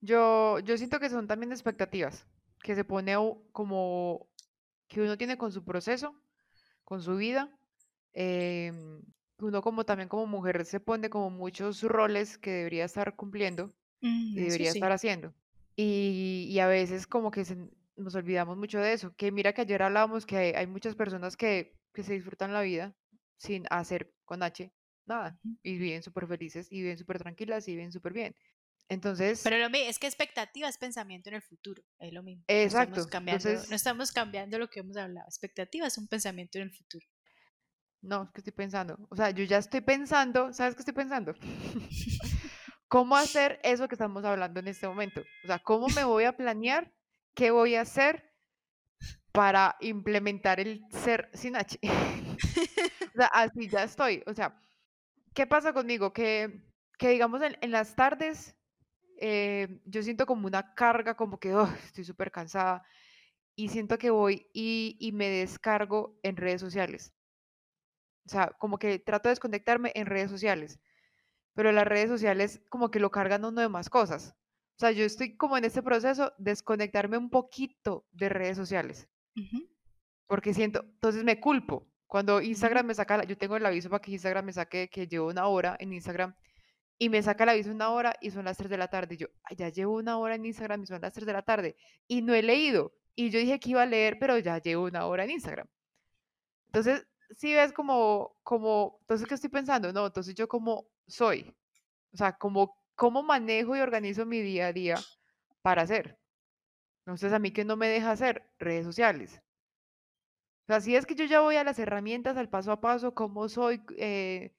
Yo, 0.00 0.58
yo 0.58 0.76
siento 0.76 0.98
que 0.98 1.08
son 1.08 1.28
también 1.28 1.52
expectativas, 1.52 2.26
que 2.64 2.74
se 2.74 2.82
pone 2.82 3.14
como 3.52 4.26
que 4.88 5.00
uno 5.00 5.16
tiene 5.16 5.38
con 5.38 5.52
su 5.52 5.64
proceso, 5.64 6.20
con 6.82 7.00
su 7.00 7.16
vida. 7.16 7.56
Em, 8.12 9.02
uno 9.38 9.62
como 9.62 9.84
también 9.84 10.08
como 10.08 10.26
mujer 10.26 10.64
se 10.64 10.80
pone 10.80 11.08
como 11.08 11.30
muchos 11.30 11.80
roles 11.82 12.38
que 12.38 12.50
debería 12.50 12.86
estar 12.86 13.14
cumpliendo 13.14 13.72
y 14.00 14.34
debería 14.34 14.72
estar 14.72 14.90
haciendo. 14.90 15.32
Y, 15.76 16.48
y, 16.50 16.58
a 16.58 16.66
veces 16.66 17.06
como 17.06 17.30
que 17.30 17.44
nos 17.96 18.16
olvidamos 18.16 18.56
mucho 18.56 18.80
de 18.80 18.94
eso. 18.94 19.14
Que 19.14 19.30
mira 19.30 19.52
que 19.52 19.60
ayer 19.60 19.80
hablábamos 19.80 20.26
que 20.26 20.56
hay 20.56 20.66
muchas 20.66 20.96
personas 20.96 21.36
que 21.36 21.83
que 21.94 22.02
se 22.02 22.12
disfrutan 22.12 22.52
la 22.52 22.62
vida 22.62 22.94
sin 23.38 23.64
hacer 23.70 24.12
con 24.24 24.42
H 24.42 24.72
nada 25.06 25.38
y 25.62 25.78
viven 25.78 26.02
súper 26.02 26.26
felices 26.26 26.66
y 26.70 26.82
viven 26.82 26.98
súper 26.98 27.18
tranquilas 27.18 27.68
y 27.68 27.72
viven 27.72 27.92
súper 27.92 28.12
bien. 28.12 28.34
Entonces... 28.88 29.40
Pero 29.42 29.58
lo 29.58 29.70
mismo, 29.70 29.88
es 29.88 29.98
que 29.98 30.06
expectativa 30.06 30.68
es 30.68 30.76
pensamiento 30.76 31.30
en 31.30 31.36
el 31.36 31.42
futuro, 31.42 31.82
es 31.98 32.12
lo 32.12 32.22
mismo. 32.22 32.44
Exacto. 32.48 32.96
No 32.96 33.02
estamos, 33.02 33.10
cambiando, 33.10 33.68
no 33.68 33.76
estamos 33.76 34.12
cambiando 34.12 34.58
lo 34.58 34.68
que 34.68 34.80
hemos 34.80 34.96
hablado. 34.96 35.26
Expectativa 35.26 35.86
es 35.86 35.96
un 35.96 36.08
pensamiento 36.08 36.58
en 36.58 36.64
el 36.64 36.72
futuro. 36.72 37.06
No, 38.02 38.24
es 38.24 38.30
que 38.32 38.40
estoy 38.40 38.52
pensando. 38.52 38.98
O 39.10 39.16
sea, 39.16 39.30
yo 39.30 39.44
ya 39.44 39.58
estoy 39.58 39.80
pensando, 39.80 40.52
¿sabes 40.52 40.74
qué 40.74 40.82
estoy 40.82 40.94
pensando? 40.94 41.34
¿Cómo 42.88 43.16
hacer 43.16 43.60
eso 43.62 43.88
que 43.88 43.94
estamos 43.94 44.24
hablando 44.24 44.60
en 44.60 44.68
este 44.68 44.86
momento? 44.86 45.22
O 45.44 45.46
sea, 45.46 45.58
¿cómo 45.58 45.88
me 45.88 46.04
voy 46.04 46.24
a 46.24 46.36
planear? 46.36 46.92
¿Qué 47.34 47.50
voy 47.50 47.76
a 47.76 47.80
hacer? 47.80 48.33
Para 49.34 49.76
implementar 49.80 50.60
el 50.60 50.86
ser 50.90 51.28
sin 51.34 51.56
H. 51.56 51.76
o 53.14 53.16
sea, 53.16 53.26
así 53.32 53.68
ya 53.68 53.82
estoy. 53.82 54.22
O 54.26 54.32
sea, 54.32 54.56
¿qué 55.34 55.44
pasa 55.44 55.72
conmigo? 55.72 56.12
Que, 56.12 56.62
que 56.96 57.08
digamos, 57.08 57.42
en, 57.42 57.70
las 57.72 57.96
tardes 57.96 58.56
eh, 59.20 59.80
yo 59.86 60.04
siento 60.04 60.24
como 60.24 60.46
una 60.46 60.72
carga, 60.74 61.16
como 61.16 61.40
que 61.40 61.52
oh, 61.52 61.68
estoy 61.84 62.04
súper 62.04 62.30
cansada 62.30 62.84
y 63.56 63.70
siento 63.70 63.98
que 63.98 64.10
voy 64.10 64.48
y, 64.52 64.96
y, 65.00 65.10
me 65.10 65.28
descargo 65.28 66.16
en 66.22 66.36
redes 66.36 66.60
sociales. 66.60 67.12
O 68.26 68.28
sea, 68.28 68.52
como 68.58 68.78
que 68.78 69.00
trato 69.00 69.28
de 69.28 69.32
desconectarme 69.32 69.90
en 69.96 70.06
redes 70.06 70.30
sociales, 70.30 70.78
pero 71.54 71.72
las 71.72 71.86
redes 71.86 72.08
sociales 72.08 72.62
como 72.68 72.90
que 72.92 73.00
lo 73.00 73.10
cargan 73.10 73.44
uno 73.44 73.60
de 73.60 73.68
más 73.68 73.90
cosas. 73.90 74.36
O 74.76 74.78
sea, 74.78 74.92
yo 74.92 75.04
estoy 75.04 75.36
como 75.36 75.56
en 75.56 75.64
este 75.64 75.82
proceso 75.82 76.32
de 76.38 76.52
desconectarme 76.52 77.18
un 77.18 77.30
poquito 77.30 78.06
de 78.12 78.28
redes 78.28 78.56
sociales. 78.56 79.08
Porque 80.26 80.54
siento, 80.54 80.84
entonces 80.84 81.24
me 81.24 81.40
culpo. 81.40 81.86
Cuando 82.06 82.40
Instagram 82.40 82.86
me 82.86 82.94
saca, 82.94 83.24
yo 83.24 83.36
tengo 83.36 83.56
el 83.56 83.66
aviso 83.66 83.90
para 83.90 84.00
que 84.00 84.12
Instagram 84.12 84.44
me 84.44 84.52
saque 84.52 84.88
que 84.88 85.06
llevo 85.06 85.28
una 85.28 85.46
hora 85.46 85.76
en 85.80 85.92
Instagram 85.92 86.34
y 86.98 87.08
me 87.08 87.22
saca 87.22 87.44
el 87.44 87.50
aviso 87.50 87.70
una 87.70 87.90
hora 87.90 88.14
y 88.20 88.30
son 88.30 88.44
las 88.44 88.56
3 88.56 88.70
de 88.70 88.76
la 88.76 88.88
tarde. 88.88 89.14
Y 89.14 89.18
yo, 89.18 89.26
ya 89.56 89.68
llevo 89.68 89.96
una 89.96 90.18
hora 90.18 90.36
en 90.36 90.46
Instagram 90.46 90.82
y 90.82 90.86
son 90.86 91.00
las 91.00 91.12
3 91.12 91.26
de 91.26 91.32
la 91.32 91.42
tarde 91.42 91.76
y 92.06 92.22
no 92.22 92.34
he 92.34 92.42
leído. 92.42 92.94
Y 93.16 93.30
yo 93.30 93.38
dije 93.38 93.58
que 93.60 93.70
iba 93.70 93.82
a 93.82 93.86
leer, 93.86 94.18
pero 94.18 94.38
ya 94.38 94.58
llevo 94.58 94.84
una 94.84 95.06
hora 95.06 95.24
en 95.24 95.30
Instagram. 95.30 95.68
Entonces, 96.66 97.06
si 97.30 97.54
ves 97.54 97.72
como, 97.72 98.36
como, 98.42 98.98
entonces, 99.02 99.26
¿qué 99.26 99.34
estoy 99.34 99.50
pensando? 99.50 99.92
No, 99.92 100.06
entonces 100.06 100.34
yo 100.34 100.48
como 100.48 100.86
soy. 101.06 101.54
O 102.12 102.16
sea, 102.16 102.36
como, 102.36 102.76
cómo 102.94 103.22
manejo 103.22 103.76
y 103.76 103.80
organizo 103.80 104.26
mi 104.26 104.40
día 104.40 104.68
a 104.68 104.72
día 104.72 104.96
para 105.62 105.82
hacer. 105.82 106.18
Entonces, 107.06 107.34
a 107.34 107.38
mí 107.38 107.50
que 107.50 107.66
no 107.66 107.76
me 107.76 107.88
deja 107.88 108.10
hacer 108.10 108.50
redes 108.58 108.86
sociales. 108.86 109.42
O 110.62 110.66
sea, 110.66 110.80
si 110.80 110.96
es 110.96 111.04
que 111.04 111.14
yo 111.14 111.26
ya 111.26 111.40
voy 111.40 111.56
a 111.56 111.64
las 111.64 111.78
herramientas, 111.78 112.38
al 112.38 112.48
paso 112.48 112.72
a 112.72 112.80
paso, 112.80 113.14
cómo 113.14 113.50
soy, 113.50 113.82
eh, 113.98 114.56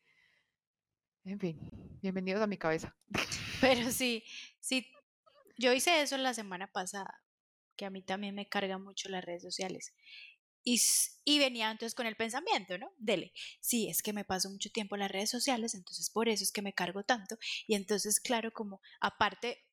en 1.23 1.39
fin, 1.39 1.60
bienvenidos 2.03 2.43
a 2.43 2.47
mi 2.47 2.58
cabeza. 2.58 2.95
Pero 3.62 3.89
sí, 3.89 4.23
sí, 4.60 4.88
yo 5.58 5.73
hice 5.73 6.03
eso 6.03 6.15
la 6.17 6.36
semana 6.36 6.67
pasada, 6.67 7.23
que 7.75 7.86
a 7.86 7.89
mí 7.89 8.03
también 8.03 8.36
me 8.36 8.47
carga 8.47 8.77
mucho 8.77 9.10
las 9.10 9.25
redes 9.25 9.41
sociales. 9.41 9.95
Y, 10.63 10.79
y, 11.23 11.39
venía 11.39 11.71
entonces 11.71 11.95
con 11.95 12.05
el 12.05 12.15
pensamiento, 12.15 12.77
¿no? 12.77 12.91
Dele, 12.97 13.34
sí, 13.60 13.88
es 13.88 14.03
que 14.03 14.13
me 14.13 14.25
paso 14.25 14.51
mucho 14.51 14.69
tiempo 14.69 14.95
en 14.95 15.01
las 15.01 15.12
redes 15.12 15.31
sociales, 15.31 15.73
entonces 15.73 16.12
por 16.12 16.29
eso 16.29 16.43
es 16.43 16.51
que 16.51 16.62
me 16.62 16.73
cargo 16.73 17.03
tanto. 17.03 17.38
Y 17.65 17.73
entonces, 17.73 18.19
claro, 18.19 18.51
como 18.51 18.81
aparte 18.99 19.64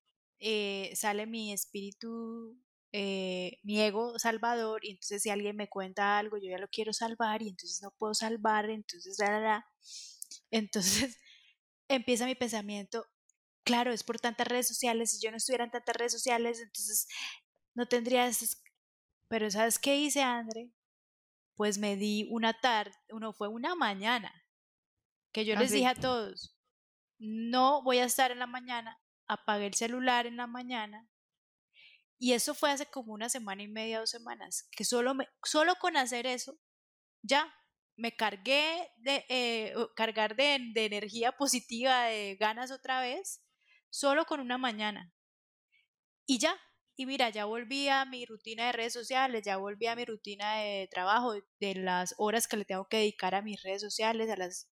eh, 0.45 0.91
sale 0.97 1.27
mi 1.27 1.53
espíritu, 1.53 2.61
eh, 2.91 3.61
mi 3.63 3.81
ego 3.81 4.19
salvador, 4.19 4.85
y 4.85 4.91
entonces 4.91 5.23
si 5.23 5.31
alguien 5.31 5.55
me 5.55 5.69
cuenta 5.69 6.19
algo, 6.19 6.37
yo 6.37 6.51
ya 6.51 6.59
lo 6.59 6.67
quiero 6.67 6.93
salvar, 6.93 7.43
y 7.43 7.49
entonces 7.49 7.81
no 7.81 7.93
puedo 7.93 8.13
salvar, 8.13 8.69
entonces, 8.69 9.17
entonces 10.51 11.17
empieza 11.89 12.27
mi 12.27 12.35
pensamiento, 12.35 13.07
claro, 13.65 13.93
es 13.93 14.03
por 14.03 14.19
tantas 14.19 14.49
redes 14.49 14.67
sociales, 14.67 15.13
si 15.13 15.25
yo 15.25 15.31
no 15.31 15.37
estuviera 15.37 15.63
en 15.63 15.71
tantas 15.71 15.95
redes 15.95 16.13
sociales, 16.13 16.61
entonces 16.61 17.07
no 17.75 17.87
tendría 17.87 18.27
esas... 18.27 18.61
Pero 19.29 19.49
¿sabes 19.49 19.79
qué 19.79 19.97
hice, 19.97 20.23
André? 20.23 20.73
Pues 21.55 21.79
me 21.79 21.97
di 21.97 22.29
una 22.33 22.53
tarde, 22.61 22.93
uno 23.11 23.33
fue 23.33 23.47
una 23.47 23.77
mañana, 23.77 24.33
que 25.33 25.45
yo 25.45 25.55
les 25.55 25.71
dije 25.71 25.87
a 25.87 25.95
todos, 25.95 26.59
no 27.19 27.83
voy 27.85 27.99
a 27.99 28.05
estar 28.05 28.33
en 28.33 28.41
la 28.41 28.47
mañana 28.47 29.02
apagué 29.27 29.67
el 29.67 29.75
celular 29.75 30.27
en 30.27 30.37
la 30.37 30.47
mañana 30.47 31.09
y 32.23 32.35
eso 32.35 32.55
fue 32.55 32.71
hace 32.71 32.87
como 32.87 33.13
una 33.13 33.29
semana 33.29 33.65
y 33.65 33.69
media, 33.69 33.99
dos 33.99 34.11
semanas, 34.11 34.69
que 34.77 34.85
solo, 34.85 35.13
me, 35.13 35.27
solo 35.43 35.75
con 35.81 35.97
hacer 35.97 36.25
eso, 36.25 36.57
ya 37.21 37.53
me 37.97 38.15
cargué 38.15 38.93
de 38.99 39.25
eh, 39.29 39.75
cargar 39.97 40.37
de, 40.37 40.71
de 40.73 40.87
energía 40.87 41.33
positiva, 41.33 42.05
de 42.05 42.37
ganas 42.39 42.71
otra 42.71 43.01
vez, 43.01 43.43
solo 43.91 44.25
con 44.25 44.39
una 44.39 44.57
mañana. 44.57 45.13
Y 46.25 46.39
ya, 46.39 46.57
y 46.95 47.07
mira, 47.07 47.31
ya 47.31 47.47
volví 47.47 47.89
a 47.89 48.05
mi 48.05 48.25
rutina 48.25 48.67
de 48.67 48.73
redes 48.73 48.93
sociales, 48.93 49.43
ya 49.45 49.57
volví 49.57 49.89
a 49.89 49.97
mi 49.97 50.05
rutina 50.05 50.59
de 50.59 50.89
trabajo, 50.93 51.35
de 51.59 51.75
las 51.75 52.15
horas 52.19 52.47
que 52.47 52.57
le 52.57 52.65
tengo 52.65 52.87
que 52.87 52.99
dedicar 52.99 53.35
a 53.35 53.43
mis 53.43 53.61
redes 53.65 53.83
sociales, 53.83 54.31
a 54.31 54.37
las 54.37 54.71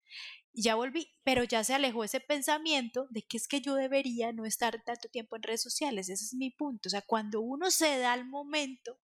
ya 0.61 0.75
volví, 0.75 1.11
pero 1.23 1.43
ya 1.43 1.63
se 1.63 1.73
alejó 1.73 2.03
ese 2.03 2.19
pensamiento 2.19 3.07
de 3.09 3.21
que 3.23 3.37
es 3.37 3.47
que 3.47 3.61
yo 3.61 3.75
debería 3.75 4.31
no 4.31 4.45
estar 4.45 4.81
tanto 4.83 5.09
tiempo 5.09 5.35
en 5.35 5.43
redes 5.43 5.61
sociales, 5.61 6.09
ese 6.09 6.25
es 6.25 6.33
mi 6.33 6.51
punto, 6.51 6.87
o 6.87 6.89
sea, 6.89 7.01
cuando 7.01 7.41
uno 7.41 7.71
se 7.71 7.97
da 7.99 8.13
el 8.13 8.25
momento 8.25 8.99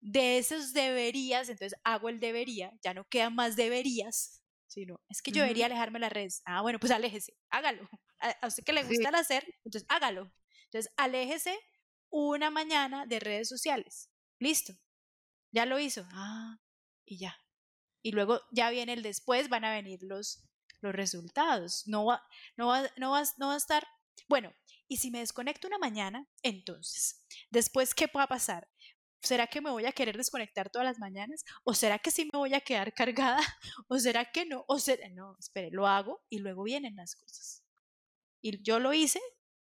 de 0.00 0.38
esos 0.38 0.72
deberías, 0.72 1.48
entonces 1.48 1.78
hago 1.84 2.08
el 2.08 2.20
debería, 2.20 2.72
ya 2.82 2.92
no 2.92 3.08
quedan 3.08 3.34
más 3.34 3.56
deberías, 3.56 4.42
sino 4.66 5.00
es 5.08 5.22
que 5.22 5.30
yo 5.30 5.42
debería 5.42 5.66
alejarme 5.66 5.98
de 5.98 6.00
las 6.00 6.12
redes. 6.12 6.42
Ah, 6.44 6.62
bueno, 6.62 6.80
pues 6.80 6.92
aléjese, 6.92 7.34
hágalo. 7.50 7.88
A, 8.18 8.46
usted 8.46 8.62
que 8.64 8.72
le 8.72 8.84
gusta 8.84 9.08
el 9.08 9.14
hacer, 9.16 9.44
entonces 9.64 9.84
hágalo. 9.88 10.32
Entonces, 10.66 10.92
aléjese 10.96 11.58
una 12.08 12.50
mañana 12.50 13.04
de 13.04 13.18
redes 13.18 13.48
sociales. 13.48 14.10
Listo. 14.38 14.74
Ya 15.50 15.66
lo 15.66 15.78
hizo. 15.78 16.06
Ah, 16.12 16.58
y 17.04 17.18
ya. 17.18 17.36
Y 18.02 18.12
luego 18.12 18.40
ya 18.50 18.70
viene 18.70 18.92
el 18.92 19.02
después, 19.02 19.48
van 19.48 19.64
a 19.64 19.72
venir 19.72 20.00
los, 20.02 20.44
los 20.80 20.94
resultados. 20.94 21.84
No 21.86 22.04
va, 22.04 22.22
no, 22.56 22.66
va, 22.68 22.82
no, 22.96 23.12
va, 23.12 23.22
no 23.38 23.48
va 23.48 23.54
a 23.54 23.58
estar. 23.58 23.86
Bueno, 24.28 24.52
y 24.88 24.98
si 24.98 25.10
me 25.10 25.20
desconecto 25.20 25.68
una 25.68 25.78
mañana, 25.78 26.28
entonces, 26.42 27.24
después, 27.50 27.94
¿qué 27.94 28.06
va 28.14 28.24
a 28.24 28.28
pasar? 28.28 28.68
¿Será 29.22 29.46
que 29.46 29.60
me 29.60 29.70
voy 29.70 29.86
a 29.86 29.92
querer 29.92 30.16
desconectar 30.16 30.68
todas 30.68 30.84
las 30.84 30.98
mañanas? 30.98 31.44
¿O 31.64 31.74
será 31.74 31.98
que 31.98 32.10
sí 32.10 32.28
me 32.32 32.38
voy 32.38 32.54
a 32.54 32.60
quedar 32.60 32.92
cargada? 32.94 33.40
¿O 33.88 33.98
será 33.98 34.30
que 34.30 34.44
no? 34.44 34.64
¿O 34.68 34.78
será... 34.78 35.08
No, 35.10 35.36
espere, 35.38 35.70
lo 35.70 35.86
hago 35.86 36.20
y 36.28 36.38
luego 36.38 36.64
vienen 36.64 36.96
las 36.96 37.14
cosas. 37.14 37.62
Y 38.40 38.60
yo 38.62 38.80
lo 38.80 38.92
hice 38.92 39.20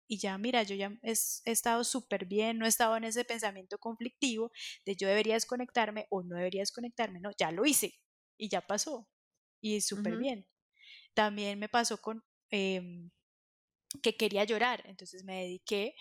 y 0.08 0.18
ya, 0.18 0.38
mira, 0.38 0.64
yo 0.64 0.76
ya 0.76 0.92
he, 1.04 1.12
estado 1.12 1.84
súper 1.84 2.26
bien, 2.26 2.58
no 2.58 2.66
he 2.66 2.70
estado 2.70 2.98
en 2.98 3.04
ese 3.04 3.26
pensamiento 3.26 3.78
conflictivo 3.78 4.52
de 4.86 4.96
yo 4.96 5.08
debería 5.08 5.36
desconectarme 5.36 6.08
o 6.10 6.24
no 6.24 6.36
debería 6.36 6.62
desconectarme, 6.62 7.20
no, 7.20 7.30
ya 7.38 7.52
lo 7.52 7.66
hice 7.66 7.94
y 8.40 8.50
ya 8.50 8.62
pasó 8.62 9.08
y 9.62 9.82
súper 9.82 10.18
bien. 10.18 10.48
También 11.14 11.60
me 11.60 11.70
pasó 11.70 12.02
con 12.02 12.24
em, 12.50 13.12
que 14.02 14.16
quería 14.16 14.46
llorar, 14.46 14.82
entonces 14.88 15.24
me 15.24 15.42
dediqué 15.42 15.94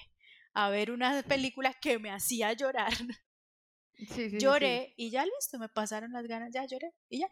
a 0.55 0.71
ver 0.71 0.91
una 0.91 1.23
película 1.23 1.75
que 1.75 1.99
me 1.99 2.11
hacía 2.11 2.53
llorar. 2.55 2.93
Lloré 4.41 4.95
y 4.97 5.11
ya 5.11 5.25
listo, 5.25 5.59
me 5.59 5.69
pasaron 5.69 6.13
las 6.13 6.25
ganas, 6.29 6.51
ya 6.55 6.65
lloré 6.65 6.93
y 7.09 7.19
ya. 7.19 7.29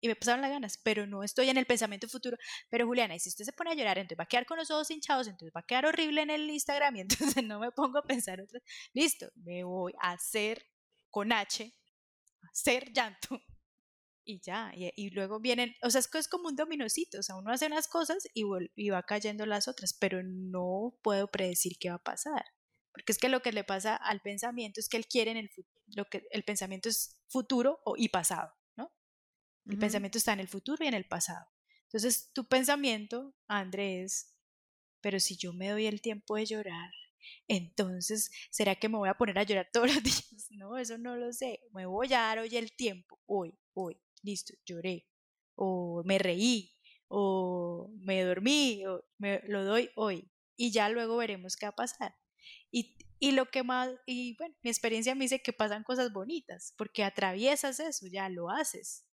Y 0.00 0.08
me 0.08 0.16
pasaron 0.16 0.40
las 0.40 0.50
ganas, 0.50 0.78
pero 0.82 1.06
no 1.06 1.22
estoy 1.22 1.50
en 1.50 1.58
el 1.58 1.66
pensamiento 1.66 2.08
futuro. 2.08 2.38
Pero 2.70 2.86
Juliana, 2.86 3.14
y 3.14 3.18
si 3.18 3.28
usted 3.28 3.44
se 3.44 3.52
pone 3.52 3.72
a 3.72 3.74
llorar, 3.74 3.98
entonces 3.98 4.18
va 4.18 4.24
a 4.24 4.28
quedar 4.28 4.46
con 4.46 4.56
los 4.56 4.70
ojos 4.70 4.90
hinchados, 4.90 5.26
entonces 5.26 5.52
va 5.54 5.60
a 5.60 5.66
quedar 5.66 5.84
horrible 5.84 6.22
en 6.22 6.30
el 6.30 6.48
Instagram 6.48 6.96
y 6.96 7.00
entonces 7.00 7.08
no 7.44 7.58
me 7.58 7.70
pongo 7.72 7.98
a 7.98 8.02
pensar 8.02 8.40
otra. 8.40 8.60
Listo, 8.94 9.30
me 9.34 9.64
voy 9.64 9.92
a 10.00 10.12
hacer 10.12 10.64
con 11.10 11.30
H, 11.30 11.70
hacer 12.50 12.90
llanto. 12.92 13.38
Y 14.30 14.42
ya, 14.44 14.70
y, 14.74 15.08
luego 15.08 15.40
vienen, 15.40 15.74
o 15.82 15.88
sea, 15.88 16.00
es, 16.00 16.14
es 16.14 16.28
como 16.28 16.48
un 16.48 16.54
dominocito, 16.54 17.18
o 17.18 17.22
sea, 17.22 17.36
uno 17.36 17.50
hace 17.50 17.64
unas 17.64 17.88
cosas 17.88 18.28
y, 18.34 18.44
y 18.76 18.90
va 18.90 19.02
cayendo 19.02 19.46
las 19.46 19.68
otras, 19.68 19.94
pero 19.94 20.22
no 20.22 20.98
puedo 21.02 21.28
predecir 21.28 21.78
qué 21.80 21.88
va 21.88 21.94
a 21.94 22.02
pasar. 22.02 22.44
Porque 22.92 23.12
es 23.12 23.16
que 23.16 23.30
lo 23.30 23.40
que 23.40 23.52
le 23.52 23.64
pasa 23.64 23.96
al 23.96 24.20
pensamiento 24.20 24.80
es 24.80 24.90
que 24.90 24.98
él 24.98 25.06
quiere 25.06 25.30
en 25.30 25.38
el 25.38 25.50
lo 25.96 26.04
que 26.04 26.26
el 26.30 26.44
pensamiento 26.44 26.90
es 26.90 27.22
futuro 27.28 27.80
o, 27.86 27.94
y 27.96 28.10
pasado, 28.10 28.52
¿no? 28.76 28.92
El 29.64 29.78
pensamiento 29.78 30.18
está 30.18 30.34
en 30.34 30.40
el 30.40 30.48
futuro 30.48 30.84
y 30.84 30.88
en 30.88 30.94
el 30.94 31.06
pasado. 31.06 31.46
Entonces, 31.84 32.30
tu 32.34 32.46
pensamiento, 32.46 33.34
Andrés, 33.46 34.36
pero 35.00 35.20
si 35.20 35.38
yo 35.38 35.54
me 35.54 35.70
doy 35.70 35.86
el 35.86 36.02
tiempo 36.02 36.36
de 36.36 36.44
llorar, 36.44 36.90
entonces, 37.46 38.30
¿será 38.50 38.74
que 38.74 38.90
me 38.90 38.98
voy 38.98 39.08
a 39.08 39.16
poner 39.16 39.38
a 39.38 39.44
llorar 39.44 39.70
todos 39.72 39.94
los 39.94 40.02
días? 40.02 40.48
No, 40.50 40.76
eso 40.76 40.98
no 40.98 41.16
lo 41.16 41.32
sé. 41.32 41.60
Me 41.72 41.86
voy 41.86 42.08
a 42.08 42.20
dar 42.20 42.40
hoy 42.40 42.54
el 42.58 42.76
tiempo, 42.76 43.18
hoy, 43.24 43.58
hoy, 43.72 43.96
listo, 44.22 44.54
lloré, 44.64 45.06
o 45.54 46.02
me 46.04 46.18
reí, 46.18 46.72
o 47.08 47.90
me 48.00 48.22
dormí, 48.22 48.84
o 48.86 49.04
me 49.18 49.40
lo 49.46 49.64
doy 49.64 49.90
hoy, 49.96 50.30
y 50.56 50.70
ya 50.72 50.88
luego 50.88 51.16
veremos 51.16 51.56
qué 51.56 51.66
va 51.66 51.70
a 51.70 51.76
pasar. 51.76 52.14
Y, 52.70 52.96
y 53.18 53.32
lo 53.32 53.46
que 53.50 53.62
más, 53.62 53.90
y 54.06 54.36
bueno, 54.36 54.54
mi 54.62 54.70
experiencia 54.70 55.14
me 55.14 55.24
dice 55.24 55.42
que 55.42 55.52
pasan 55.52 55.84
cosas 55.84 56.12
bonitas, 56.12 56.74
porque 56.76 57.04
atraviesas 57.04 57.80
eso, 57.80 58.06
ya 58.06 58.28
lo 58.28 58.50
haces. 58.50 59.06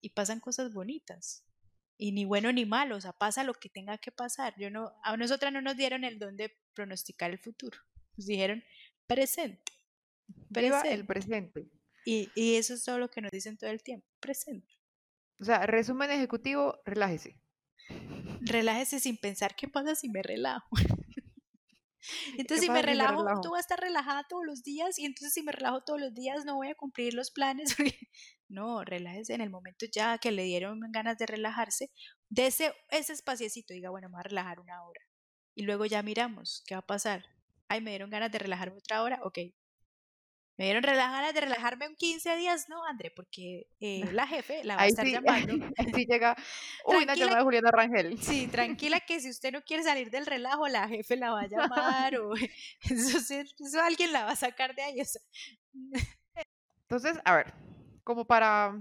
Y 0.00 0.10
pasan 0.10 0.40
cosas 0.40 0.72
bonitas. 0.72 1.44
Y 1.96 2.12
ni 2.12 2.24
bueno 2.24 2.52
ni 2.52 2.64
malo, 2.64 2.96
o 2.96 3.00
sea, 3.00 3.12
pasa 3.12 3.42
lo 3.42 3.54
que 3.54 3.68
tenga 3.68 3.98
que 3.98 4.12
pasar. 4.12 4.54
Yo 4.56 4.70
no, 4.70 4.92
a 5.02 5.16
nosotras 5.16 5.52
no 5.52 5.60
nos 5.60 5.76
dieron 5.76 6.04
el 6.04 6.20
don 6.20 6.36
de 6.36 6.56
pronosticar 6.72 7.30
el 7.32 7.40
futuro. 7.40 7.76
Nos 8.16 8.26
dijeron 8.26 8.62
presente. 9.06 9.72
presente. 10.52 10.94
el 10.94 11.06
presente. 11.06 11.68
Y, 12.04 12.30
y 12.34 12.56
eso 12.56 12.74
es 12.74 12.84
todo 12.84 12.98
lo 12.98 13.10
que 13.10 13.20
nos 13.20 13.30
dicen 13.30 13.56
todo 13.56 13.70
el 13.70 13.82
tiempo, 13.82 14.06
presente. 14.20 14.74
O 15.40 15.44
sea, 15.44 15.66
resumen 15.66 16.10
ejecutivo, 16.10 16.80
relájese. 16.84 17.40
Relájese 18.40 19.00
sin 19.00 19.16
pensar 19.16 19.54
qué 19.54 19.68
pasa 19.68 19.94
si 19.94 20.08
me 20.08 20.22
relajo. 20.22 20.68
Entonces, 22.38 22.64
si 22.64 22.70
me 22.70 22.80
relajo, 22.80 23.24
tú 23.42 23.50
vas 23.50 23.58
a 23.58 23.60
estar 23.60 23.80
relajada 23.80 24.24
todos 24.28 24.44
los 24.46 24.62
días 24.62 24.98
y 24.98 25.04
entonces 25.04 25.34
si 25.34 25.42
me 25.42 25.52
relajo 25.52 25.82
todos 25.82 26.00
los 26.00 26.14
días 26.14 26.44
no 26.44 26.54
voy 26.54 26.68
a 26.68 26.74
cumplir 26.74 27.12
los 27.12 27.30
planes. 27.30 27.76
no, 28.48 28.84
relájese 28.84 29.34
en 29.34 29.40
el 29.42 29.50
momento 29.50 29.84
ya 29.92 30.16
que 30.18 30.30
le 30.30 30.44
dieron 30.44 30.80
ganas 30.90 31.18
de 31.18 31.26
relajarse, 31.26 31.90
de 32.30 32.46
ese, 32.46 32.72
ese 32.90 33.12
espaciecito, 33.12 33.74
diga, 33.74 33.90
bueno, 33.90 34.08
me 34.08 34.12
voy 34.12 34.20
a 34.20 34.28
relajar 34.28 34.60
una 34.60 34.82
hora. 34.84 35.02
Y 35.54 35.62
luego 35.62 35.84
ya 35.84 36.02
miramos 36.02 36.62
qué 36.66 36.76
va 36.76 36.80
a 36.80 36.86
pasar. 36.86 37.26
Ay, 37.68 37.82
me 37.82 37.90
dieron 37.90 38.10
ganas 38.10 38.30
de 38.30 38.38
relajarme 38.38 38.78
otra 38.78 39.02
hora, 39.02 39.20
ok, 39.24 39.38
me 40.58 40.64
dieron 40.64 40.82
relajar 40.82 41.32
de 41.32 41.40
relajarme 41.40 41.86
un 41.86 41.94
15 41.94 42.36
días, 42.36 42.68
¿no, 42.68 42.84
André? 42.84 43.12
Porque 43.14 43.68
eh, 43.78 44.00
la 44.12 44.26
jefe 44.26 44.64
la 44.64 44.74
va 44.74 44.82
a 44.82 44.86
estar 44.88 45.06
llamando. 45.06 45.52
Ahí 45.78 46.04
llega 46.04 46.36
una 46.84 47.14
llamada 47.14 47.38
de 47.38 47.44
Juliana 47.44 47.70
Rangel. 47.70 48.18
Sí, 48.20 48.48
tranquila 48.48 48.98
que 49.00 49.20
si 49.20 49.30
usted 49.30 49.52
no 49.52 49.62
quiere 49.62 49.84
salir 49.84 50.10
del 50.10 50.26
relajo, 50.26 50.66
la 50.66 50.88
jefe 50.88 51.16
la 51.16 51.30
va 51.30 51.42
a 51.42 51.46
llamar 51.46 52.18
o 52.18 52.34
eso, 52.80 53.80
alguien 53.80 54.12
la 54.12 54.24
va 54.24 54.32
a 54.32 54.36
sacar 54.36 54.74
de 54.74 54.82
ahí. 54.82 55.00
Entonces, 56.82 57.20
a 57.24 57.36
ver, 57.36 57.54
como 58.02 58.26
para 58.26 58.76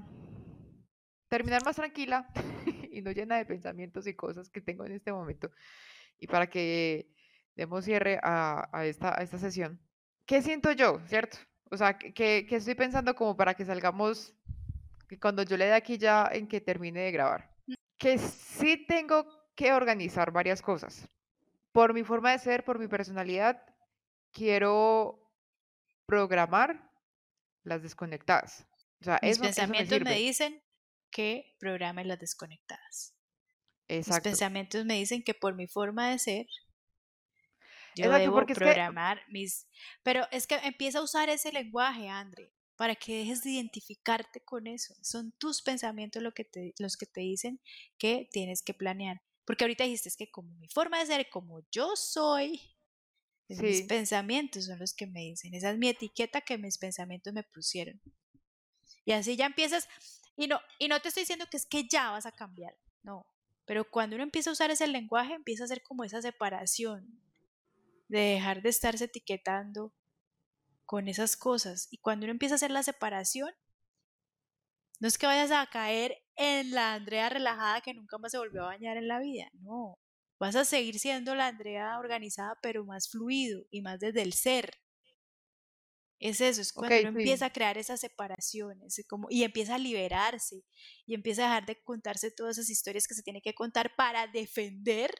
terminar 1.29 1.63
más 1.63 1.75
tranquila 1.75 2.27
y 2.89 3.03
no 3.03 3.11
llena 3.11 3.37
de 3.37 3.45
pensamientos 3.45 4.07
y 4.07 4.15
cosas 4.15 4.49
que 4.49 4.61
tengo 4.61 4.83
en 4.85 4.93
este 4.93 5.11
momento 5.11 5.51
y 6.17 6.25
para 6.25 6.49
que 6.49 7.07
demos 7.55 7.85
cierre 7.85 8.19
a, 8.23 8.67
esta, 8.85 9.19
a 9.19 9.21
esta 9.21 9.37
sesión. 9.37 9.79
¿Qué 10.25 10.41
siento 10.41 10.71
yo, 10.71 10.99
cierto? 11.07 11.37
O 11.69 11.77
sea, 11.77 11.97
que, 11.97 12.47
estoy 12.49 12.75
pensando 12.75 13.15
como 13.15 13.35
para 13.35 13.53
que 13.53 13.65
salgamos, 13.65 14.33
que 15.07 15.19
cuando 15.19 15.43
yo 15.43 15.57
le 15.57 15.65
dé 15.65 15.73
aquí 15.73 15.97
ya 15.97 16.29
en 16.31 16.47
que 16.47 16.61
termine 16.61 17.01
de 17.01 17.11
grabar, 17.11 17.49
mm. 17.67 17.73
que 17.97 18.17
sí 18.17 18.85
tengo 18.87 19.25
que 19.55 19.73
organizar 19.73 20.31
varias 20.31 20.61
cosas. 20.61 21.07
Por 21.71 21.93
mi 21.93 22.03
forma 22.03 22.31
de 22.31 22.39
ser, 22.39 22.63
por 22.63 22.79
mi 22.79 22.87
personalidad, 22.87 23.61
quiero 24.31 25.31
programar 26.05 26.91
las 27.63 27.83
desconectadas. 27.83 28.65
O 29.01 29.03
sea, 29.03 29.19
Mis 29.21 29.39
pensamientos 29.39 30.01
me, 30.01 30.15
dicen 30.15 30.63
que 31.11 31.55
programe 31.59 32.05
las 32.05 32.19
desconectadas. 32.19 33.13
Exacto. 33.87 34.29
Mis 34.29 34.37
pensamientos 34.37 34.85
me 34.85 34.95
dicen 34.95 35.23
que 35.23 35.33
por 35.33 35.55
mi 35.55 35.67
forma 35.67 36.09
de 36.09 36.19
ser, 36.19 36.47
yo 37.97 38.11
debo 38.11 38.45
programar 38.45 39.21
mis... 39.29 39.67
Pero 40.03 40.27
es 40.31 40.47
que 40.47 40.55
empieza 40.55 40.99
a 40.99 41.03
usar 41.03 41.29
ese 41.29 41.51
lenguaje, 41.51 42.07
Andre, 42.09 42.53
para 42.75 42.95
que 42.95 43.17
dejes 43.17 43.43
de 43.43 43.51
identificarte 43.51 44.41
con 44.41 44.67
eso. 44.67 44.95
Son 45.01 45.31
tus 45.33 45.61
pensamientos 45.61 46.21
lo 46.21 46.33
que 46.33 46.45
te, 46.45 46.73
los 46.79 46.95
que 46.95 47.05
te 47.05 47.21
dicen 47.21 47.59
que 47.97 48.29
tienes 48.31 48.61
que 48.61 48.73
planear. 48.73 49.21
Porque 49.45 49.63
ahorita 49.63 49.83
dijiste 49.83 50.09
es 50.09 50.17
que 50.17 50.29
como 50.29 50.53
mi 50.55 50.67
forma 50.67 50.99
de 50.99 51.05
ser, 51.05 51.29
como 51.29 51.61
yo 51.71 51.95
soy, 51.95 52.61
mis 53.47 53.83
pensamientos 53.83 54.65
son 54.65 54.79
los 54.79 54.93
que 54.93 55.07
me 55.07 55.21
dicen. 55.21 55.53
Esa 55.53 55.71
es 55.71 55.77
mi 55.77 55.89
etiqueta 55.89 56.41
que 56.41 56.57
mis 56.57 56.77
pensamientos 56.77 57.33
me 57.33 57.43
pusieron. 57.43 58.01
Y 59.05 59.13
así 59.13 59.37
ya 59.37 59.45
empiezas, 59.45 59.87
y 60.35 60.47
no, 60.47 60.59
y 60.79 60.89
no 60.89 60.99
te 61.01 61.07
estoy 61.07 61.21
diciendo 61.21 61.45
que 61.49 61.57
es 61.57 61.65
que 61.65 61.87
ya 61.87 62.11
vas 62.11 62.25
a 62.25 62.31
cambiar, 62.33 62.77
no. 63.03 63.25
Pero 63.65 63.89
cuando 63.89 64.15
uno 64.15 64.23
empieza 64.23 64.49
a 64.49 64.53
usar 64.53 64.69
ese 64.69 64.85
lenguaje, 64.87 65.33
empieza 65.33 65.63
a 65.63 65.65
hacer 65.65 65.81
como 65.81 66.03
esa 66.03 66.21
separación 66.21 67.21
de 68.07 68.19
dejar 68.19 68.61
de 68.61 68.69
estarse 68.69 69.05
etiquetando 69.05 69.93
con 70.85 71.07
esas 71.07 71.37
cosas. 71.37 71.87
Y 71.91 71.97
cuando 71.97 72.25
uno 72.25 72.31
empieza 72.31 72.55
a 72.55 72.57
hacer 72.57 72.71
la 72.71 72.83
separación, 72.83 73.49
no 74.99 75.07
es 75.07 75.17
que 75.17 75.27
vayas 75.27 75.51
a 75.51 75.67
caer 75.67 76.17
en 76.35 76.71
la 76.71 76.93
Andrea 76.93 77.29
relajada 77.29 77.81
que 77.81 77.93
nunca 77.93 78.17
más 78.17 78.31
se 78.31 78.37
volvió 78.37 78.63
a 78.63 78.67
bañar 78.67 78.97
en 78.97 79.07
la 79.07 79.19
vida, 79.19 79.49
no. 79.53 79.97
Vas 80.39 80.55
a 80.55 80.65
seguir 80.65 80.99
siendo 80.99 81.35
la 81.35 81.47
Andrea 81.47 81.97
organizada, 81.99 82.57
pero 82.61 82.85
más 82.85 83.09
fluido 83.09 83.65
y 83.71 83.81
más 83.81 83.99
desde 83.99 84.21
el 84.21 84.33
ser. 84.33 84.71
Es 86.19 86.41
eso, 86.41 86.61
es 86.61 86.73
cuando 86.73 86.97
uno 86.99 87.09
empieza 87.09 87.45
a 87.45 87.53
crear 87.53 87.77
esas 87.77 87.99
separaciones 87.99 89.03
como, 89.07 89.27
y 89.29 89.43
empieza 89.43 89.75
a 89.75 89.77
liberarse 89.77 90.63
y 91.05 91.13
empieza 91.13 91.43
a 91.43 91.45
dejar 91.45 91.65
de 91.67 91.83
contarse 91.83 92.31
todas 92.31 92.57
esas 92.57 92.71
historias 92.71 93.07
que 93.07 93.13
se 93.13 93.21
tiene 93.21 93.41
que 93.41 93.53
contar 93.53 93.95
para 93.95 94.25
defender 94.25 95.11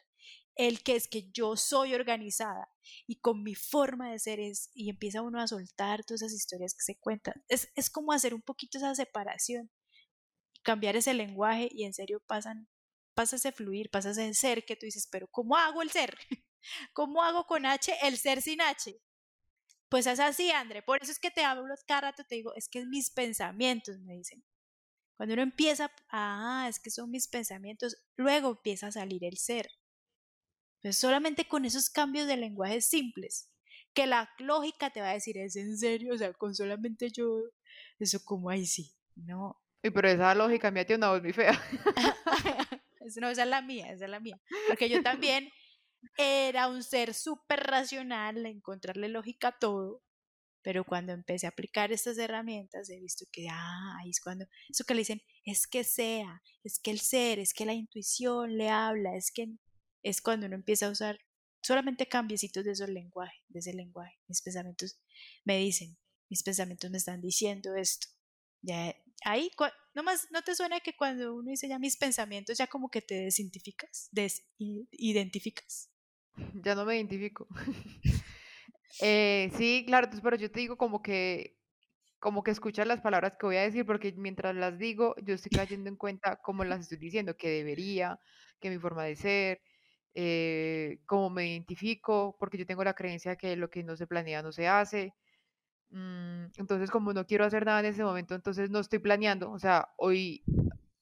el 0.58 0.84
que 0.84 0.96
es 0.96 1.08
que 1.08 1.30
yo 1.32 1.56
soy 1.56 1.94
organizada 1.94 2.70
y 3.06 3.20
con 3.20 3.44
mi 3.44 3.56
forma 3.56 4.12
de 4.12 4.20
ser 4.20 4.40
es, 4.40 4.72
y 4.74 4.90
empieza 4.90 5.22
uno 5.22 5.40
a 5.40 5.48
soltar 5.48 6.04
todas 6.04 6.24
esas 6.24 6.34
historias 6.34 6.74
que 6.74 6.84
se 6.84 7.00
cuentan. 7.00 7.44
Es, 7.48 7.72
es 7.76 7.90
como 7.90 8.12
hacer 8.12 8.34
un 8.34 8.42
poquito 8.42 8.78
esa 8.78 8.96
separación, 8.96 9.72
cambiar 10.64 10.96
ese 10.96 11.14
lenguaje 11.14 11.70
y 11.72 11.86
en 11.86 11.94
serio 11.94 12.22
pasan, 12.28 12.68
pasa 13.14 13.36
ese 13.38 13.52
fluir, 13.52 13.90
pasa 13.90 14.12
ese 14.12 14.34
ser 14.34 14.66
que 14.66 14.76
tú 14.76 14.86
dices, 14.86 15.08
pero 15.12 15.28
¿cómo 15.28 15.56
hago 15.56 15.82
el 15.82 15.92
ser? 15.92 16.18
¿Cómo 16.94 17.24
hago 17.24 17.46
con 17.46 17.66
H 17.66 17.94
el 18.04 18.18
ser 18.18 18.42
sin 18.42 18.62
H? 18.62 19.00
Pues 19.90 20.06
es 20.08 20.20
así, 20.20 20.52
André. 20.52 20.82
Por 20.82 21.02
eso 21.02 21.12
es 21.12 21.20
que 21.20 21.32
te 21.32 21.44
hablo 21.44 21.74
cada 21.88 22.02
rato, 22.02 22.24
te 22.28 22.36
digo, 22.36 22.54
es 22.56 22.68
que 22.68 22.80
es 22.80 22.88
mis 22.88 23.10
pensamientos, 23.10 24.00
me 24.00 24.16
dicen. 24.16 24.44
Cuando 25.16 25.34
uno 25.34 25.44
empieza, 25.44 25.92
ah, 26.10 26.68
es 26.70 26.80
que 26.80 26.92
son 26.92 27.10
mis 27.10 27.28
pensamientos, 27.28 27.98
luego 28.18 28.50
empieza 28.50 28.88
a 28.88 28.92
salir 28.92 29.24
el 29.24 29.38
ser. 29.38 29.68
Pues 30.82 30.98
solamente 30.98 31.48
con 31.48 31.66
esos 31.66 31.90
cambios 31.90 32.28
de 32.28 32.38
lenguaje 32.38 32.82
simples, 32.82 33.50
que 33.94 34.06
la 34.06 34.30
lógica 34.40 34.90
te 34.92 35.02
va 35.02 35.10
a 35.10 35.14
decir, 35.14 35.38
¿es 35.38 35.56
en 35.56 35.78
serio? 35.78 36.14
O 36.14 36.18
sea, 36.18 36.34
con 36.34 36.54
solamente 36.54 37.10
yo, 37.12 37.42
eso 38.00 38.24
como 38.24 38.50
ahí 38.50 38.66
sí, 38.66 38.94
no. 39.16 39.60
Y 39.84 39.90
pero 39.90 40.10
esa 40.10 40.36
lógica 40.36 40.72
mía 40.72 40.86
tiene 40.86 41.00
una 41.00 41.12
voz 41.12 41.22
muy 41.22 41.34
fea. 41.34 41.52
no, 43.22 43.30
esa 43.30 43.44
es 43.44 43.50
la 43.50 43.62
mía, 43.62 43.92
esa 43.92 44.06
es 44.06 44.12
la 44.12 44.20
mía. 44.20 44.40
Porque 44.68 44.90
yo 44.90 45.02
también 45.02 45.50
era 46.18 46.68
un 46.68 46.84
ser 46.84 47.14
súper 47.14 47.62
racional, 47.62 48.46
encontrarle 48.46 49.08
lógica 49.10 49.50
a 49.50 49.58
todo, 49.60 50.04
pero 50.62 50.84
cuando 50.84 51.14
empecé 51.14 51.46
a 51.46 51.50
aplicar 51.50 51.92
estas 51.92 52.18
herramientas 52.18 52.90
he 52.90 53.00
visto 53.00 53.26
que, 53.32 53.48
ah, 53.50 53.98
ahí 54.00 54.10
es 54.10 54.20
cuando, 54.20 54.46
eso 54.70 54.84
que 54.84 54.94
le 54.94 55.00
dicen, 55.00 55.22
es 55.46 55.66
que 55.66 55.84
sea, 55.84 56.42
es 56.64 56.80
que 56.80 56.92
el 56.92 57.00
ser, 57.00 57.40
es 57.40 57.54
que 57.54 57.66
la 57.66 57.74
intuición 57.74 58.58
le 58.58 58.70
habla, 58.70 59.16
es 59.16 59.32
que 59.32 59.48
es 60.10 60.22
cuando 60.22 60.46
uno 60.46 60.56
empieza 60.56 60.88
a 60.88 60.92
usar 60.92 61.20
solamente 61.62 62.08
cambiecitos 62.08 62.64
de 62.64 62.72
esos 62.72 62.90
lenguaje, 62.90 63.42
de 63.50 63.60
ese 63.60 63.74
lenguaje. 63.74 64.18
Mis 64.28 64.42
pensamientos 64.42 65.00
me 65.44 65.58
dicen, 65.58 65.98
mis 66.30 66.44
pensamientos 66.44 66.90
me 66.92 66.98
están 66.98 67.22
diciendo 67.22 67.76
esto. 67.76 68.08
Ya, 68.62 68.96
ahí, 69.24 69.52
no 69.94 70.04
más, 70.04 70.28
¿no 70.32 70.42
te 70.42 70.56
suena 70.56 70.80
que 70.80 70.96
cuando 70.96 71.36
uno 71.36 71.52
dice 71.52 71.68
ya 71.68 71.80
mis 71.80 71.98
pensamientos, 71.98 72.58
ya 72.58 72.68
como 72.68 72.90
que 72.90 73.02
te 73.02 73.16
desidentificas? 73.16 74.10
Desidentificas. 74.12 75.90
Ya 76.64 76.76
no 76.76 76.86
me 76.86 76.96
identifico. 76.96 77.48
Eh, 79.00 79.52
sí, 79.56 79.84
claro, 79.86 80.10
pero 80.24 80.38
yo 80.38 80.50
te 80.50 80.60
digo 80.60 80.76
como 80.76 81.04
que 81.04 81.58
como 82.20 82.44
que 82.44 82.52
escuchas 82.52 82.88
las 82.88 83.02
palabras 83.02 83.34
que 83.40 83.46
voy 83.46 83.58
a 83.58 83.62
decir, 83.62 83.86
porque 83.86 84.12
mientras 84.14 84.56
las 84.56 84.78
digo, 84.80 85.16
yo 85.24 85.36
estoy 85.36 85.52
cayendo 85.52 85.90
en 85.90 85.96
cuenta 85.98 86.38
cómo 86.38 86.64
las 86.64 86.82
estoy 86.82 86.98
diciendo, 86.98 87.38
que 87.38 87.50
debería, 87.50 88.20
que 88.60 88.70
mi 88.70 88.80
forma 88.80 89.04
de 89.04 89.16
ser, 89.16 89.62
eh, 90.16 91.00
cómo 91.06 91.30
me 91.30 91.48
identifico, 91.48 92.36
porque 92.40 92.58
yo 92.58 92.66
tengo 92.66 92.84
la 92.84 92.94
creencia 92.96 93.32
de 93.32 93.38
que 93.38 93.56
lo 93.56 93.70
que 93.70 93.84
no 93.84 93.96
se 93.96 94.08
planea 94.08 94.42
no 94.42 94.52
se 94.52 94.68
hace. 94.68 95.14
Mm, 95.90 96.48
entonces, 96.58 96.92
como 96.92 97.14
no 97.14 97.26
quiero 97.26 97.46
hacer 97.46 97.66
nada 97.66 97.80
en 97.82 97.88
ese 97.88 98.04
momento, 98.04 98.36
entonces 98.36 98.70
no 98.70 98.80
estoy 98.80 99.00
planeando. 99.00 99.52
O 99.52 99.60
sea, 99.60 99.90
hoy, 99.98 100.44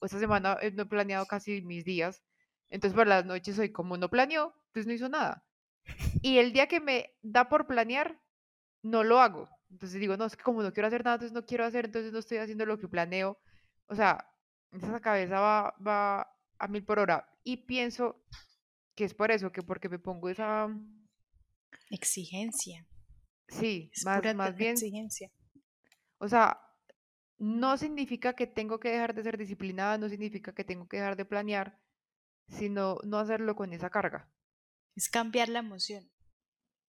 esta 0.01 0.20
semana 0.20 0.58
eh, 0.62 0.72
no 0.72 0.84
he 0.84 0.86
planeado 0.88 1.26
casi 1.28 1.62
mis 1.62 1.86
días. 1.86 2.24
Entonces, 2.70 2.95
por 2.95 3.08
las 3.08 3.26
noches 3.26 3.56
soy 3.56 3.72
como 3.72 3.97
no 3.97 4.10
planeó, 4.10 4.53
pues 4.74 4.88
no 4.88 4.93
hizo 4.93 5.10
nada. 5.10 5.45
Y 6.22 6.39
el 6.39 6.53
día 6.53 6.68
que 6.68 6.80
me 6.80 7.12
da 7.22 7.49
por 7.49 7.68
planear, 7.68 8.20
no 8.84 9.03
lo 9.03 9.20
hago. 9.22 9.49
Entonces 9.72 9.99
digo, 9.99 10.18
no, 10.18 10.26
es 10.26 10.36
que 10.38 10.43
como 10.43 10.64
no 10.64 10.74
quiero 10.74 10.88
hacer 10.88 11.03
nada, 11.03 11.16
entonces 11.16 11.34
no 11.34 11.45
quiero 11.45 11.66
hacer, 11.66 11.86
entonces 11.86 12.14
no 12.14 12.20
estoy 12.20 12.38
haciendo 12.38 12.66
lo 12.66 12.80
que 12.80 12.88
planeo. 12.88 13.39
O 13.88 13.95
sea, 13.95 14.28
esa 14.72 14.99
cabeza 15.01 15.39
va, 15.39 15.76
va 15.86 16.28
a 16.60 16.68
mil 16.68 16.86
por 16.86 16.99
hora. 16.99 17.28
Y 17.43 17.58
pienso 17.58 18.24
que 18.96 19.04
es 19.04 19.14
por 19.14 19.32
eso, 19.32 19.52
que 19.52 19.62
porque 19.62 19.89
me 19.89 20.00
pongo 20.00 20.30
esa... 20.30 20.68
Exigencia. 21.89 22.88
Sí, 23.48 23.91
más, 24.04 24.36
más 24.36 24.56
bien... 24.56 24.74
Exigencia. 24.74 25.32
O 26.18 26.28
sea, 26.28 26.60
no 27.38 27.78
significa 27.78 28.34
que 28.34 28.48
tengo 28.48 28.80
que 28.80 28.89
dejar 28.89 29.14
de 29.14 29.24
ser 29.24 29.38
disciplinada, 29.38 29.98
no 29.98 30.10
significa 30.10 30.54
que 30.54 30.64
tengo 30.64 30.88
que 30.88 30.98
dejar 30.98 31.18
de 31.18 31.26
planear, 31.26 31.80
sino 32.48 32.98
no 33.04 33.20
hacerlo 33.20 33.56
con 33.56 33.74
esa 33.74 33.89
carga. 33.89 34.32
Es 34.96 35.10
cambiar 35.10 35.50
la 35.50 35.60
emoción 35.60 36.10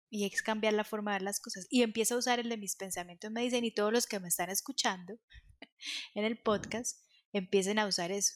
y 0.09 0.27
es 0.27 0.43
cambiar 0.43 0.75
la 0.75 0.85
forma 0.85 1.11
de 1.11 1.17
ver 1.17 1.23
las 1.23 1.41
cosas. 1.41 1.67
Y 1.71 1.83
empiezo 1.83 2.15
a 2.15 2.19
usar 2.19 2.39
el 2.39 2.49
de 2.49 2.57
mis 2.57 2.77
pensamientos, 2.77 3.31
me 3.31 3.43
dicen, 3.43 3.65
y 3.65 3.75
todos 3.75 3.93
los 3.93 4.07
que 4.07 4.21
me 4.21 4.29
están 4.29 4.51
escuchando 4.51 5.19
en 6.15 6.25
el 6.25 6.39
podcast, 6.39 7.05
empiecen 7.33 7.79
a 7.79 7.87
usar 7.87 8.13
eso. 8.13 8.35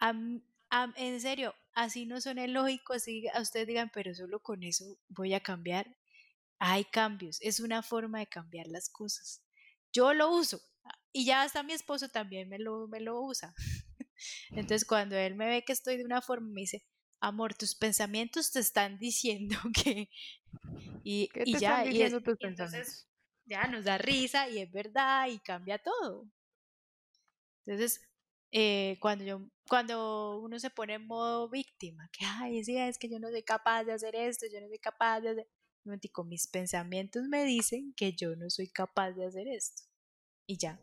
en 0.00 1.20
serio, 1.20 1.54
así 1.74 2.06
no 2.06 2.20
suena 2.20 2.46
lógico, 2.46 2.92
así 2.94 3.26
a 3.34 3.40
ustedes 3.40 3.66
digan, 3.66 3.90
pero 3.94 4.14
solo 4.14 4.40
con 4.42 4.62
eso 4.62 4.98
voy 5.08 5.34
a 5.34 5.40
cambiar. 5.40 5.96
Hay 6.58 6.84
cambios, 6.86 7.38
es 7.42 7.60
una 7.60 7.82
forma 7.82 8.20
de 8.20 8.26
cambiar 8.28 8.68
las 8.68 8.88
cosas. 8.90 9.44
Yo 9.92 10.14
lo 10.14 10.30
uso 10.32 10.60
y 11.12 11.24
ya 11.26 11.42
hasta 11.42 11.62
mi 11.62 11.72
esposo 11.74 12.08
también 12.10 12.48
me 12.48 12.58
lo, 12.58 12.88
me 12.88 13.00
lo 13.00 13.20
usa. 13.22 13.54
Entonces 14.54 14.86
cuando 14.86 15.16
él 15.16 15.34
me 15.36 15.48
ve 15.48 15.64
que 15.64 15.72
estoy 15.72 15.96
de 15.98 16.04
una 16.04 16.22
forma, 16.22 16.48
me 16.48 16.62
dice, 16.62 16.84
amor, 17.20 17.54
tus 17.54 17.74
pensamientos 17.74 18.52
te 18.52 18.60
están 18.60 18.98
diciendo 18.98 19.56
que... 19.74 20.10
Y, 21.02 21.30
¿Qué 21.32 21.44
y 21.44 21.56
te 21.56 21.58
ya, 21.58 21.84
están 21.84 21.86
y, 21.86 22.02
es- 22.02 22.18
tus 22.22 22.38
entonces 22.38 22.38
pensamientos? 22.38 23.08
ya 23.44 23.66
nos 23.68 23.84
da 23.84 23.98
risa 23.98 24.48
y 24.48 24.60
es 24.60 24.70
verdad 24.72 25.28
y 25.28 25.38
cambia 25.40 25.78
todo. 25.78 26.30
Entonces, 27.64 28.09
eh, 28.52 28.98
cuando 29.00 29.24
yo, 29.24 29.40
cuando 29.68 30.40
uno 30.40 30.58
se 30.58 30.70
pone 30.70 30.94
en 30.94 31.06
modo 31.06 31.48
víctima, 31.48 32.08
que 32.12 32.24
ay, 32.24 32.64
sí, 32.64 32.76
es 32.76 32.98
que 32.98 33.08
yo 33.08 33.18
no 33.20 33.28
soy 33.30 33.42
capaz 33.42 33.84
de 33.84 33.92
hacer 33.92 34.16
esto, 34.16 34.46
yo 34.52 34.60
no 34.60 34.68
soy 34.68 34.78
capaz 34.78 35.20
de 35.20 35.30
hacer, 35.30 35.48
un 35.84 35.90
momentico, 35.90 36.24
mis 36.24 36.46
pensamientos 36.46 37.24
me 37.28 37.44
dicen 37.44 37.94
que 37.96 38.12
yo 38.12 38.36
no 38.36 38.50
soy 38.50 38.68
capaz 38.68 39.12
de 39.12 39.26
hacer 39.26 39.48
esto. 39.48 39.82
Y 40.46 40.58
ya, 40.58 40.82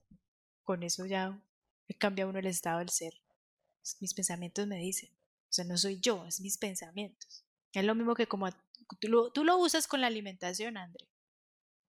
con 0.63 0.83
eso 0.83 1.05
ya 1.05 1.41
cambia 1.99 2.27
uno 2.27 2.39
el 2.39 2.47
estado 2.47 2.79
del 2.79 2.89
ser. 2.89 3.13
Mis 3.99 4.13
pensamientos 4.13 4.65
me 4.67 4.77
dicen. 4.77 5.09
O 5.49 5.53
sea, 5.53 5.65
no 5.65 5.77
soy 5.77 5.99
yo, 5.99 6.25
es 6.25 6.41
mis 6.41 6.57
pensamientos. 6.57 7.45
Es 7.73 7.85
lo 7.85 7.95
mismo 7.95 8.15
que 8.15 8.27
como 8.27 8.49
tú 8.99 9.07
lo, 9.07 9.31
tú 9.31 9.43
lo 9.43 9.57
usas 9.57 9.87
con 9.87 10.01
la 10.01 10.07
alimentación, 10.07 10.77
André. 10.77 11.07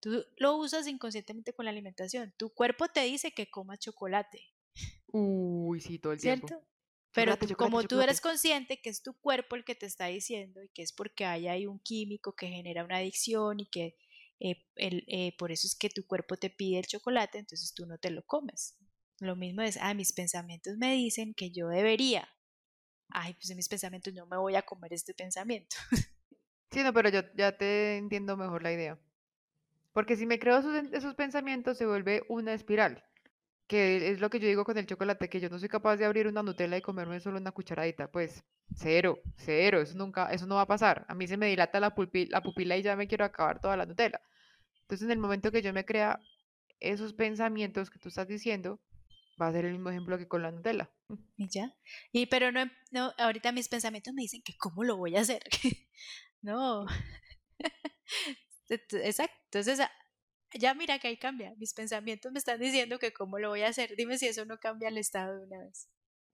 Tú 0.01 0.25
lo 0.37 0.57
usas 0.57 0.87
inconscientemente 0.87 1.53
con 1.53 1.65
la 1.65 1.71
alimentación. 1.71 2.35
Tu 2.37 2.51
cuerpo 2.51 2.89
te 2.89 3.03
dice 3.03 3.33
que 3.33 3.51
comas 3.51 3.79
chocolate, 3.79 4.43
Uy, 5.09 5.81
sí, 5.81 5.99
todo 5.99 6.13
el 6.13 6.21
tiempo. 6.21 6.47
¿cierto? 6.49 6.67
Pero 7.13 7.33
Chocolate, 7.33 7.41
tú- 7.47 7.53
chocolate, 7.53 7.71
como 7.73 7.89
tú 7.89 8.01
eres 8.01 8.21
consciente 8.21 8.81
que 8.83 8.91
es 8.91 9.03
tu 9.03 9.15
cuerpo 9.15 9.57
el 9.57 9.65
que 9.65 9.75
te 9.75 9.87
está 9.87 10.07
diciendo 10.07 10.63
y 10.63 10.69
que 10.69 10.83
es 10.83 10.93
porque 10.93 11.25
hay 11.25 11.49
ahí 11.49 11.67
un 11.67 11.79
químico 11.81 12.35
que 12.35 12.49
genera 12.49 12.85
una 12.85 12.99
adicción 12.99 13.61
y 13.61 13.67
que 13.67 13.97
eh, 14.39 14.57
el- 14.75 15.05
eh, 15.09 15.35
por 15.39 15.51
eso 15.51 15.67
es 15.67 15.75
que 15.75 15.89
tu 15.89 16.07
cuerpo 16.07 16.37
te 16.37 16.51
pide 16.51 16.79
el 16.81 16.87
chocolate, 16.87 17.39
entonces 17.39 17.73
tú 17.73 17.87
no 17.87 17.97
te 17.97 18.11
lo 18.11 18.23
comes. 18.27 18.77
Lo 19.19 19.35
mismo 19.35 19.63
es, 19.63 19.79
ah, 19.81 19.95
mis 19.95 20.13
pensamientos 20.13 20.77
me 20.77 20.93
dicen 20.93 21.33
que 21.33 21.51
yo 21.51 21.69
debería. 21.69 22.29
Ay, 23.09 23.33
pues 23.35 23.49
en 23.51 23.57
mis 23.57 23.69
pensamientos 23.69 24.13
no 24.13 24.27
me 24.27 24.37
voy 24.37 24.57
a 24.57 24.63
comer 24.63 24.93
este 24.93 25.15
pensamiento. 25.15 25.77
Sí, 26.71 26.83
no, 26.83 26.93
pero 26.93 27.09
yo 27.09 27.23
ya 27.35 27.57
te 27.57 27.97
entiendo 27.97 28.37
mejor 28.37 28.63
la 28.63 28.73
idea. 28.73 28.99
Porque 29.95 30.17
si 30.17 30.27
me 30.27 30.39
creo 30.39 30.59
esos, 30.59 30.93
esos 30.93 31.15
pensamientos, 31.15 31.79
se 31.79 31.87
vuelve 31.87 32.25
una 32.29 32.53
espiral. 32.53 33.03
Que 33.67 34.11
es 34.11 34.21
lo 34.21 34.31
que 34.31 34.39
yo 34.39 34.47
digo 34.47 34.65
con 34.65 34.79
el 34.79 34.87
chocolate, 34.87 35.29
que 35.29 35.41
yo 35.41 35.49
no 35.51 35.59
soy 35.59 35.69
capaz 35.69 35.97
de 35.97 36.05
abrir 36.05 36.29
una 36.29 36.43
Nutella 36.43 36.77
y 36.77 36.83
comerme 36.83 37.19
solo 37.21 37.39
una 37.39 37.51
cucharadita. 37.53 38.09
Pues 38.11 38.45
cero, 38.77 39.19
cero, 39.37 39.81
eso 39.81 39.97
nunca, 39.99 40.31
eso 40.33 40.47
no 40.47 40.55
va 40.57 40.63
a 40.63 40.67
pasar. 40.67 41.05
A 41.09 41.15
mí 41.15 41.27
se 41.27 41.37
me 41.37 41.49
dilata 41.49 41.81
la 41.81 41.95
pulpi- 41.95 42.29
la 42.31 42.43
pupila 42.43 42.77
y 42.77 42.83
ya 42.83 42.95
me 42.97 43.09
quiero 43.09 43.25
acabar 43.25 43.61
toda 43.61 43.77
la 43.77 43.87
Nutella. 43.87 44.21
Entonces, 44.83 45.07
en 45.07 45.13
el 45.13 45.19
momento 45.19 45.51
que 45.51 45.63
yo 45.63 45.73
me 45.73 45.85
crea 45.85 46.21
esos 46.81 47.13
pensamientos 47.15 47.91
que 47.91 47.99
tú 47.99 48.09
estás 48.09 48.29
diciendo, 48.29 48.81
va 49.41 49.49
a 49.49 49.53
ser 49.53 49.65
el 49.65 49.73
mismo 49.73 49.91
ejemplo 49.91 50.17
que 50.19 50.29
con 50.29 50.43
la 50.43 50.53
Nutella. 50.53 50.91
Y 51.37 51.49
ya. 51.49 51.75
Y 52.13 52.27
pero 52.27 52.53
no, 52.53 52.67
no, 52.93 53.13
ahorita 53.19 53.53
mis 53.53 53.69
pensamientos 53.69 54.15
me 54.15 54.23
dicen 54.23 54.43
que 54.45 54.57
cómo 54.57 54.85
lo 54.85 54.97
voy 54.97 55.17
a 55.17 55.21
hacer. 55.23 55.43
no. 56.43 56.87
Exacto. 58.69 59.35
Entonces, 59.47 59.81
ya 60.59 60.75
mira 60.75 60.99
que 60.99 61.09
ahí 61.09 61.17
cambia. 61.17 61.55
Mis 61.59 61.75
pensamientos 61.75 62.33
me 62.33 62.39
están 62.39 62.61
diciendo 62.61 62.99
que 62.99 63.13
cómo 63.13 63.39
lo 63.39 63.49
voy 63.51 63.63
a 63.63 63.69
hacer. 63.69 63.95
Dime 63.97 64.19
si 64.19 64.27
eso 64.29 64.45
no 64.45 64.59
cambia 64.59 64.89
el 64.89 64.99
estado 64.99 65.39
de 65.39 65.47
una 65.47 65.59
vez. 65.65 65.89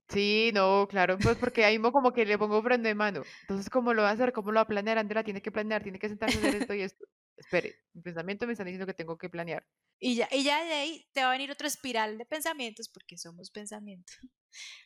Sí, 0.08 0.50
no, 0.52 0.86
claro, 0.90 1.16
pues 1.18 1.38
porque 1.38 1.64
ahí 1.64 1.74
mismo 1.78 1.90
como 1.92 2.12
que 2.12 2.26
le 2.26 2.36
pongo 2.36 2.62
freno 2.62 2.84
de 2.84 2.94
mano. 2.94 3.22
Entonces, 3.42 3.70
¿cómo 3.70 3.94
lo 3.94 4.02
va 4.02 4.10
a 4.10 4.12
hacer? 4.12 4.32
¿Cómo 4.32 4.50
lo 4.52 4.56
va 4.56 4.62
a 4.62 4.66
planear? 4.66 4.98
Andrea 4.98 5.24
tiene 5.24 5.40
que 5.40 5.50
planear, 5.50 5.82
tiene 5.82 5.98
que 5.98 6.08
sentarse 6.08 6.36
a 6.36 6.40
hacer 6.40 6.56
esto 6.62 6.74
y 6.74 6.82
esto. 6.82 7.06
Espere, 7.36 7.76
mi 7.94 8.02
pensamiento 8.02 8.46
me 8.46 8.52
están 8.52 8.66
diciendo 8.66 8.86
que 8.86 8.92
tengo 8.94 9.16
que 9.16 9.30
planear. 9.30 9.64
Y 9.98 10.16
ya, 10.16 10.28
y 10.30 10.42
ya 10.44 10.62
de 10.64 10.72
ahí 10.72 11.06
te 11.12 11.22
va 11.22 11.28
a 11.28 11.32
venir 11.32 11.50
otra 11.50 11.66
espiral 11.66 12.18
de 12.18 12.26
pensamientos, 12.26 12.88
porque 12.90 13.16
somos 13.16 13.50
pensamientos. 13.50 14.14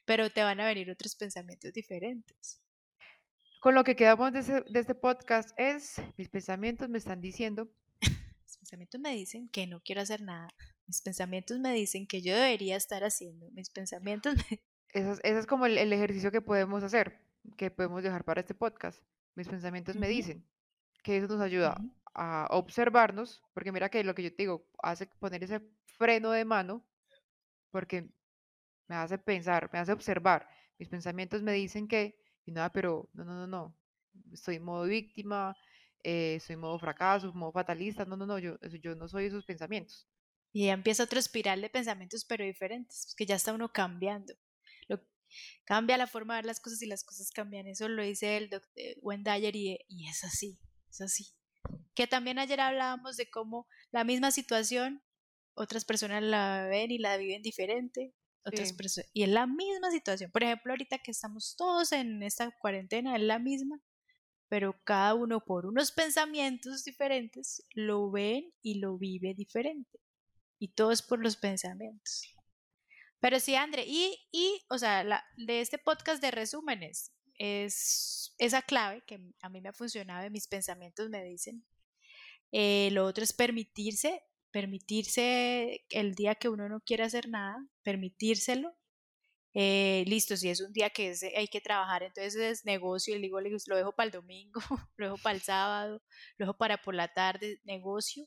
Pero 0.05 0.31
te 0.31 0.43
van 0.43 0.61
a 0.61 0.67
venir 0.67 0.91
otros 0.91 1.17
pensamientos 1.17 1.73
diferentes. 1.73 2.61
Con 3.61 3.75
lo 3.75 3.83
que 3.83 3.97
quedamos 3.97 4.33
de, 4.33 4.41
ese- 4.41 4.65
de 4.69 4.81
este 4.81 4.95
podcast 4.95 5.51
es, 5.59 5.97
mis 6.17 6.29
pensamientos 6.29 6.89
me 6.89 6.99
están 6.99 7.21
diciendo, 7.21 7.69
pensamientos 8.67 9.01
me 9.01 9.15
dicen 9.15 9.49
que 9.49 9.67
no 9.69 9.81
quiero 9.81 10.01
hacer 10.01 10.23
nada. 10.23 10.49
Mis 10.89 11.01
pensamientos 11.01 11.61
me 11.61 11.73
dicen 11.73 12.07
que 12.07 12.21
yo 12.21 12.35
debería 12.35 12.77
estar 12.77 13.05
haciendo. 13.05 13.49
Mis 13.53 13.71
pensamientos 13.71 14.35
me... 14.35 14.61
ese 14.89 15.21
es, 15.23 15.47
como 15.47 15.67
el, 15.67 15.79
el 15.79 15.93
ejercicio 15.93 16.33
que 16.33 16.41
podemos 16.41 16.83
hacer, 16.83 17.21
que 17.57 17.71
podemos 17.71 18.03
dejar 18.03 18.25
para 18.25 18.41
este 18.41 18.55
podcast. 18.55 19.01
Mis 19.37 19.47
pensamientos 19.47 19.95
me 19.95 20.09
dicen 20.09 20.45
que 21.05 21.17
eso 21.17 21.29
nos 21.29 21.41
ayuda 21.41 21.81
a 22.13 22.49
observarnos, 22.51 23.41
porque 23.55 23.71
mira 23.71 23.89
que 23.89 24.03
lo 24.03 24.17
que 24.17 24.25
yo 24.25 24.31
te 24.31 24.43
digo, 24.43 24.67
hace 24.83 25.07
poner 25.07 25.45
ese 25.45 25.61
freno 25.85 26.33
de 26.33 26.45
mano, 26.45 26.85
porque 27.71 28.09
me 28.89 28.97
hace 28.97 29.17
pensar, 29.17 29.71
me 29.73 29.79
hace 29.79 29.93
observar. 29.93 30.49
Mis 30.79 30.89
pensamientos 30.89 31.41
me 31.41 31.53
dicen 31.53 31.87
que, 31.87 32.19
y 32.45 32.51
nada, 32.51 32.73
pero 32.73 33.09
no, 33.13 33.25
no, 33.25 33.35
no, 33.35 33.47
no, 33.47 33.77
estoy 34.33 34.57
en 34.57 34.65
modo 34.65 34.87
víctima, 34.87 35.57
eh, 36.09 36.41
en 36.49 36.61
modo 36.61 36.79
fracaso, 36.79 37.33
modo 37.33 37.51
fatalista, 37.51 38.05
no, 38.05 38.17
no, 38.17 38.27
no, 38.27 38.39
yo, 38.39 38.57
yo 38.81 38.95
no 38.95 39.09
soy 39.09 39.25
esos 39.25 39.45
pensamientos. 39.45 40.07
Y 40.53 40.67
ya 40.67 40.73
empieza 40.73 41.03
otra 41.03 41.19
espiral 41.19 41.61
de 41.61 41.69
pensamientos, 41.69 42.25
pero 42.25 42.45
diferentes, 42.45 43.13
que 43.17 43.27
ya 43.27 43.35
está 43.35 43.53
uno 43.53 43.73
cambiando. 43.73 44.33
Lo, 44.87 45.01
cambia 45.65 45.99
la 45.99 46.07
forma 46.07 46.35
de 46.35 46.39
ver 46.39 46.47
las 46.47 46.61
cosas 46.61 46.81
y 46.81 46.87
las 46.87 47.03
cosas 47.03 47.33
cambian. 47.33 47.67
Eso 47.67 47.89
lo 47.89 48.05
dice 48.05 48.37
el 48.37 48.51
doctor 48.51 48.85
Wendayer 49.03 49.57
y, 49.57 49.79
y 49.89 50.09
es 50.09 50.23
así, 50.23 50.61
es 50.89 51.01
así. 51.01 51.27
Que 51.97 52.07
también 52.07 52.39
ayer 52.39 52.61
hablábamos 52.61 53.17
de 53.17 53.29
cómo 53.29 53.67
la 53.91 54.05
misma 54.05 54.31
situación, 54.31 55.03
otras 55.55 55.85
personas 55.85 56.23
la 56.23 56.69
ven 56.71 56.93
y 56.93 56.99
la 56.99 57.17
viven 57.17 57.43
diferente, 57.43 58.15
otras 58.45 58.73
personas, 58.75 59.11
y 59.13 59.25
es 59.25 59.29
la 59.29 59.49
misma 59.49 59.91
situación. 59.91 60.31
Por 60.31 60.45
ejemplo, 60.45 60.73
ahorita 60.73 60.99
que 60.99 61.11
estamos 61.11 61.57
todos 61.57 61.91
en 61.91 62.23
esta 62.23 62.49
cuarentena, 62.61 63.17
es 63.17 63.23
la 63.23 63.41
misma, 63.41 63.83
pero 64.49 64.81
cada 64.85 65.15
uno 65.15 65.45
por 65.45 65.67
unos 65.67 65.93
pensamientos 65.93 66.85
diferentes 66.85 67.63
lo 67.75 68.11
ven 68.11 68.53
y 68.63 68.79
lo 68.79 68.97
vive 68.99 69.35
diferente. 69.35 70.01
Y 70.59 70.69
todo 70.69 70.93
es 70.93 71.03
por 71.03 71.21
los 71.21 71.37
pensamientos. 71.37 72.23
Pero 73.21 73.41
sí, 73.41 73.55
André, 73.55 73.85
y, 73.87 74.17
y 74.33 74.65
o 74.71 74.79
sea, 74.79 75.05
la, 75.05 75.25
de 75.37 75.61
este 75.61 75.79
podcast 75.79 76.23
de 76.23 76.31
resúmenes, 76.31 77.13
es 77.39 78.35
esa 78.39 78.63
clave 78.63 79.03
que 79.07 79.21
a 79.43 79.49
mí 79.49 79.61
me 79.61 79.69
ha 79.69 79.73
funcionado 79.73 80.27
y 80.27 80.31
mis 80.31 80.49
pensamientos 80.49 81.11
me 81.11 81.25
dicen. 81.25 81.65
Eh, 82.53 82.91
lo 82.93 83.05
otro 83.05 83.25
es 83.25 83.33
permitirse, 83.33 84.23
permitirse 84.51 85.85
el 85.91 86.15
día 86.15 86.35
que 86.35 86.49
uno 86.49 86.69
no 86.69 86.81
quiere 86.81 87.05
hacer 87.05 87.29
nada, 87.29 87.57
permitírselo. 87.83 88.77
Eh, 89.59 90.05
listo, 90.07 90.37
si 90.37 90.51
es 90.51 90.61
un 90.61 90.71
día 90.75 90.91
que 90.91 91.15
hay 91.35 91.49
que 91.49 91.63
trabajar, 91.63 92.03
entonces 92.03 92.37
es 92.37 92.65
negocio, 92.67 93.17
y 93.17 93.23
digo, 93.23 93.41
lo 93.41 93.77
dejo 93.77 93.93
para 93.93 94.07
el 94.07 94.13
domingo, 94.13 94.61
lo 94.99 95.07
dejo 95.07 95.17
para 95.23 95.35
el 95.35 95.43
sábado, 95.43 96.03
lo 96.37 96.47
dejo 96.47 96.59
para 96.59 96.77
por 96.83 96.95
la 96.95 97.09
tarde, 97.15 97.61
negocio. 97.65 98.27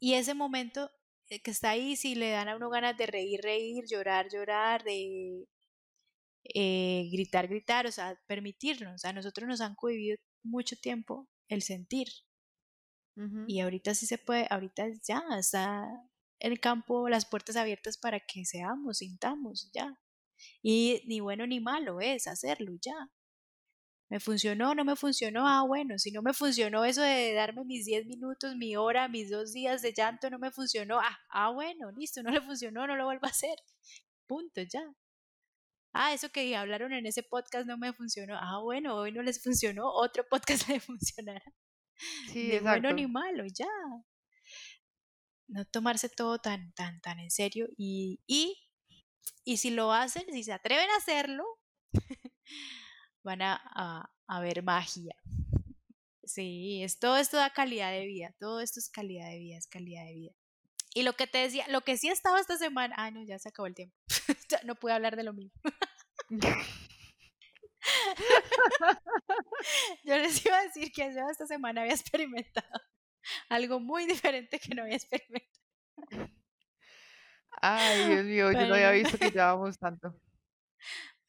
Y 0.00 0.14
ese 0.14 0.34
momento 0.34 0.90
eh, 1.28 1.40
que 1.42 1.52
está 1.52 1.70
ahí, 1.70 1.96
si 1.96 2.16
le 2.16 2.30
dan 2.30 2.48
a 2.48 2.56
uno 2.56 2.68
ganas 2.70 2.96
de 2.96 3.06
reír, 3.06 3.40
reír, 3.42 3.84
llorar, 3.88 4.28
llorar, 4.32 4.82
de 4.84 5.46
eh, 6.54 7.08
gritar, 7.12 7.48
gritar, 7.48 7.86
o 7.86 7.92
sea, 7.92 8.20
permitirnos. 8.26 9.04
A 9.04 9.12
nosotros 9.12 9.48
nos 9.48 9.60
han 9.60 9.76
cohibido 9.76 10.16
mucho 10.42 10.76
tiempo 10.76 11.28
el 11.48 11.62
sentir. 11.62 12.08
Y 13.46 13.60
ahorita 13.60 13.94
sí 13.94 14.06
se 14.06 14.18
puede, 14.18 14.46
ahorita 14.50 14.86
ya 15.06 15.22
está 15.38 15.86
el 16.40 16.58
campo, 16.58 17.08
las 17.08 17.26
puertas 17.26 17.56
abiertas 17.56 17.98
para 17.98 18.18
que 18.20 18.44
seamos, 18.46 18.98
sintamos, 18.98 19.70
ya. 19.74 19.94
Y 20.62 21.02
ni 21.06 21.20
bueno 21.20 21.46
ni 21.46 21.60
malo 21.60 22.00
es 22.00 22.26
hacerlo, 22.26 22.72
ya. 22.80 22.94
¿Me 24.08 24.20
funcionó? 24.20 24.74
¿No 24.74 24.84
me 24.84 24.96
funcionó? 24.96 25.46
Ah, 25.46 25.62
bueno, 25.66 25.98
si 25.98 26.10
no 26.10 26.22
me 26.22 26.34
funcionó 26.34 26.84
eso 26.84 27.02
de 27.02 27.32
darme 27.32 27.64
mis 27.64 27.86
10 27.86 28.06
minutos, 28.06 28.56
mi 28.56 28.76
hora, 28.76 29.08
mis 29.08 29.30
dos 29.30 29.52
días 29.52 29.82
de 29.82 29.92
llanto, 29.92 30.30
no 30.30 30.38
me 30.38 30.50
funcionó. 30.50 31.00
Ah, 31.00 31.18
ah, 31.30 31.50
bueno, 31.50 31.92
listo, 31.92 32.22
no 32.24 32.30
le 32.30 32.40
funcionó, 32.40 32.86
no 32.86 32.96
lo 32.96 33.04
vuelvo 33.04 33.26
a 33.26 33.30
hacer. 33.30 33.56
Punto, 34.26 34.62
ya 34.62 34.82
ah, 35.92 36.12
eso 36.14 36.30
que 36.30 36.56
hablaron 36.56 36.92
en 36.92 37.06
ese 37.06 37.22
podcast 37.22 37.66
no 37.66 37.78
me 37.78 37.92
funcionó. 37.92 38.36
Ah, 38.38 38.60
bueno, 38.62 38.96
hoy 38.96 39.12
no 39.12 39.22
les 39.22 39.42
funcionó, 39.42 39.90
otro 39.92 40.24
podcast 40.28 40.68
le 40.68 40.80
funcionará. 40.80 41.42
Sí, 42.32 42.48
Ni 42.52 42.58
bueno 42.60 42.92
ni 42.92 43.06
malo, 43.06 43.44
ya. 43.46 43.66
No 45.48 45.64
tomarse 45.66 46.08
todo 46.08 46.38
tan, 46.38 46.72
tan, 46.72 47.00
tan 47.00 47.18
en 47.18 47.30
serio. 47.30 47.68
Y, 47.76 48.20
y, 48.26 48.56
y 49.44 49.56
si 49.58 49.70
lo 49.70 49.92
hacen, 49.92 50.24
si 50.32 50.44
se 50.44 50.52
atreven 50.52 50.88
a 50.90 50.96
hacerlo, 50.96 51.44
van 53.22 53.42
a, 53.42 54.10
a, 54.26 54.40
ver 54.40 54.62
magia. 54.62 55.14
Sí, 56.24 56.82
es, 56.82 56.98
todo 56.98 57.16
esto 57.16 57.36
da 57.36 57.50
calidad 57.50 57.90
de 57.90 58.06
vida, 58.06 58.34
todo 58.38 58.60
esto 58.60 58.78
es 58.78 58.88
calidad 58.88 59.28
de 59.28 59.38
vida, 59.38 59.58
es 59.58 59.66
calidad 59.66 60.04
de 60.04 60.14
vida. 60.14 60.32
Y 60.94 61.02
lo 61.02 61.14
que 61.14 61.26
te 61.26 61.38
decía, 61.38 61.66
lo 61.68 61.82
que 61.82 61.96
sí 61.96 62.08
ha 62.08 62.12
estado 62.12 62.36
esta 62.36 62.56
semana, 62.56 62.94
ay 62.98 63.12
no, 63.12 63.24
ya 63.24 63.38
se 63.38 63.48
acabó 63.48 63.66
el 63.66 63.74
tiempo, 63.74 63.96
no 64.64 64.74
pude 64.74 64.92
hablar 64.92 65.16
de 65.16 65.24
lo 65.24 65.32
mismo. 65.32 65.60
Yo 70.04 70.16
les 70.16 70.44
iba 70.44 70.58
a 70.58 70.62
decir 70.62 70.92
que 70.92 71.12
yo 71.14 71.28
esta 71.30 71.46
semana 71.46 71.82
había 71.82 71.94
experimentado 71.94 72.80
algo 73.48 73.80
muy 73.80 74.06
diferente 74.06 74.58
que 74.58 74.74
no 74.74 74.82
había 74.82 74.96
experimentado. 74.96 75.50
Ay, 77.62 78.08
Dios 78.08 78.24
mío, 78.24 78.52
yo 78.52 78.66
no 78.66 78.74
había 78.74 78.90
visto 78.92 79.18
que 79.18 79.30
llevábamos 79.30 79.78
tanto. 79.78 80.14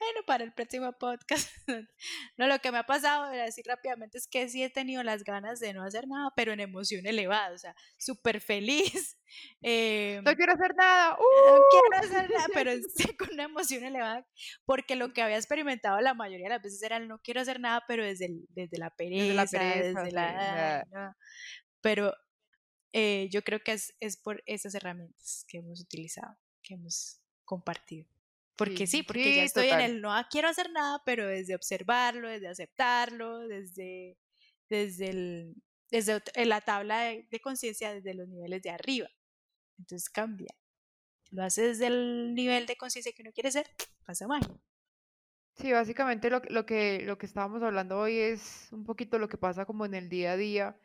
Bueno, 0.02 0.22
para 0.26 0.44
el 0.44 0.52
próximo 0.52 0.92
podcast. 0.94 1.48
No, 2.38 2.48
lo 2.48 2.58
que 2.58 2.72
me 2.72 2.80
ha 2.80 2.84
pasado, 2.84 3.30
voy 3.30 3.38
a 3.38 3.44
decir 3.44 3.66
rápidamente, 3.68 4.18
es 4.18 4.28
que 4.28 4.50
sí 4.50 4.64
he 4.64 4.72
tenido 4.72 5.04
las 5.04 5.24
ganas 5.24 5.60
de 5.60 5.74
no 5.74 5.84
hacer 5.84 6.08
nada, 6.08 6.34
pero 6.36 6.52
en 6.54 6.60
emoción 6.60 7.06
elevada, 7.06 7.54
o 7.54 7.58
sea, 7.60 7.76
súper 7.98 8.42
feliz. 8.42 9.20
Em, 9.62 10.24
no 10.24 10.36
quiero 10.36 10.54
hacer 10.54 10.76
nada. 10.76 11.12
No 11.12 11.60
quiero 11.70 12.04
hacer 12.04 12.30
nada, 12.32 12.48
pero 12.54 12.72
sí 12.96 13.16
con 13.16 13.30
una 13.32 13.44
emoción 13.44 13.84
elevada, 13.84 14.28
porque 14.66 14.96
lo 14.96 15.14
que 15.14 15.22
había 15.22 15.38
experimentado 15.38 16.02
la 16.02 16.16
mayoría 16.16 16.48
de 16.48 16.56
las 16.56 16.64
veces 16.64 16.82
era 16.82 16.98
el 16.98 17.08
no 17.08 17.22
quiero 17.22 17.40
hacer 17.40 17.60
nada, 17.60 17.84
pero 17.88 18.04
desde, 18.04 18.30
desde 18.50 18.78
la 18.80 18.90
pereza, 18.90 19.60
desde 19.60 20.12
la... 20.12 21.16
pero 21.80 22.14
eh, 22.94 23.30
yo 23.32 23.44
creo 23.44 23.60
que 23.64 23.74
es, 23.74 23.96
es 24.00 24.18
por 24.18 24.44
esas 24.46 24.76
herramientas 24.76 25.46
que 25.48 25.60
hemos 25.60 25.80
utilizado, 25.82 26.38
que 26.62 26.74
hemos 26.74 27.22
compartido. 27.46 28.08
Porque 28.58 28.86
sí, 28.86 29.02
porque 29.02 29.36
ya 29.36 29.44
estoy 29.44 29.70
en 29.70 29.80
el 29.80 30.02
no 30.02 30.14
quiero 30.30 30.48
hacer 30.48 30.72
nada, 30.72 31.02
pero 31.06 31.26
desde 31.26 31.56
observarlo, 31.56 32.30
desde 32.30 32.48
aceptarlo, 32.48 33.40
desde, 33.48 34.18
desde, 34.70 35.10
el, 35.10 35.56
desde 35.90 36.22
la 36.46 36.62
tabla 36.62 37.00
de, 37.02 37.40
conciencia, 37.42 37.94
desde 37.94 38.14
los 38.14 38.28
niveles 38.28 38.62
de 38.62 38.70
arriba. 38.70 39.10
Entonces 39.80 40.10
cambia. 40.10 40.54
Lo 41.32 41.44
hace 41.44 41.70
desde 41.70 41.88
el 41.88 42.36
nivel 42.36 42.68
de 42.68 42.76
conciencia 42.76 43.14
que 43.14 43.24
uno 43.24 43.32
quiere 43.32 43.52
ser, 43.52 43.68
pasa 44.06 44.28
mal. 44.28 44.42
Sí, 45.56 45.72
básicamente 45.72 46.30
lo, 46.30 46.42
lo, 46.50 46.66
que, 46.66 47.02
lo 47.04 47.18
que 47.18 47.26
estábamos 47.26 47.64
hablando 47.64 47.98
hoy 47.98 48.18
es 48.18 48.68
un 48.72 48.84
poquito 48.84 49.18
lo 49.18 49.28
que 49.28 49.38
pasa 49.38 49.66
como 49.66 49.86
en 49.86 49.96
el 49.96 50.08
día 50.08 50.34
a 50.34 50.38
día 50.38 50.78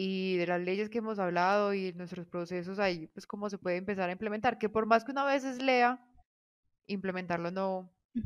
y 0.00 0.36
de 0.36 0.46
las 0.46 0.60
leyes 0.60 0.88
que 0.88 0.98
hemos 0.98 1.18
hablado 1.18 1.74
y 1.74 1.92
nuestros 1.94 2.24
procesos 2.24 2.78
ahí, 2.78 3.08
pues 3.08 3.26
cómo 3.26 3.50
se 3.50 3.58
puede 3.58 3.78
empezar 3.78 4.08
a 4.08 4.12
implementar, 4.12 4.56
que 4.56 4.68
por 4.68 4.86
más 4.86 5.04
que 5.04 5.10
una 5.10 5.24
vez 5.24 5.42
lea, 5.60 5.98
implementarlo 6.86 7.50
no, 7.50 7.92
mm. 8.14 8.20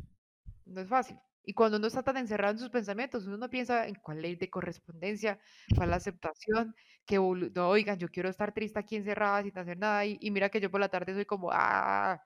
no 0.67 0.81
es 0.81 0.87
fácil. 0.87 1.17
Y 1.43 1.55
cuando 1.55 1.77
uno 1.77 1.87
está 1.87 2.03
tan 2.03 2.17
encerrado 2.17 2.51
en 2.53 2.59
sus 2.59 2.69
pensamientos, 2.69 3.25
uno 3.25 3.37
no 3.37 3.49
piensa 3.49 3.87
en 3.87 3.95
cuál 3.95 4.21
ley 4.21 4.35
de 4.35 4.51
correspondencia, 4.51 5.39
cuál 5.75 5.89
la 5.89 5.95
aceptación, 5.95 6.75
que 7.07 7.15
no, 7.17 7.69
oigan, 7.69 7.97
yo 7.97 8.07
quiero 8.07 8.29
estar 8.29 8.53
triste 8.53 8.77
aquí 8.77 8.95
encerrada 8.95 9.41
sin 9.41 9.57
hacer 9.57 9.79
nada, 9.79 10.05
y, 10.05 10.29
mira 10.29 10.49
que 10.49 10.61
yo 10.61 10.69
por 10.69 10.79
la 10.79 10.89
tarde 10.89 11.15
soy 11.15 11.25
como, 11.25 11.49
ah, 11.51 12.21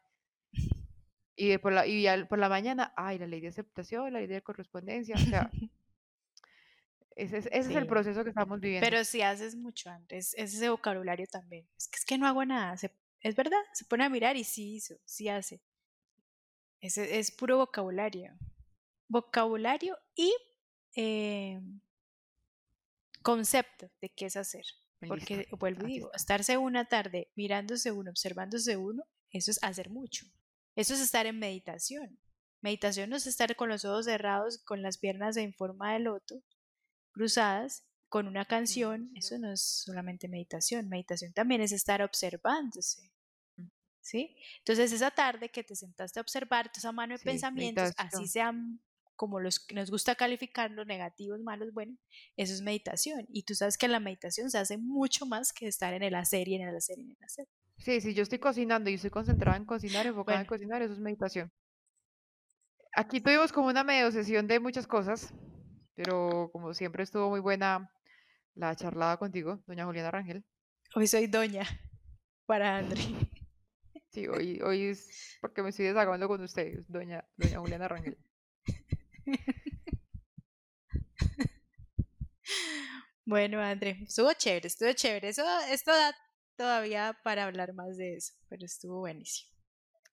y 1.37 1.57
por 1.59 1.71
la, 1.71 1.87
y 1.87 2.05
por 2.25 2.37
la 2.37 2.49
mañana, 2.49 2.91
ay, 2.97 3.17
la 3.17 3.27
ley 3.27 3.39
de 3.39 3.47
aceptación, 3.47 4.11
la 4.11 4.19
ley 4.19 4.27
de 4.27 4.41
correspondencia, 4.41 5.15
o 5.15 5.19
sea, 5.19 5.49
ese, 7.17 7.37
es, 7.39 7.45
ese 7.47 7.71
es 7.71 7.75
el 7.75 7.87
proceso 7.87 8.23
que 8.23 8.29
estamos 8.29 8.59
viviendo. 8.59 8.85
Pero 8.85 9.03
si 9.03 9.21
haces 9.21 9.55
mucho 9.55 9.89
antes, 9.89 10.33
es 10.35 10.53
ese 10.53 10.69
vocabulario 10.69 11.25
también, 11.27 11.67
es 11.75 11.87
que, 11.87 11.97
es 11.97 12.05
que 12.05 12.17
no 12.17 12.27
hago 12.27 12.45
nada, 12.45 12.75
es 13.21 13.35
verdad, 13.35 13.59
se 13.73 13.85
pone 13.85 14.03
a 14.03 14.09
mirar 14.09 14.37
y 14.37 14.43
sí 14.43 14.75
hizo, 14.75 14.95
sí 15.03 15.27
hace. 15.27 15.61
Es, 16.79 16.97
es 16.97 17.31
puro 17.31 17.57
vocabulario. 17.57 18.37
Vocabulario 19.07 19.97
y 20.15 20.33
eh, 20.95 21.59
concepto 23.23 23.89
de 23.99 24.09
qué 24.09 24.27
es 24.27 24.37
hacer. 24.37 24.63
Porque, 25.07 25.47
vuelvo 25.59 25.87
y 25.87 25.93
digo, 25.93 26.11
estarse 26.13 26.57
una 26.57 26.85
tarde 26.85 27.31
mirándose 27.35 27.91
uno, 27.91 28.09
observándose 28.09 28.77
uno, 28.77 29.03
eso 29.31 29.51
es 29.51 29.63
hacer 29.63 29.89
mucho. 29.89 30.25
Eso 30.75 30.93
es 30.93 31.01
estar 31.01 31.25
en 31.25 31.39
meditación. 31.39 32.19
Meditación 32.61 33.09
no 33.09 33.15
es 33.15 33.27
estar 33.27 33.55
con 33.55 33.69
los 33.69 33.85
ojos 33.85 34.05
cerrados, 34.05 34.59
con 34.63 34.81
las 34.81 34.97
piernas 34.97 35.37
en 35.37 35.53
forma 35.53 35.93
de 35.93 35.99
loto, 35.99 36.41
cruzadas, 37.17 37.83
con 38.09 38.27
una 38.27 38.45
canción. 38.45 39.11
Eso 39.15 39.37
no 39.37 39.51
es 39.51 39.61
solamente 39.61 40.27
meditación. 40.27 40.87
Meditación 40.87 41.33
también 41.33 41.61
es 41.61 41.71
estar 41.71 42.01
observándose. 42.01 43.11
¿sí? 44.01 44.35
Entonces 44.59 44.91
esa 44.91 45.11
tarde 45.11 45.49
que 45.49 45.63
te 45.63 45.75
sentaste 45.75 46.19
a 46.19 46.21
observar 46.21 46.71
esa 46.73 46.91
mano 46.91 47.17
de 47.17 47.23
pensamientos, 47.23 47.91
así 47.97 48.27
sean 48.27 48.79
como 49.15 49.39
los 49.39 49.59
que 49.59 49.73
nos 49.73 49.89
gusta 49.89 50.15
calificar 50.15 50.69
los 50.71 50.85
negativos, 50.85 51.41
malos, 51.41 51.73
bueno, 51.73 51.97
eso 52.37 52.53
es 52.53 52.61
meditación. 52.61 53.25
Y 53.29 53.43
tú 53.43 53.55
sabes 53.55 53.77
que 53.77 53.87
la 53.87 53.99
meditación 53.99 54.49
se 54.51 54.59
hace 54.59 54.77
mucho 54.77 55.25
más 55.25 55.51
que 55.51 55.67
estar 55.67 55.93
en 55.93 56.03
el 56.03 56.15
hacer 56.15 56.47
y 56.47 56.55
en 56.55 56.67
el 56.67 56.75
hacer 56.75 56.99
y 56.99 57.01
en 57.01 57.11
el 57.11 57.23
hacer. 57.23 57.47
Sí, 57.79 57.99
si 57.99 58.13
yo 58.13 58.23
estoy 58.23 58.39
cocinando 58.39 58.89
y 58.89 58.93
estoy 58.93 59.09
concentrada 59.09 59.57
en 59.57 59.65
cocinar, 59.65 60.05
enfocada 60.07 60.39
en 60.39 60.45
cocinar, 60.45 60.81
eso 60.81 60.93
es 60.93 60.99
meditación. 60.99 61.51
Aquí 62.93 63.19
tuvimos 63.19 63.51
como 63.51 63.67
una 63.67 63.83
medio 63.83 64.11
sesión 64.11 64.47
de 64.47 64.59
muchas 64.59 64.87
cosas, 64.87 65.33
pero 65.97 66.49
como 66.53 66.75
siempre 66.75 67.03
estuvo 67.03 67.27
muy 67.29 67.39
buena 67.39 67.91
la 68.53 68.75
charlada 68.75 69.17
contigo, 69.17 69.63
doña 69.65 69.85
Juliana 69.85 70.11
Rangel. 70.11 70.45
Hoy 70.93 71.07
soy 71.07 71.25
doña 71.25 71.63
para 72.45 72.77
André. 72.77 73.01
Sí, 74.11 74.27
hoy, 74.27 74.61
hoy 74.61 74.83
es 74.89 75.37
porque 75.41 75.63
me 75.63 75.69
estoy 75.69 75.85
desagando 75.87 76.27
con 76.27 76.41
ustedes, 76.41 76.87
doña, 76.87 77.25
doña 77.35 77.59
Juliana 77.59 77.87
Rangel. 77.87 78.17
Bueno, 83.29 83.59
André, 83.61 83.97
estuvo 84.07 84.31
chévere, 84.31 84.67
estuvo 84.67 84.89
chévere. 84.93 85.27
Eso, 85.27 85.43
esto 85.69 85.91
da 85.91 86.15
todavía 86.55 87.19
para 87.25 87.43
hablar 87.43 87.73
más 87.73 87.97
de 87.97 88.15
eso, 88.15 88.33
pero 88.47 88.63
estuvo 88.63 88.99
buenísimo. 88.99 89.51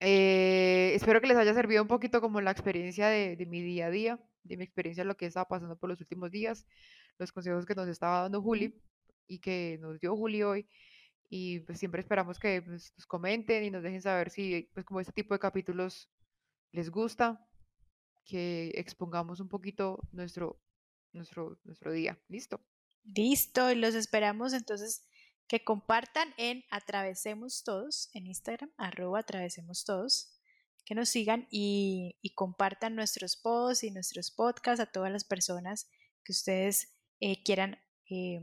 Eh, 0.01 0.91
espero 0.97 1.21
que 1.21 1.29
les 1.29 1.37
haya 1.37 1.55
servido 1.55 1.81
un 1.81 1.87
poquito 1.87 2.21
como 2.21 2.41
la 2.41 2.51
experiencia 2.51 3.07
de, 3.07 3.37
de 3.37 3.47
mi 3.47 3.63
día 3.63 3.87
a 3.87 3.91
día, 3.91 4.19
de 4.45 4.57
mi 4.57 4.65
experiencia, 4.65 5.05
lo 5.05 5.17
que 5.17 5.27
estaba 5.27 5.49
pasando 5.49 5.77
por 5.77 5.91
los 5.91 6.01
últimos 6.01 6.31
días, 6.31 6.67
los 7.19 7.33
consejos 7.33 7.67
que 7.67 7.75
nos 7.75 7.89
estaba 7.89 8.23
dando 8.23 8.43
Juli 8.43 8.81
y 9.27 9.39
que 9.41 9.79
nos 9.81 9.99
dio 10.01 10.17
Juli 10.17 10.43
hoy. 10.43 10.69
Y 11.29 11.61
pues 11.61 11.79
siempre 11.79 12.01
esperamos 12.01 12.39
que 12.39 12.63
pues, 12.63 12.93
nos 12.97 13.07
comenten 13.07 13.65
y 13.65 13.71
nos 13.71 13.83
dejen 13.83 14.03
saber 14.03 14.31
si 14.31 14.71
pues 14.75 14.87
como 14.87 15.01
este 15.01 15.13
tipo 15.13 15.35
de 15.35 15.41
capítulos 15.41 16.11
les 16.71 16.91
gusta, 16.91 17.45
que 18.25 18.73
expongamos 18.75 19.41
un 19.41 19.49
poquito 19.49 20.01
nuestro, 20.13 20.61
nuestro, 21.13 21.59
nuestro 21.65 21.93
día. 21.93 22.19
¿Listo? 22.29 22.61
Listo, 23.05 23.71
y 23.71 23.75
los 23.75 23.95
esperamos 23.95 24.53
entonces 24.53 25.07
que 25.47 25.63
compartan 25.63 26.33
en 26.39 26.65
Atravesemos 26.71 27.63
Todos, 27.65 28.11
en 28.15 28.27
Instagram, 28.27 28.71
arroba 28.77 29.21
Atravesemos 29.21 29.85
Todos, 29.85 30.41
que 30.85 30.95
nos 30.95 31.09
sigan 31.09 31.47
y, 31.51 32.19
y 32.23 32.35
compartan 32.35 32.95
nuestros 32.95 33.37
posts 33.37 33.85
y 33.85 33.91
nuestros 33.91 34.31
podcasts 34.31 34.81
a 34.81 34.91
todas 34.91 35.11
las 35.11 35.25
personas 35.25 35.89
que 36.25 36.33
ustedes 36.33 36.95
eh, 37.21 37.43
quieran 37.43 37.79
eh, 38.11 38.41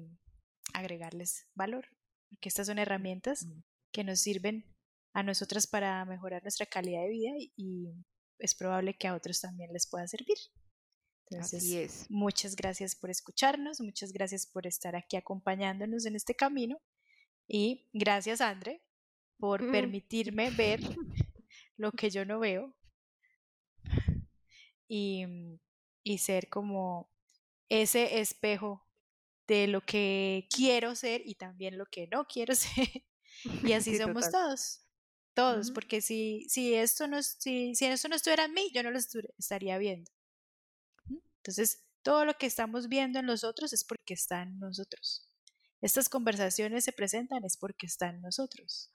agregarles 0.74 1.48
valor, 1.56 1.86
porque 2.30 2.50
estas 2.50 2.68
son 2.68 2.80
herramientas 2.80 3.48
que 3.92 4.04
nos 4.04 4.20
sirven 4.22 4.66
a 5.14 5.24
nosotras 5.24 5.68
para 5.68 6.04
mejorar 6.06 6.42
nuestra 6.42 6.66
calidad 6.66 7.02
de 7.04 7.10
vida 7.10 7.32
y, 7.56 7.94
es 8.40 8.56
probable 8.56 8.96
que 8.98 9.08
a 9.08 9.14
otros 9.14 9.40
también 9.40 9.72
les 9.72 9.88
pueda 9.88 10.08
servir. 10.08 10.38
Entonces, 11.30 11.62
Así 11.62 11.78
es. 11.78 12.06
muchas 12.10 12.56
gracias 12.56 12.96
por 12.96 13.12
escucharnos, 13.12 13.80
muchas 13.82 14.12
gracias 14.12 14.48
por 14.48 14.66
estar 14.66 14.96
aquí 14.96 15.16
acompañándonos 15.16 16.08
en 16.08 16.16
este 16.16 16.34
camino 16.34 16.82
y 17.48 17.88
gracias, 17.94 18.42
André, 18.42 18.82
por 19.38 19.62
Mm. 19.62 19.72
permitirme 19.72 20.50
ver 20.50 20.80
lo 21.82 21.92
que 21.92 22.10
yo 22.10 22.26
no 22.26 22.40
veo 22.40 22.76
y, 24.88 25.26
y 26.04 26.18
ser 26.20 26.50
como 26.50 27.10
ese 27.70 28.20
espejo 28.20 28.86
de 29.48 29.68
lo 29.68 29.82
que 29.82 30.48
quiero 30.54 30.96
ser 30.96 31.22
y 31.26 31.36
también 31.36 31.78
lo 31.78 31.86
que 31.86 32.08
no 32.08 32.26
quiero 32.26 32.56
ser. 32.56 32.88
Y 33.64 33.74
así 33.74 33.92
Sí, 33.92 33.98
somos 33.98 34.26
total. 34.26 34.32
todos, 34.32 34.82
todos, 35.34 35.72
porque 35.72 36.02
si, 36.02 36.46
si, 36.50 36.74
esto 36.76 37.08
no, 37.08 37.24
si, 37.24 37.74
si 37.76 37.86
esto 37.86 38.10
no 38.10 38.16
estuviera 38.16 38.46
en 38.46 38.54
mí, 38.54 38.70
yo 38.74 38.84
no 38.84 38.92
lo 38.92 39.00
estaría 39.00 39.78
viendo. 39.78 40.12
¿Mm? 41.06 41.18
Entonces, 41.38 41.86
todo 42.04 42.26
lo 42.26 42.34
que 42.38 42.46
estamos 42.46 42.88
viendo 42.90 43.20
en 43.20 43.26
los 43.26 43.44
otros 43.44 43.74
es 43.74 43.84
porque 43.86 44.14
está 44.14 44.44
en 44.44 44.60
nosotros. 44.60 45.28
Estas 45.82 46.10
conversaciones 46.10 46.84
se 46.84 46.92
presentan 46.92 47.44
es 47.46 47.58
porque 47.58 47.88
están 47.88 48.16
en 48.16 48.22
nosotros. 48.22 48.92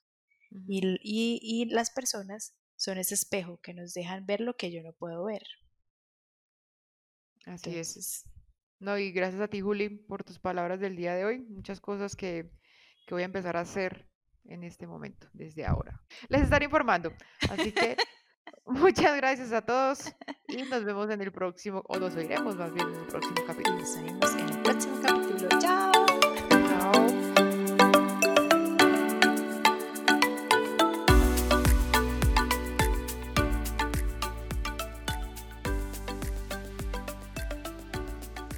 Y, 0.67 0.79
y, 1.01 1.39
y 1.41 1.65
las 1.65 1.89
personas 1.91 2.55
son 2.77 2.97
ese 2.97 3.15
espejo 3.15 3.59
que 3.59 3.73
nos 3.73 3.93
dejan 3.93 4.25
ver 4.25 4.39
lo 4.39 4.55
que 4.55 4.71
yo 4.71 4.81
no 4.83 4.93
puedo 4.93 5.25
ver. 5.25 5.43
Así 7.45 7.77
es. 7.77 8.25
No, 8.79 8.97
y 8.97 9.11
gracias 9.11 9.41
a 9.41 9.47
ti, 9.47 9.61
Juli, 9.61 9.89
por 9.89 10.23
tus 10.23 10.39
palabras 10.39 10.79
del 10.79 10.95
día 10.95 11.15
de 11.15 11.25
hoy. 11.25 11.39
Muchas 11.39 11.81
cosas 11.81 12.15
que, 12.15 12.51
que 13.07 13.15
voy 13.15 13.23
a 13.23 13.25
empezar 13.25 13.57
a 13.57 13.61
hacer 13.61 14.07
en 14.45 14.63
este 14.63 14.85
momento, 14.85 15.27
desde 15.33 15.65
ahora. 15.65 16.01
Les 16.29 16.43
estaré 16.43 16.65
informando. 16.65 17.11
Así 17.49 17.71
que 17.71 17.97
muchas 18.65 19.17
gracias 19.17 19.51
a 19.51 19.63
todos 19.63 20.13
y 20.47 20.61
nos 20.63 20.83
vemos 20.83 21.09
en 21.09 21.21
el 21.21 21.31
próximo, 21.31 21.83
o 21.87 21.97
nos 21.97 22.15
oiremos 22.15 22.55
más 22.55 22.71
bien 22.73 22.87
en 22.87 22.95
el 22.95 23.07
próximo 23.07 23.35
capítulo. 23.45 23.77
nos 23.77 23.95
vemos 23.95 24.35
en 24.35 24.49
el 24.49 24.61
próximo 24.61 25.01
capítulo. 25.01 25.49
¡Chao! 25.59 25.96